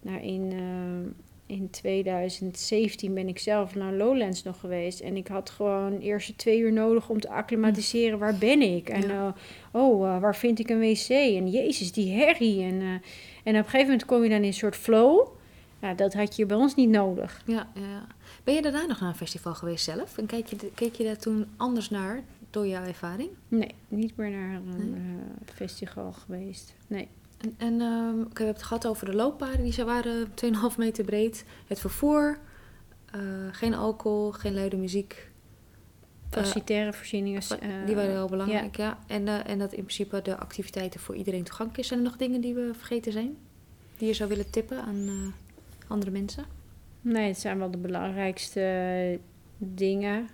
nou, 0.00 0.20
in, 0.20 0.52
uh, 0.52 1.12
in 1.46 1.70
2017 1.70 3.14
ben 3.14 3.28
ik 3.28 3.38
zelf 3.38 3.74
naar 3.74 3.92
Lowlands 3.92 4.42
nog 4.42 4.60
geweest. 4.60 5.00
En 5.00 5.16
ik 5.16 5.28
had 5.28 5.50
gewoon 5.50 5.98
eerst 5.98 6.38
twee 6.38 6.58
uur 6.58 6.72
nodig 6.72 7.08
om 7.08 7.20
te 7.20 7.28
acclimatiseren. 7.28 8.18
Waar 8.18 8.34
ben 8.34 8.62
ik? 8.62 8.88
En 8.88 9.08
ja. 9.08 9.34
oh, 9.70 10.20
waar 10.20 10.36
vind 10.36 10.58
ik 10.58 10.70
een 10.70 10.78
wc? 10.78 11.08
En 11.08 11.50
jezus, 11.50 11.92
die 11.92 12.12
herrie. 12.12 12.62
En, 12.62 12.74
uh, 12.74 12.90
en 12.90 13.00
op 13.42 13.44
een 13.44 13.64
gegeven 13.64 13.80
moment 13.80 14.04
kom 14.04 14.22
je 14.22 14.28
dan 14.28 14.38
in 14.38 14.44
een 14.44 14.54
soort 14.54 14.76
flow. 14.76 15.28
Nou, 15.80 15.94
dat 15.94 16.14
had 16.14 16.36
je 16.36 16.46
bij 16.46 16.56
ons 16.56 16.74
niet 16.74 16.88
nodig. 16.88 17.42
Ja, 17.46 17.68
ja. 17.74 18.06
Ben 18.44 18.54
je 18.54 18.62
daarna 18.62 18.86
nog 18.86 19.00
naar 19.00 19.08
een 19.08 19.14
festival 19.14 19.54
geweest 19.54 19.84
zelf? 19.84 20.18
En 20.18 20.26
keek 20.26 20.46
je, 20.46 20.56
keek 20.74 20.94
je 20.94 21.04
daar 21.04 21.18
toen 21.18 21.46
anders 21.56 21.90
naar 21.90 22.22
door 22.50 22.66
jouw 22.66 22.84
ervaring? 22.84 23.30
Nee, 23.48 23.74
niet 23.88 24.16
meer 24.16 24.30
naar 24.30 24.54
een 24.54 24.90
nee. 24.90 25.54
festival 25.54 26.12
geweest. 26.12 26.74
Nee. 26.86 27.08
En, 27.56 27.80
um, 27.80 28.20
okay, 28.20 28.32
we 28.32 28.44
hebben 28.44 28.46
het 28.46 28.62
gehad 28.62 28.86
over 28.86 29.06
de 29.06 29.14
looppaden, 29.14 29.64
die 29.64 29.84
waren 29.84 30.26
2,5 30.28 30.78
meter 30.78 31.04
breed. 31.04 31.44
Het 31.66 31.80
vervoer, 31.80 32.38
uh, 33.14 33.20
geen 33.52 33.74
alcohol, 33.74 34.32
geen 34.32 34.54
luide 34.54 34.76
muziek. 34.76 35.30
Facilitaire 36.30 36.92
voorzieningen. 36.92 37.42
die 37.86 37.94
waren 37.94 38.10
heel 38.10 38.28
belangrijk, 38.28 38.76
ja. 38.76 38.98
En, 39.06 39.28
en 39.28 39.58
dat 39.58 39.72
in 39.72 39.82
principe 39.82 40.22
de 40.22 40.36
activiteiten 40.36 41.00
voor 41.00 41.14
iedereen 41.14 41.42
toegankelijk 41.42 41.78
is. 41.78 41.86
Zijn 41.86 42.00
er 42.00 42.06
nog 42.06 42.16
dingen 42.16 42.40
die 42.40 42.54
we 42.54 42.70
vergeten 42.74 43.12
zijn? 43.12 43.36
Die 43.96 44.08
je 44.08 44.14
zou 44.14 44.28
willen 44.28 44.50
tippen 44.50 44.80
aan 44.80 45.34
andere 45.88 46.10
mensen? 46.10 46.44
Nee, 47.00 47.28
het 47.28 47.38
zijn 47.38 47.58
wel 47.58 47.70
de 47.70 47.78
belangrijkste 47.78 49.18
dingen. 49.58 50.28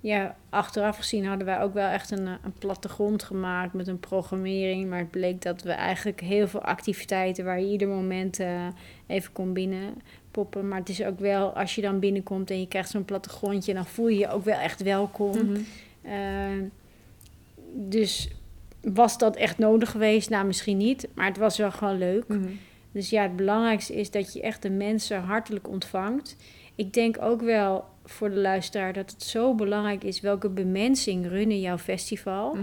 Ja, 0.00 0.36
achteraf 0.48 0.96
gezien 0.96 1.26
hadden 1.26 1.46
wij 1.46 1.60
ook 1.60 1.74
wel 1.74 1.88
echt 1.88 2.10
een, 2.10 2.26
een 2.26 2.52
plattegrond 2.58 3.22
gemaakt 3.22 3.72
met 3.72 3.88
een 3.88 4.00
programmering. 4.00 4.88
Maar 4.88 4.98
het 4.98 5.10
bleek 5.10 5.42
dat 5.42 5.62
we 5.62 5.70
eigenlijk 5.70 6.20
heel 6.20 6.48
veel 6.48 6.62
activiteiten 6.62 7.44
waar 7.44 7.60
je 7.60 7.70
ieder 7.70 7.88
moment 7.88 8.40
uh, 8.40 8.66
even 9.06 9.32
kon 9.32 9.52
binnenpoppen. 9.52 10.68
Maar 10.68 10.78
het 10.78 10.88
is 10.88 11.02
ook 11.02 11.18
wel, 11.18 11.56
als 11.56 11.74
je 11.74 11.82
dan 11.82 11.98
binnenkomt 11.98 12.50
en 12.50 12.60
je 12.60 12.68
krijgt 12.68 12.90
zo'n 12.90 13.04
plattegrondje, 13.04 13.74
dan 13.74 13.86
voel 13.86 14.08
je 14.08 14.18
je 14.18 14.30
ook 14.30 14.44
wel 14.44 14.58
echt 14.58 14.82
welkom. 14.82 15.30
Mhm. 15.30 15.60
Eh, 16.02 16.62
dus 17.72 18.30
was 18.82 19.18
dat 19.18 19.36
echt 19.36 19.58
nodig 19.58 19.90
geweest? 19.90 20.30
Nou, 20.30 20.46
misschien 20.46 20.76
niet. 20.76 21.08
Maar 21.14 21.26
het 21.26 21.38
was 21.38 21.58
wel 21.58 21.70
gewoon 21.70 21.98
leuk. 21.98 22.28
Mhm. 22.28 22.48
Dus 22.92 23.10
ja, 23.10 23.22
het 23.22 23.36
belangrijkste 23.36 23.94
is 23.94 24.10
dat 24.10 24.32
je 24.32 24.40
echt 24.40 24.62
de 24.62 24.70
mensen 24.70 25.22
hartelijk 25.22 25.68
ontvangt. 25.68 26.36
Ik 26.74 26.92
denk 26.92 27.16
ook 27.22 27.42
wel 27.42 27.84
voor 28.10 28.30
de 28.30 28.36
luisteraar 28.36 28.92
dat 28.92 29.10
het 29.10 29.22
zo 29.22 29.54
belangrijk 29.54 30.04
is 30.04 30.20
welke 30.20 30.48
bemensing 30.48 31.26
runnen 31.26 31.60
jouw 31.60 31.78
festival. 31.78 32.56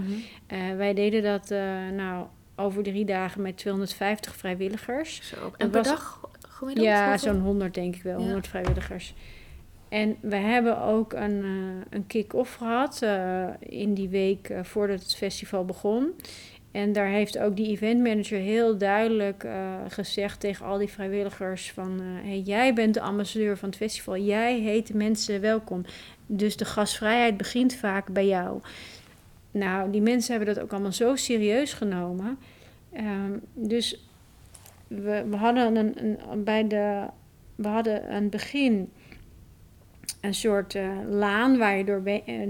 Eh, 0.48 0.76
wij 0.76 0.94
deden 0.94 1.24
dat 1.24 1.52
uh, 1.52 1.90
nou, 1.90 2.26
over 2.56 2.84
drie 2.84 3.06
dagen 3.06 3.42
met 3.42 3.58
250 3.58 4.36
vrijwilligers. 4.36 5.22
Zo, 5.30 5.54
en 5.58 5.70
per 5.70 5.84
dag 5.84 6.22
gemiddeld? 6.48 6.88
Ja, 6.88 7.18
zo'n 7.18 7.40
100 7.40 7.74
denk 7.74 7.96
ik 7.96 8.04
wel, 8.04 8.20
100 8.20 8.48
vrijwilligers. 8.48 9.14
En 9.90 10.16
we 10.22 10.36
hebben 10.36 10.82
ook 10.82 11.14
een, 11.14 11.44
uh, 11.44 11.82
een 11.90 12.08
kick-off 12.08 12.56
gehad 12.56 13.06
in 13.60 13.94
die 13.94 14.10
week 14.10 14.54
voordat 14.62 15.00
het 15.00 15.16
festival 15.16 15.66
begon. 15.66 16.14
En 16.78 16.94
daar 16.94 17.08
heeft 17.08 17.38
ook 17.38 17.56
die 17.56 17.68
eventmanager 17.68 18.40
heel 18.40 18.78
duidelijk 18.78 19.44
uh, 19.44 19.76
gezegd 19.88 20.40
tegen 20.40 20.66
al 20.66 20.78
die 20.78 20.88
vrijwilligers 20.88 21.72
van... 21.72 22.02
Uh, 22.02 22.06
hey, 22.24 22.40
jij 22.40 22.74
bent 22.74 22.94
de 22.94 23.02
ambassadeur 23.02 23.58
van 23.58 23.70
het 23.70 23.78
festival. 23.78 24.18
Jij 24.18 24.60
heet 24.60 24.88
de 24.88 24.96
mensen 24.96 25.42
welkom. 25.42 25.86
Dus 26.26 26.58
de 26.58 26.66
gastvrijheid 26.66 27.38
begint 27.38 27.76
vaak 27.76 28.08
bij 28.08 28.28
jou. 28.28 28.60
Nou, 29.52 29.92
die 29.92 30.02
mensen 30.02 30.36
hebben 30.36 30.54
dat 30.54 30.64
ook 30.64 30.72
allemaal 30.72 30.92
zo 30.92 31.16
serieus 31.16 31.74
genomen. 31.74 32.38
Um, 32.94 33.42
dus 33.54 34.08
we, 34.88 35.26
we 35.30 35.36
hadden 35.36 35.76
een, 35.76 36.20
een, 36.32 36.44
bij 36.44 36.68
de... 36.68 37.06
We 37.56 37.68
hadden 37.68 38.30
begin 38.30 38.92
een 40.22 40.34
soort 40.34 40.76
uh, 40.76 40.90
laan 41.10 41.58
waar 41.58 41.78
je 41.78 41.84
door, 41.84 42.04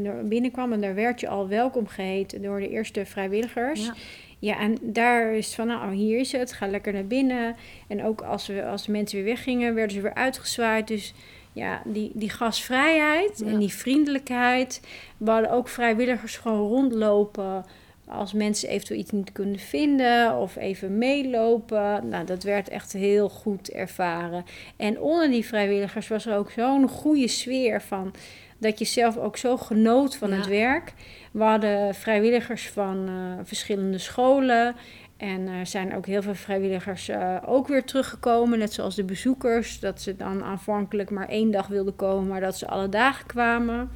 door, 0.03 0.23
binnenkwam. 0.23 0.73
En 0.73 0.81
daar 0.81 0.95
werd 0.95 1.19
je 1.19 1.27
al 1.27 1.47
welkom 1.47 1.87
geheten 1.87 2.41
door 2.41 2.59
de 2.59 2.69
eerste 2.69 3.05
vrijwilligers. 3.05 3.85
Ja. 3.85 3.93
Ja, 4.39 4.59
en 4.59 4.77
daar 4.81 5.33
is 5.33 5.55
van, 5.55 5.67
nou, 5.67 5.93
hier 5.93 6.19
is 6.19 6.31
het, 6.31 6.53
ga 6.53 6.67
lekker 6.67 6.93
naar 6.93 7.07
binnen. 7.07 7.55
En 7.87 8.03
ook 8.03 8.21
als, 8.21 8.47
we, 8.47 8.65
als 8.65 8.87
mensen 8.87 9.17
weer 9.17 9.27
weggingen, 9.33 9.73
werden 9.73 9.95
ze 9.95 10.01
weer 10.01 10.13
uitgezwaaid. 10.13 10.87
Dus 10.87 11.13
ja, 11.53 11.81
die, 11.85 12.11
die 12.13 12.29
gasvrijheid 12.29 13.41
en 13.41 13.59
die 13.59 13.73
vriendelijkheid. 13.73 14.81
We 15.17 15.31
hadden 15.31 15.51
ook 15.51 15.67
vrijwilligers 15.67 16.37
gewoon 16.37 16.67
rondlopen 16.67 17.65
als 18.07 18.33
mensen 18.33 18.69
eventueel 18.69 18.99
iets 18.99 19.11
niet 19.11 19.31
kunnen 19.31 19.59
vinden 19.59 20.37
of 20.37 20.55
even 20.55 20.97
meelopen. 20.97 22.09
Nou, 22.09 22.25
dat 22.25 22.43
werd 22.43 22.69
echt 22.69 22.93
heel 22.93 23.29
goed 23.29 23.69
ervaren. 23.69 24.45
En 24.77 24.99
onder 24.99 25.29
die 25.29 25.45
vrijwilligers 25.45 26.07
was 26.07 26.25
er 26.25 26.37
ook 26.37 26.51
zo'n 26.51 26.87
goede 26.87 27.27
sfeer 27.27 27.81
van 27.81 28.13
dat 28.57 28.79
je 28.79 28.85
zelf 28.85 29.17
ook 29.17 29.37
zo 29.37 29.57
genoot 29.57 30.15
van 30.15 30.31
het 30.31 30.47
werk. 30.47 30.93
We 31.31 31.43
hadden 31.43 31.95
vrijwilligers 31.95 32.69
van 32.69 33.09
uh, 33.09 33.15
verschillende 33.43 33.97
scholen. 33.97 34.75
En 35.17 35.47
er 35.47 35.65
zijn 35.65 35.95
ook 35.95 36.05
heel 36.05 36.21
veel 36.21 36.35
vrijwilligers 36.35 37.09
uh, 37.09 37.37
ook 37.45 37.67
weer 37.67 37.83
teruggekomen. 37.83 38.59
Net 38.59 38.73
zoals 38.73 38.95
de 38.95 39.03
bezoekers. 39.03 39.79
Dat 39.79 40.01
ze 40.01 40.15
dan 40.15 40.43
aanvankelijk 40.43 41.09
maar 41.09 41.29
één 41.29 41.51
dag 41.51 41.67
wilden 41.67 41.95
komen, 41.95 42.27
maar 42.27 42.41
dat 42.41 42.57
ze 42.57 42.67
alle 42.67 42.89
dagen 42.89 43.25
kwamen. 43.25 43.89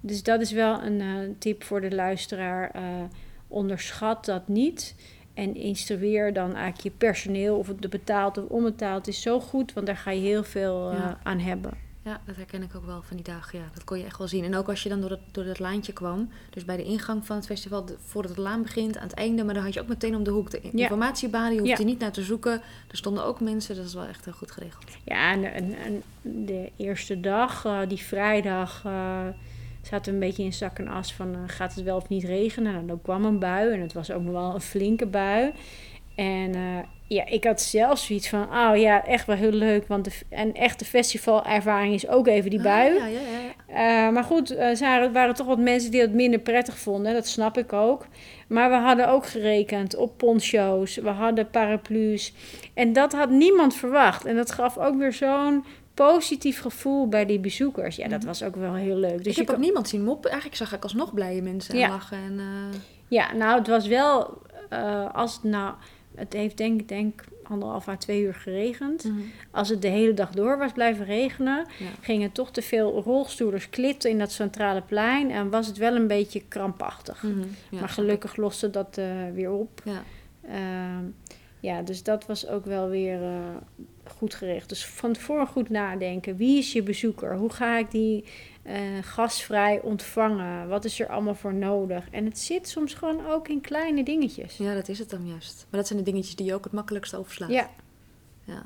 Dus 0.00 0.22
dat 0.22 0.40
is 0.40 0.52
wel 0.52 0.82
een 0.82 1.00
uh, 1.00 1.30
tip 1.38 1.64
voor 1.64 1.80
de 1.80 1.94
luisteraar. 1.94 2.70
Onderschat 3.52 4.24
dat 4.24 4.48
niet. 4.48 4.94
En 5.34 5.54
instrueer 5.54 6.32
dan 6.32 6.54
eigenlijk 6.54 6.82
je 6.82 6.90
personeel, 6.90 7.56
of 7.56 7.66
het 7.66 7.90
betaald 7.90 8.38
of 8.38 8.48
onbetaald 8.48 9.08
is 9.08 9.22
zo 9.22 9.40
goed, 9.40 9.72
want 9.72 9.86
daar 9.86 9.96
ga 9.96 10.10
je 10.10 10.20
heel 10.20 10.44
veel 10.44 10.94
aan 11.22 11.38
hebben. 11.38 11.90
Ja, 12.04 12.20
dat 12.26 12.36
herken 12.36 12.62
ik 12.62 12.74
ook 12.76 12.84
wel 12.86 13.02
van 13.02 13.16
die 13.16 13.24
dagen. 13.24 13.58
Ja, 13.58 13.64
dat 13.74 13.84
kon 13.84 13.98
je 13.98 14.04
echt 14.04 14.18
wel 14.18 14.28
zien. 14.28 14.44
En 14.44 14.56
ook 14.56 14.68
als 14.68 14.82
je 14.82 14.88
dan 14.88 15.00
door 15.00 15.08
dat, 15.08 15.20
door 15.30 15.44
dat 15.44 15.58
laantje 15.58 15.92
kwam, 15.92 16.28
dus 16.50 16.64
bij 16.64 16.76
de 16.76 16.84
ingang 16.84 17.26
van 17.26 17.36
het 17.36 17.46
festival, 17.46 17.84
voordat 18.04 18.30
het 18.30 18.40
laan 18.40 18.62
begint, 18.62 18.96
aan 18.96 19.06
het 19.06 19.14
einde, 19.14 19.44
maar 19.44 19.54
dan 19.54 19.62
had 19.62 19.74
je 19.74 19.80
ook 19.80 19.88
meteen 19.88 20.16
om 20.16 20.24
de 20.24 20.30
hoek 20.30 20.50
de 20.50 20.60
informatiebalie, 20.60 21.58
hoefde 21.58 21.78
je 21.78 21.84
niet 21.84 21.98
naar 21.98 22.12
te 22.12 22.22
zoeken. 22.22 22.52
Er 22.90 22.96
stonden 22.96 23.24
ook 23.24 23.40
mensen, 23.40 23.76
dat 23.76 23.84
is 23.84 23.94
wel 23.94 24.06
echt 24.06 24.24
heel 24.24 24.34
goed 24.34 24.50
geregeld. 24.50 24.84
Ja, 25.04 25.32
en, 25.32 25.74
en, 25.74 26.02
de 26.22 26.70
eerste 26.76 27.20
dag, 27.20 27.64
uh, 27.64 27.80
die 27.88 27.98
vrijdag, 27.98 28.84
uh, 28.86 29.26
zaten 29.82 30.12
een 30.12 30.18
beetje 30.18 30.42
in 30.42 30.52
zak 30.52 30.78
en 30.78 30.88
as 30.88 31.12
van 31.12 31.28
uh, 31.28 31.38
gaat 31.46 31.74
het 31.74 31.84
wel 31.84 31.96
of 31.96 32.08
niet 32.08 32.24
regenen. 32.24 32.68
En 32.68 32.74
nou, 32.74 32.86
dan 32.86 33.02
kwam 33.02 33.24
een 33.24 33.38
bui 33.38 33.72
en 33.72 33.80
het 33.80 33.92
was 33.92 34.10
ook 34.10 34.22
nog 34.22 34.32
wel 34.32 34.54
een 34.54 34.60
flinke 34.60 35.06
bui. 35.06 35.52
En 36.14 36.54
ja, 37.12 37.26
ik 37.26 37.44
had 37.44 37.60
zelf 37.60 37.98
zoiets 37.98 38.28
van, 38.28 38.42
oh 38.42 38.76
ja, 38.76 39.06
echt 39.06 39.26
wel 39.26 39.36
heel 39.36 39.52
leuk. 39.52 39.86
Want 39.86 40.04
de, 40.04 40.10
een 40.30 40.54
echte 40.54 40.84
festivalervaring 40.84 41.94
is 41.94 42.08
ook 42.08 42.26
even 42.26 42.50
die 42.50 42.58
ah, 42.58 42.64
bui. 42.64 42.94
ja, 42.94 43.06
ja, 43.06 43.20
ja. 43.20 43.52
Uh, 43.72 44.12
maar 44.12 44.24
goed, 44.24 44.52
uh, 44.52 44.82
er 44.82 45.12
waren 45.12 45.34
toch 45.34 45.46
wat 45.46 45.58
mensen 45.58 45.90
die 45.90 46.00
het 46.00 46.14
minder 46.14 46.40
prettig 46.40 46.78
vonden. 46.78 47.14
Dat 47.14 47.26
snap 47.26 47.58
ik 47.58 47.72
ook. 47.72 48.06
Maar 48.48 48.70
we 48.70 48.76
hadden 48.76 49.08
ook 49.08 49.26
gerekend 49.26 49.96
op 49.96 50.16
poncho's. 50.16 50.96
We 50.96 51.08
hadden 51.08 51.50
paraplu's. 51.50 52.32
En 52.74 52.92
dat 52.92 53.12
had 53.12 53.30
niemand 53.30 53.74
verwacht. 53.74 54.24
En 54.24 54.36
dat 54.36 54.52
gaf 54.52 54.78
ook 54.78 54.98
weer 54.98 55.12
zo'n 55.12 55.64
positief 55.94 56.60
gevoel 56.60 57.08
bij 57.08 57.26
die 57.26 57.38
bezoekers. 57.38 57.96
Ja, 57.96 58.08
dat 58.08 58.18
mhm. 58.18 58.26
was 58.26 58.42
ook 58.42 58.56
wel 58.56 58.74
heel 58.74 58.96
leuk. 58.96 59.24
Dus 59.24 59.32
ik 59.32 59.46
heb 59.46 59.50
ook 59.50 59.62
niemand 59.62 59.88
zien 59.88 60.04
moppen. 60.04 60.30
Eigenlijk 60.30 60.60
zag 60.60 60.72
ik 60.72 60.82
alsnog 60.82 61.14
blije 61.14 61.42
mensen 61.42 61.76
ja. 61.76 61.88
lachen. 61.88 62.18
En, 62.18 62.32
uh... 62.32 62.78
Ja, 63.08 63.34
nou, 63.34 63.58
het 63.58 63.68
was 63.68 63.86
wel... 63.86 64.42
als 65.12 65.34
het 65.34 65.42
nou 65.42 65.74
het 66.14 66.32
heeft 66.32 66.56
denk 66.56 66.80
ik 66.80 66.88
denk 66.88 67.24
anderhalf 67.42 67.88
à 67.88 67.96
twee 67.96 68.22
uur 68.22 68.34
geregend. 68.34 69.04
Mhm. 69.04 69.20
Als 69.50 69.68
het 69.68 69.82
de 69.82 69.88
hele 69.88 70.14
dag 70.14 70.30
door 70.30 70.58
was 70.58 70.72
blijven 70.72 71.04
regenen, 71.04 71.66
gingen 72.00 72.32
toch 72.32 72.50
te 72.50 72.62
veel 72.62 73.02
rolstoelers 73.02 73.70
klitten 73.70 74.10
in 74.10 74.18
dat 74.18 74.32
centrale 74.32 74.82
plein. 74.82 75.30
En 75.30 75.50
was 75.50 75.66
het 75.66 75.76
wel 75.76 75.94
een 75.94 76.06
beetje 76.06 76.42
krampachtig. 76.48 77.22
Mhm. 77.22 77.46
maar 77.70 77.88
gelukkig 77.88 78.36
loste 78.36 78.70
dat 78.70 78.98
uh, 78.98 79.06
weer 79.34 79.50
op. 79.50 79.82
Ja. 79.84 80.02
Uh, 80.48 81.06
ja, 81.60 81.82
dus 81.82 82.02
dat 82.02 82.26
was 82.26 82.46
ook 82.46 82.64
wel 82.64 82.88
weer 82.88 83.20
goed 84.04 84.34
gericht. 84.34 84.68
Dus 84.68 84.86
van 84.86 85.12
tevoren 85.12 85.46
goed 85.46 85.68
nadenken. 85.68 86.36
Wie 86.36 86.58
is 86.58 86.72
je 86.72 86.82
bezoeker? 86.82 87.36
Hoe 87.36 87.52
ga 87.52 87.78
ik 87.78 87.90
die 87.90 88.24
uh, 88.64 88.74
gasvrij 89.00 89.80
ontvangen? 89.80 90.68
Wat 90.68 90.84
is 90.84 91.00
er 91.00 91.08
allemaal 91.08 91.34
voor 91.34 91.54
nodig? 91.54 92.10
En 92.10 92.24
het 92.24 92.38
zit 92.38 92.68
soms 92.68 92.94
gewoon 92.94 93.26
ook 93.26 93.48
in 93.48 93.60
kleine 93.60 94.04
dingetjes. 94.04 94.56
Ja, 94.56 94.74
dat 94.74 94.88
is 94.88 94.98
het 94.98 95.10
dan 95.10 95.26
juist. 95.26 95.66
Maar 95.70 95.80
dat 95.80 95.88
zijn 95.88 95.98
de 95.98 96.10
dingetjes 96.10 96.36
die 96.36 96.46
je 96.46 96.54
ook 96.54 96.64
het 96.64 96.72
makkelijkst 96.72 97.14
overslaat. 97.14 97.50
Ja. 97.50 97.70
Ja. 98.44 98.62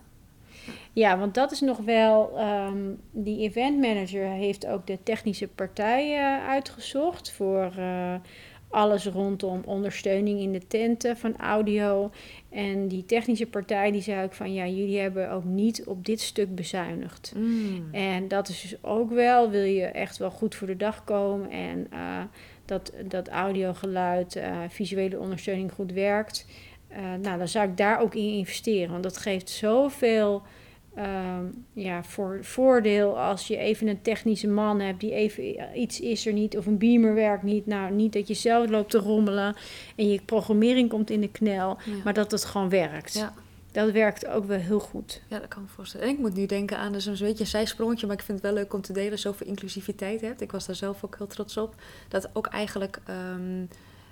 Ja, 0.92 1.18
want 1.18 1.34
dat 1.34 1.52
is 1.52 1.60
nog 1.60 1.78
wel. 1.78 2.40
Um, 2.40 3.00
die 3.10 3.40
event 3.40 3.80
manager 3.80 4.26
heeft 4.26 4.66
ook 4.66 4.86
de 4.86 4.98
technische 5.02 5.48
partij 5.48 6.18
uh, 6.18 6.48
uitgezocht 6.48 7.32
voor 7.32 7.72
uh, 7.78 8.14
alles 8.68 9.06
rondom 9.06 9.62
ondersteuning 9.64 10.40
in 10.40 10.52
de 10.52 10.66
tenten 10.66 11.16
van 11.16 11.36
audio. 11.36 12.10
En 12.48 12.88
die 12.88 13.04
technische 13.04 13.46
partij 13.46 13.90
die 13.90 14.02
zei 14.02 14.24
ook 14.24 14.32
van 14.32 14.54
ja, 14.54 14.66
jullie 14.66 14.98
hebben 14.98 15.30
ook 15.30 15.44
niet 15.44 15.84
op 15.84 16.06
dit 16.06 16.20
stuk 16.20 16.54
bezuinigd. 16.54 17.32
Mm. 17.36 17.88
En 17.92 18.28
dat 18.28 18.48
is 18.48 18.60
dus 18.60 18.82
ook 18.82 19.10
wel, 19.10 19.50
wil 19.50 19.64
je 19.64 19.84
echt 19.84 20.16
wel 20.16 20.30
goed 20.30 20.54
voor 20.54 20.66
de 20.66 20.76
dag 20.76 21.04
komen 21.04 21.50
en 21.50 21.86
uh, 21.92 22.22
dat, 22.64 22.92
dat 23.04 23.28
audio, 23.28 23.72
geluid, 23.72 24.36
uh, 24.36 24.58
visuele 24.68 25.18
ondersteuning 25.18 25.72
goed 25.72 25.92
werkt. 25.92 26.46
Uh, 26.90 26.98
nou, 27.22 27.38
dan 27.38 27.48
zou 27.48 27.68
ik 27.68 27.76
daar 27.76 28.00
ook 28.00 28.14
in 28.14 28.32
investeren. 28.32 28.90
Want 28.90 29.02
dat 29.02 29.16
geeft 29.16 29.50
zoveel 29.50 30.42
um, 30.98 31.64
ja, 31.72 32.04
voor, 32.04 32.38
voordeel 32.42 33.18
als 33.18 33.46
je 33.46 33.56
even 33.56 33.86
een 33.86 34.02
technische 34.02 34.48
man 34.48 34.80
hebt 34.80 35.00
die 35.00 35.12
even 35.12 35.44
iets 35.80 36.00
is 36.00 36.26
er 36.26 36.32
niet 36.32 36.56
of 36.56 36.66
een 36.66 36.78
beamer 36.78 37.14
werkt 37.14 37.42
niet. 37.42 37.66
Nou, 37.66 37.92
niet 37.92 38.12
dat 38.12 38.28
je 38.28 38.34
zelf 38.34 38.70
loopt 38.70 38.90
te 38.90 38.98
rommelen 38.98 39.56
en 39.96 40.08
je 40.08 40.20
programmering 40.24 40.88
komt 40.88 41.10
in 41.10 41.20
de 41.20 41.30
knel, 41.30 41.78
maar 42.04 42.14
dat 42.14 42.30
het 42.30 42.44
gewoon 42.44 42.68
werkt. 42.68 43.14
Ja. 43.14 43.34
Dat 43.72 43.90
werkt 43.90 44.26
ook 44.26 44.44
wel 44.44 44.58
heel 44.58 44.80
goed. 44.80 45.22
Ja, 45.28 45.38
dat 45.38 45.48
kan 45.48 45.62
me 45.62 45.68
voorstellen. 45.68 46.06
En 46.06 46.12
ik 46.12 46.18
moet 46.18 46.34
nu 46.34 46.46
denken 46.46 46.78
aan 46.78 46.92
dus 46.92 47.06
een 47.06 47.16
beetje 47.18 47.40
een 47.40 47.46
zijsprongetje, 47.46 48.06
maar 48.06 48.16
ik 48.16 48.22
vind 48.22 48.42
het 48.42 48.46
wel 48.46 48.56
leuk 48.56 48.74
om 48.74 48.80
te 48.80 48.92
delen 48.92 49.18
zoveel 49.18 49.46
inclusiviteit 49.46 50.20
hebt. 50.20 50.40
Ik 50.40 50.52
was 50.52 50.66
daar 50.66 50.76
zelf 50.76 51.04
ook 51.04 51.16
heel 51.18 51.26
trots 51.26 51.56
op. 51.56 51.74
Dat 52.08 52.28
ook 52.32 52.46
eigenlijk 52.46 52.98
um, 53.08 53.68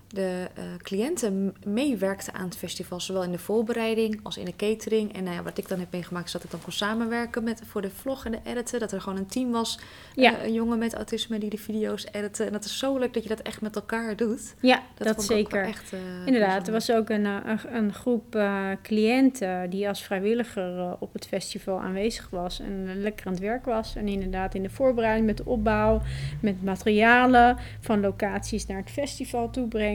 de 0.09 0.49
uh, 0.59 0.65
cliënten 0.83 1.55
meewerkten 1.65 2.35
aan 2.35 2.45
het 2.45 2.57
festival, 2.57 3.01
zowel 3.01 3.23
in 3.23 3.33
de 3.33 3.39
voorbereiding 3.39 4.21
als 4.23 4.37
in 4.37 4.45
de 4.45 4.57
catering. 4.57 5.15
En 5.15 5.25
nou 5.25 5.37
ja, 5.37 5.43
wat 5.43 5.59
ik 5.59 5.69
dan 5.69 5.79
heb 5.79 5.93
meegemaakt 5.93 6.27
is 6.27 6.33
dat 6.33 6.45
ik 6.45 6.51
dan 6.51 6.63
kon 6.63 6.73
samenwerken 6.73 7.45
met, 7.45 7.63
voor 7.67 7.83
de 7.83 7.91
vlog 7.91 8.25
en 8.25 8.33
de 8.33 8.39
editen. 8.45 8.81
Dat 8.81 8.93
er 8.93 9.01
gewoon 9.01 9.19
een 9.19 9.27
team 9.27 9.51
was, 9.51 9.79
ja. 10.15 10.45
een 10.45 10.53
jongen 10.53 10.79
met 10.79 10.95
autisme 10.95 11.39
die 11.39 11.51
de 11.51 11.59
video's 11.59 12.07
editen. 12.13 12.47
En 12.47 12.53
dat 12.53 12.65
is 12.65 12.79
zo 12.79 12.99
leuk 12.99 13.15
dat 13.15 13.23
je 13.23 13.29
dat 13.29 13.41
echt 13.41 13.61
met 13.61 13.77
elkaar 13.77 14.17
doet. 14.17 14.55
Ja, 14.61 14.83
dat, 14.95 15.25
zeker. 15.25 15.65
Echt, 15.65 15.93
Inderdaad, 16.25 16.67
er 16.67 16.73
was 16.73 16.93
ook 16.93 17.09
een, 17.09 17.25
een, 17.25 17.59
een 17.73 17.93
groep 17.93 18.39
cliënten 18.83 19.71
die 19.71 19.89
als 19.89 20.03
vrijwilliger 20.03 20.97
op 20.99 21.13
het 21.13 21.27
festival 21.27 21.81
aanwezig 21.81 22.31
was 22.31 22.61
en 22.61 23.01
lekker 23.01 23.27
aan 23.27 23.33
het 23.33 23.43
werk 23.43 23.65
was. 23.65 23.97
En 23.97 24.09
inderdaad 24.09 24.55
in 24.55 24.63
de 24.63 24.71
voorbereiding 24.71 25.27
met 25.27 25.37
de 25.37 25.45
opbouw, 25.45 26.03
met 26.41 26.63
materialen 26.63 27.57
van 27.81 28.01
locaties 28.01 28.67
naar 28.67 28.79
het 28.79 28.91
festival 28.91 29.51
toe 29.51 29.69
brengen. 29.69 29.94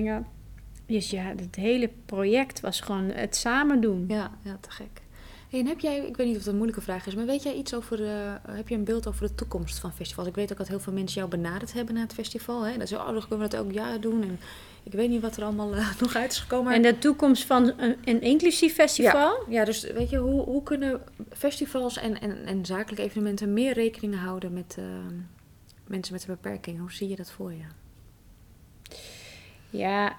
Dus 0.86 1.10
ja, 1.10 1.34
het 1.36 1.56
hele 1.56 1.90
project 2.06 2.60
was 2.60 2.82
gewoon 2.82 3.04
het 3.04 3.36
samen 3.36 3.82
doen. 3.82 4.06
Ja, 4.08 4.32
ja 4.44 4.58
te 4.62 4.72
gek. 4.72 5.02
Hey, 5.50 5.60
en 5.60 5.66
heb 5.66 5.80
jij, 5.80 5.98
ik 5.98 6.18
weet 6.18 6.28
niet 6.28 6.36
of 6.36 6.42
het 6.42 6.48
een 6.50 6.56
moeilijke 6.56 6.82
vraag 6.82 7.08
is, 7.08 7.16
maar 7.16 7.26
weet 7.26 7.44
jij 7.44 7.54
iets 7.54 7.74
over, 7.74 8.00
uh, 8.00 8.34
heb 8.50 8.70
je 8.70 8.76
een 8.76 8.84
beeld 8.84 9.08
over 9.08 9.28
de 9.28 9.36
toekomst 9.36 9.80
van 9.80 9.94
festivals? 9.94 10.28
Ik 10.28 10.36
weet 10.36 10.52
ook 10.52 10.58
dat 10.58 10.68
heel 10.68 10.80
veel 10.80 10.94
mensen 10.94 11.18
jou 11.18 11.30
benaderd 11.30 11.74
hebben 11.74 11.94
na 11.94 12.02
het 12.02 12.14
festival. 12.14 12.62
Hè? 12.62 12.78
Dat 12.78 12.88
ze, 12.88 12.96
oh, 12.96 13.06
dan 13.06 13.28
kunnen 13.28 13.50
we 13.50 13.56
dat 13.56 13.66
elk 13.66 13.72
jaar 13.72 14.02
doen. 14.02 14.22
En 14.22 14.40
ik 14.84 14.92
weet 14.92 15.10
niet 15.10 15.22
wat 15.22 15.38
er 15.38 15.44
allemaal 15.44 15.76
uh, 15.76 15.94
nog 16.02 16.16
uit 16.16 16.32
is 16.32 16.40
gekomen. 16.40 16.74
En 16.74 16.82
de 16.82 16.98
toekomst 16.98 17.46
van 17.46 17.74
een, 17.78 17.96
een 18.04 18.22
inclusief 18.22 18.74
festival? 18.74 19.44
Ja, 19.48 19.60
ja, 19.60 19.66
dus 19.66 19.92
weet 19.92 20.10
je, 20.10 20.18
hoe, 20.18 20.42
hoe 20.44 20.64
kunnen 20.64 21.02
festivals 21.30 21.98
en, 21.98 22.22
en, 22.22 22.46
en 22.46 22.66
zakelijke 22.66 23.04
evenementen 23.04 23.54
meer 23.54 23.74
rekening 23.74 24.20
houden 24.20 24.54
met 24.54 24.76
uh, 24.80 24.86
mensen 25.88 26.14
met 26.14 26.28
een 26.28 26.38
beperking? 26.42 26.80
Hoe 26.80 26.92
zie 26.92 27.10
je 27.10 27.16
dat 27.16 27.32
voor 27.32 27.52
je? 27.52 27.66
Ja, 29.70 30.16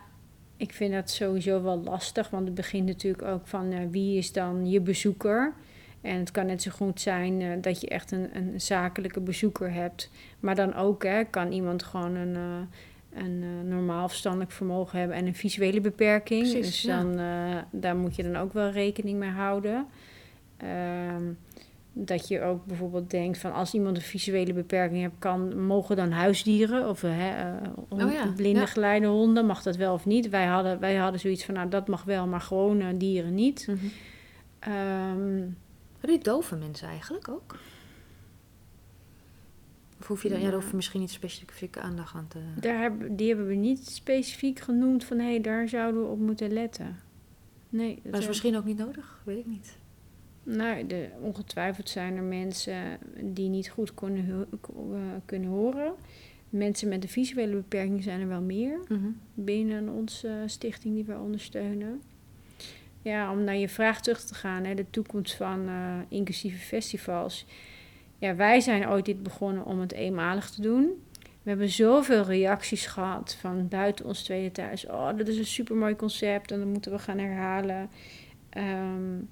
ik 0.57 0.72
vind 0.72 0.92
dat 0.92 1.11
sowieso 1.11 1.62
wel 1.62 1.80
lastig, 1.80 2.30
want 2.30 2.46
het 2.46 2.55
begint 2.55 2.86
natuurlijk 2.86 3.22
ook 3.22 3.46
van 3.46 3.72
uh, 3.72 3.78
wie 3.90 4.18
is 4.18 4.32
dan 4.32 4.70
je 4.70 4.80
bezoeker. 4.80 5.53
En 6.01 6.18
het 6.18 6.30
kan 6.30 6.46
net 6.46 6.62
zo 6.62 6.70
goed 6.70 7.01
zijn 7.01 7.40
uh, 7.40 7.53
dat 7.61 7.80
je 7.80 7.88
echt 7.88 8.12
een, 8.12 8.36
een 8.36 8.61
zakelijke 8.61 9.20
bezoeker 9.20 9.72
hebt. 9.72 10.11
Maar 10.40 10.55
dan 10.55 10.74
ook 10.74 11.05
hè, 11.05 11.24
kan 11.24 11.53
iemand 11.53 11.82
gewoon 11.82 12.14
een, 12.14 12.34
uh, 12.34 13.22
een 13.22 13.68
normaal 13.68 14.09
verstandelijk 14.09 14.51
vermogen 14.51 14.98
hebben 14.98 15.16
en 15.16 15.26
een 15.26 15.34
visuele 15.34 15.80
beperking. 15.80 16.40
Precies, 16.51 16.66
dus 16.66 16.82
dan, 16.82 17.12
ja. 17.16 17.68
daar 17.70 17.96
moet 17.96 18.16
je 18.16 18.22
dan 18.22 18.36
ook 18.36 18.53
wel 18.53 18.70
rekening 18.70 19.18
mee 19.18 19.30
houden. 19.30 19.86
Ehm, 20.57 21.24
dat 21.93 22.28
je 22.28 22.43
ook 22.43 22.64
bijvoorbeeld 22.64 23.11
denkt 23.11 23.38
van 23.38 23.53
als 23.53 23.74
iemand 23.74 23.97
een 23.97 24.03
visuele 24.03 24.53
beperking 24.53 25.01
heeft, 25.01 25.14
kan, 25.18 25.66
mogen 25.66 25.97
dan 25.97 26.11
huisdieren 26.11 26.88
of 26.88 27.01
hè, 27.01 27.53
uh, 27.53 27.68
oh 27.88 28.12
ja, 28.12 28.32
blinde 28.36 28.61
ja. 28.61 28.66
geleide 28.66 29.07
honden, 29.07 29.47
mag 29.47 29.62
dat 29.62 29.76
wel 29.76 29.93
of 29.93 30.07
niet? 30.07 30.28
Wij 30.28 30.47
hadden, 30.47 30.80
wij 30.80 30.97
hadden 30.97 31.20
zoiets 31.20 31.45
van 31.45 31.55
nou 31.55 31.68
dat 31.68 31.88
mag 31.88 32.05
wel, 32.05 32.26
maar 32.26 32.41
gewone 32.41 32.97
dieren 32.97 33.34
niet. 33.34 33.66
Mm 33.68 33.78
-hmm. 33.78 34.72
um, 34.72 35.57
die 36.01 36.18
dove 36.18 36.57
mensen 36.57 36.88
eigenlijk 36.88 37.28
ook? 37.28 37.57
Of 40.01 40.07
hoef 40.07 40.22
je 40.22 40.28
daar, 40.28 40.38
ja, 40.38 40.45
daar 40.45 40.55
hoef 40.55 40.70
je 40.70 40.76
misschien 40.76 41.01
niet 41.01 41.11
specifieke 41.11 41.80
aandacht 41.80 42.14
aan 42.14 42.28
te... 42.28 42.38
Daar 42.61 42.80
hebben, 42.80 43.16
die 43.16 43.28
hebben 43.28 43.47
we 43.47 43.55
niet 43.55 43.88
specifiek 43.88 44.59
genoemd 44.59 45.05
van 45.05 45.18
hé, 45.18 45.24
hey, 45.24 45.41
daar 45.41 45.68
zouden 45.68 46.03
we 46.03 46.09
op 46.09 46.18
moeten 46.18 46.53
letten. 46.53 46.99
Nee. 47.68 48.01
Dat, 48.03 48.12
dat 48.12 48.20
is 48.20 48.26
misschien 48.26 48.57
ook 48.57 48.64
niet 48.64 48.78
nodig, 48.78 49.20
weet 49.24 49.38
ik 49.38 49.47
niet. 49.47 49.78
Nou, 50.43 50.86
de, 50.86 51.09
ongetwijfeld 51.20 51.88
zijn 51.88 52.16
er 52.16 52.22
mensen 52.22 52.99
die 53.20 53.49
niet 53.49 53.70
goed 53.70 53.95
kunnen, 53.95 54.49
kunnen 55.24 55.51
horen. 55.51 55.95
Mensen 56.49 56.88
met 56.88 57.03
een 57.03 57.09
visuele 57.09 57.55
beperking 57.55 58.03
zijn 58.03 58.20
er 58.20 58.28
wel 58.28 58.41
meer 58.41 58.78
mm 58.88 58.97
-hmm. 58.97 59.20
binnen 59.34 59.88
onze 59.88 60.43
stichting 60.47 60.95
die 60.95 61.05
wij 61.05 61.16
ondersteunen. 61.16 62.03
Ja, 63.03 63.32
om 63.32 63.45
naar 63.45 63.57
je 63.57 63.68
vraag 63.68 64.01
terug 64.01 64.24
te 64.24 64.34
gaan, 64.34 64.64
hè, 64.64 64.74
de 64.74 64.91
toekomst 64.91 65.34
van 65.34 65.68
uh, 65.68 65.99
inclusieve 66.09 66.59
festivals. 66.59 67.47
Ja, 68.18 68.36
wij 68.36 68.61
zijn 68.61 68.88
ooit 68.88 69.05
dit 69.05 69.22
begonnen 69.22 69.64
om 69.64 69.80
het 69.80 69.93
eenmalig 69.93 70.51
te 70.51 70.62
doen. 70.62 71.03
We 71.43 71.49
hebben 71.49 71.68
zoveel 71.68 72.22
reacties 72.22 72.86
gehad 72.86 73.36
van 73.41 73.68
buiten 73.68 74.05
ons 74.05 74.22
tweede 74.22 74.53
thuis. 74.53 74.86
Oh, 74.86 75.16
dat 75.16 75.28
is 75.28 75.38
een 75.38 75.47
supermooi 75.47 75.97
concept 75.97 76.51
en 76.51 76.59
dat 76.59 76.68
moeten 76.68 76.93
we 76.93 76.99
gaan 76.99 77.18
herhalen. 77.18 77.91
Um, 78.57 79.28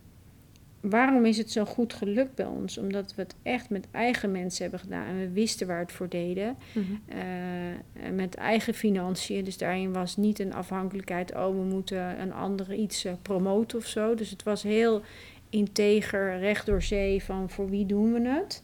waarom 0.80 1.24
is 1.24 1.38
het 1.38 1.52
zo 1.52 1.64
goed 1.64 1.92
gelukt 1.92 2.34
bij 2.34 2.46
ons? 2.46 2.78
Omdat 2.78 3.14
we 3.14 3.22
het 3.22 3.34
echt 3.42 3.70
met 3.70 3.86
eigen 3.90 4.30
mensen 4.30 4.62
hebben 4.62 4.80
gedaan 4.80 5.06
en 5.06 5.18
we 5.18 5.30
wisten 5.30 5.66
waar 5.66 5.78
het 5.78 5.92
voor 5.92 6.08
deden. 6.08 6.56
Mm 6.72 6.84
-hmm. 6.84 7.18
uh, 7.18 8.10
met 8.14 8.34
eigen 8.34 8.74
financiën. 8.74 9.44
Dus 9.44 9.58
daarin 9.58 9.92
was 9.92 10.16
niet 10.16 10.38
een 10.38 10.54
afhankelijkheid, 10.54 11.34
oh, 11.34 11.46
we 11.46 11.64
moeten 11.64 12.20
een 12.20 12.32
andere 12.32 12.76
iets 12.76 13.04
uh, 13.04 13.12
promoten 13.22 13.78
of 13.78 13.86
zo. 13.86 14.14
Dus 14.14 14.30
het 14.30 14.42
was 14.42 14.62
heel 14.62 15.02
integer, 15.50 16.38
recht 16.38 16.66
door 16.66 16.82
zee 16.82 17.22
van 17.22 17.50
voor 17.50 17.70
wie 17.70 17.86
doen 17.86 18.12
we 18.12 18.28
het. 18.28 18.62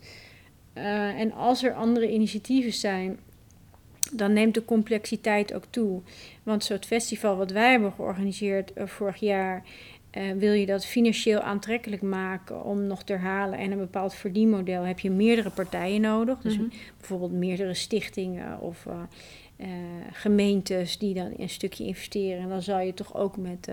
Uh, 0.75 1.21
en 1.21 1.33
als 1.33 1.63
er 1.63 1.75
andere 1.75 2.13
initiatieven 2.13 2.73
zijn, 2.73 3.19
dan 4.13 4.33
neemt 4.33 4.55
de 4.55 4.65
complexiteit 4.65 5.55
ook 5.55 5.65
toe. 5.71 6.01
Want 6.43 6.65
zo'n 6.65 6.85
festival 6.85 7.37
wat 7.37 7.51
wij 7.51 7.71
hebben 7.71 7.93
georganiseerd 7.93 8.73
vorig 8.75 9.17
jaar 9.17 9.63
uh, 10.17 10.33
wil 10.33 10.53
je 10.53 10.67
dat 10.67 10.87
financieel 10.87 11.41
aantrekkelijk 11.41 12.03
maken 12.03 12.65
om 12.65 12.87
nog 12.87 13.03
te 13.03 13.13
herhalen 13.13 13.59
en 13.59 13.71
een 13.71 13.79
bepaald 13.79 14.15
verdienmodel, 14.15 14.83
heb 14.83 14.99
je 14.99 15.11
meerdere 15.11 15.51
partijen 15.51 16.01
nodig. 16.01 16.39
Dus 16.39 16.57
mm 16.57 16.61
-hmm. 16.61 16.73
bijvoorbeeld 16.99 17.33
meerdere 17.33 17.75
stichtingen 17.75 18.61
of 18.61 18.85
uh, 18.85 18.95
uh, 19.57 19.67
gemeentes 20.13 20.99
die 20.99 21.15
dan 21.15 21.33
een 21.37 21.49
stukje 21.49 21.85
investeren. 21.85 22.43
En 22.43 22.49
dan 22.49 22.63
zal 22.63 22.81
je 22.81 22.95
toch 22.95 23.15
ook 23.15 23.37
met 23.37 23.69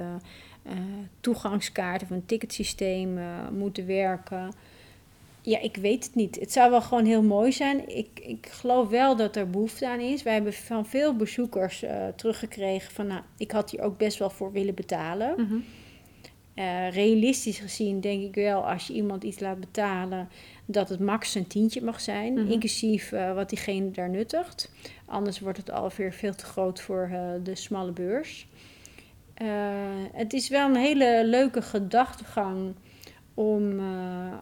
toegangskaarten 1.20 2.08
of 2.08 2.14
een 2.16 2.26
ticketsysteem 2.26 3.20
moeten 3.58 3.86
werken. 3.86 4.52
Ja, 5.42 5.60
ik 5.60 5.76
weet 5.76 6.04
het 6.06 6.16
niet. 6.16 6.40
Het 6.40 6.52
zou 6.52 6.72
wel 6.72 6.82
gewoon 6.82 7.06
heel 7.06 7.24
mooi 7.24 7.52
zijn. 7.52 7.98
Ik, 7.98 8.20
ik 8.22 8.48
geloof 8.52 8.90
wel 8.90 9.16
dat 9.16 9.36
er 9.36 9.50
behoefte 9.50 9.88
aan 9.88 10.00
is. 10.00 10.24
Wij 10.24 10.34
hebben 10.34 10.54
van 10.54 10.86
veel 10.86 11.16
bezoekers 11.16 11.84
teruggekregen 12.16 12.92
van, 12.92 13.08
nou, 13.08 13.22
ik 13.38 13.52
had 13.52 13.72
hier 13.72 13.82
ook 13.82 13.98
best 13.98 14.18
wel 14.18 14.30
voor 14.30 14.52
willen 14.52 14.74
betalen. 14.74 15.34
Mm 15.38 15.48
-hmm. 15.48 15.64
Uh, 16.56 16.92
realistisch 16.92 17.60
gezien 17.60 18.00
denk 18.00 18.24
ik 18.24 18.36
wel, 18.36 18.70
als 18.70 18.88
je 18.88 18.94
iemand 18.94 19.24
iets 19.24 19.40
laat 19.40 19.60
betalen, 19.60 20.30
dat 20.66 20.90
het 20.90 21.00
max 21.00 21.36
een 21.36 21.48
tientje 21.48 21.82
mag 21.82 22.02
zijn, 22.02 22.38
-hmm. 22.38 22.52
inclusief 22.52 23.12
uh, 23.12 23.34
wat 23.34 23.50
diegene 23.50 23.92
daar 23.92 24.10
nuttigt. 24.10 24.72
Anders 25.06 25.40
wordt 25.40 25.58
het 25.58 25.72
alweer 25.72 26.14
veel 26.14 26.36
te 26.36 26.46
groot 26.46 26.82
voor 26.82 27.10
uh, 27.12 27.20
de 27.44 27.56
smalle 27.56 27.92
beurs. 27.92 28.48
het 30.12 30.34
is 30.34 30.50
wel 30.50 30.70
een 30.70 30.76
hele 30.76 31.22
leuke 31.26 31.62
gedachtegang 31.62 32.74
om 33.34 33.82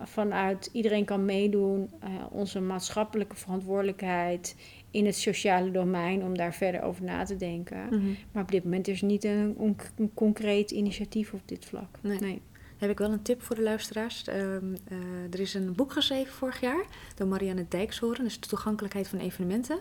vanuit 0.03 0.69
iedereen 0.73 1.05
kan 1.05 1.25
meedoen, 1.25 1.89
onze 2.31 2.59
maatschappelijke 2.59 3.35
verantwoordelijkheid 3.35 4.55
in 4.91 5.05
het 5.05 5.15
sociale 5.15 5.71
domein 5.71 6.23
om 6.23 6.37
daar 6.37 6.53
verder 6.53 6.81
over 6.81 7.03
na 7.03 7.23
te 7.23 7.35
denken. 7.35 7.83
Mm 7.83 7.89
-hmm. 7.89 8.17
Maar 8.31 8.43
op 8.43 8.51
dit 8.51 8.63
moment 8.63 8.87
is 8.87 9.01
er 9.01 9.07
niet 9.07 9.23
een, 9.23 9.77
concreet 10.13 10.71
initiatief 10.71 11.33
op 11.33 11.41
dit 11.45 11.65
vlak. 11.65 11.97
Nee. 12.01 12.19
nee. 12.19 12.41
Heb 12.77 12.89
ik 12.89 12.97
wel 12.97 13.11
een 13.11 13.21
tip 13.21 13.41
voor 13.41 13.55
de 13.55 13.61
luisteraars. 13.61 14.23
Uh, 14.27 14.35
uh, 14.35 14.53
er 15.31 15.39
is 15.39 15.53
een 15.53 15.73
boek 15.73 15.91
geschreven 15.91 16.33
vorig 16.33 16.59
jaar 16.61 16.85
door 17.15 17.27
Marianne 17.27 17.65
Dijkshoorn. 17.69 18.23
Dus 18.23 18.39
de 18.39 18.47
toegankelijkheid 18.47 19.07
van 19.07 19.19
evenementen. 19.19 19.79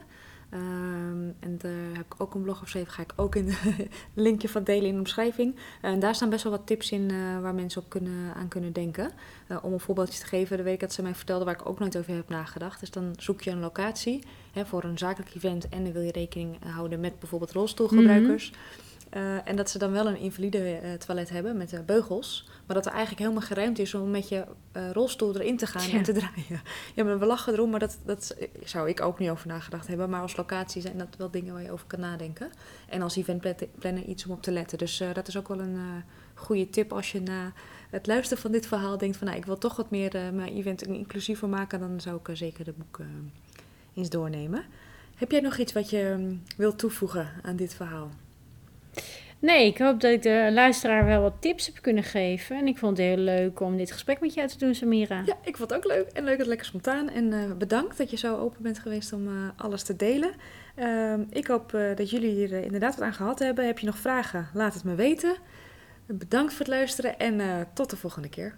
Um, 0.54 1.34
en 1.40 1.58
daar 1.58 1.96
heb 1.96 2.04
ik 2.04 2.14
ook 2.18 2.34
een 2.34 2.42
blog 2.42 2.58
geschreven. 2.58 2.92
Ga 2.92 3.02
ik 3.02 3.12
ook 3.16 3.34
in 3.34 3.48
een 3.48 3.90
linkje 4.24 4.48
van 4.48 4.64
delen 4.64 4.86
in 4.86 4.92
de 4.92 4.98
omschrijving. 4.98 5.54
En 5.80 6.00
daar 6.00 6.14
staan 6.14 6.30
best 6.30 6.42
wel 6.42 6.52
wat 6.52 6.66
tips 6.66 6.90
in 6.90 7.12
uh, 7.12 7.40
waar 7.40 7.54
mensen 7.54 7.82
op 7.82 7.88
kunnen, 7.88 8.34
aan 8.34 8.48
kunnen 8.48 8.72
denken. 8.72 9.10
Uh, 9.48 9.58
om 9.62 9.72
een 9.72 9.80
voorbeeldje 9.80 10.20
te 10.20 10.26
geven, 10.26 10.56
de 10.56 10.62
week 10.62 10.80
dat 10.80 10.92
ze 10.92 11.02
mij 11.02 11.14
vertelde 11.14 11.44
waar 11.44 11.54
ik 11.54 11.68
ook 11.68 11.78
nooit 11.78 11.96
over 11.96 12.14
heb 12.14 12.28
nagedacht. 12.28 12.80
Dus 12.80 12.90
dan 12.90 13.14
zoek 13.16 13.42
je 13.42 13.50
een 13.50 13.60
locatie 13.60 14.22
hè, 14.52 14.66
voor 14.66 14.84
een 14.84 14.98
zakelijk 14.98 15.34
event 15.34 15.68
en 15.68 15.84
dan 15.84 15.92
wil 15.92 16.02
je 16.02 16.12
rekening 16.12 16.56
houden 16.64 17.00
met 17.00 17.18
bijvoorbeeld 17.18 17.52
rolstoelgebruikers. 17.52 18.50
-hmm. 18.50 18.87
Uh, 19.18 19.48
en 19.48 19.56
dat 19.56 19.70
ze 19.70 19.78
dan 19.78 19.92
wel 19.92 20.06
een 20.06 20.18
invalide 20.18 20.80
uh, 20.82 20.92
toilet 20.92 21.28
hebben 21.28 21.56
met 21.56 21.72
uh, 21.72 21.80
beugels. 21.86 22.48
Maar 22.66 22.76
dat 22.76 22.86
er 22.86 22.92
eigenlijk 22.92 23.20
helemaal 23.20 23.46
geruimd 23.46 23.78
is 23.78 23.94
om 23.94 24.10
met 24.10 24.28
je 24.28 24.44
rolstoel 24.92 25.34
erin 25.34 25.56
te 25.56 25.66
gaan 25.66 25.88
ja. 25.88 25.96
en 25.96 26.02
te 26.02 26.12
draaien. 26.12 26.62
Ja, 26.94 27.04
maar 27.04 27.18
we 27.18 27.26
lachen 27.26 27.52
erom, 27.52 27.70
maar 27.70 27.80
dat, 27.80 27.98
dat 28.04 28.36
zou 28.64 28.88
ik 28.88 29.00
ook 29.00 29.18
niet 29.18 29.30
over 29.30 29.46
nagedacht 29.46 29.86
hebben. 29.86 30.10
Maar 30.10 30.20
als 30.20 30.36
locatie 30.36 30.82
zijn 30.82 30.98
dat 30.98 31.16
wel 31.18 31.30
dingen 31.30 31.52
waar 31.52 31.62
je 31.62 31.72
over 31.72 31.86
kan 31.86 32.00
nadenken. 32.00 32.50
En 32.88 33.02
als 33.02 33.16
eventplanner 33.16 34.04
iets 34.04 34.26
om 34.26 34.32
op 34.32 34.42
te 34.42 34.50
letten. 34.50 34.78
Dus 34.78 35.02
dat 35.12 35.28
is 35.28 35.36
ook 35.36 35.48
wel 35.48 35.60
een 35.60 36.04
goede 36.34 36.70
tip 36.70 36.92
als 36.92 37.12
je 37.12 37.20
na 37.20 37.52
het 37.90 38.06
luisteren 38.06 38.42
van 38.42 38.52
dit 38.52 38.66
verhaal 38.66 38.98
denkt 38.98 39.16
van... 39.16 39.26
Nou, 39.26 39.38
ik 39.38 39.46
wil 39.46 39.58
toch 39.58 39.76
wat 39.76 39.90
meer 39.90 40.12
mijn 40.32 40.54
event 40.54 40.82
inclusiever 40.82 41.48
maken. 41.48 41.80
Dan 41.80 42.00
zou 42.00 42.20
ik 42.24 42.36
zeker 42.36 42.64
de 42.64 42.74
boek 42.76 43.00
eens 43.94 44.08
doornemen. 44.08 44.64
Heb 45.14 45.30
jij 45.30 45.40
nog 45.40 45.58
iets 45.58 45.72
wat 45.72 45.90
je 45.90 46.02
um, 46.02 46.42
wilt 46.56 46.78
toevoegen 46.78 47.30
aan 47.42 47.56
dit 47.56 47.74
verhaal? 47.74 48.10
Nee, 49.40 49.66
ik 49.66 49.78
hoop 49.78 50.00
dat 50.00 50.12
ik 50.12 50.22
de 50.22 50.48
luisteraar 50.52 51.04
wel 51.04 51.22
wat 51.22 51.34
tips 51.40 51.66
heb 51.66 51.82
kunnen 51.82 52.04
geven. 52.04 52.56
En 52.56 52.66
ik 52.66 52.78
vond 52.78 52.96
het 52.96 53.06
heel 53.06 53.16
leuk 53.16 53.60
om 53.60 53.76
dit 53.76 53.92
gesprek 53.92 54.20
met 54.20 54.34
jou 54.34 54.48
te 54.48 54.58
doen, 54.58 54.74
Samira. 54.74 55.22
Ja, 55.26 55.36
ik 55.44 55.56
vond 55.56 55.70
het 55.70 55.78
ook 55.78 55.92
leuk. 55.92 56.06
En 56.06 56.24
leuk 56.24 56.30
dat 56.30 56.38
het 56.38 56.46
lekker 56.46 56.66
spontaan. 56.66 57.10
En 57.10 57.32
uh, 57.32 57.52
bedankt 57.58 57.98
dat 57.98 58.10
je 58.10 58.16
zo 58.16 58.36
open 58.36 58.62
bent 58.62 58.78
geweest 58.78 59.12
om 59.12 59.28
uh, 59.28 59.48
alles 59.56 59.82
te 59.82 59.96
delen. 59.96 60.30
Uh, 60.76 61.14
ik 61.30 61.46
hoop 61.46 61.72
uh, 61.72 61.96
dat 61.96 62.10
jullie 62.10 62.30
hier 62.30 62.52
inderdaad 62.52 62.94
wat 62.94 63.04
aan 63.04 63.14
gehad 63.14 63.38
hebben. 63.38 63.66
Heb 63.66 63.78
je 63.78 63.86
nog 63.86 63.98
vragen? 63.98 64.48
Laat 64.54 64.74
het 64.74 64.84
me 64.84 64.94
weten. 64.94 65.36
Bedankt 66.06 66.52
voor 66.52 66.66
het 66.66 66.74
luisteren 66.74 67.18
en 67.18 67.66
tot 67.74 67.90
de 67.90 67.96
volgende 67.96 68.28
keer. 68.28 68.56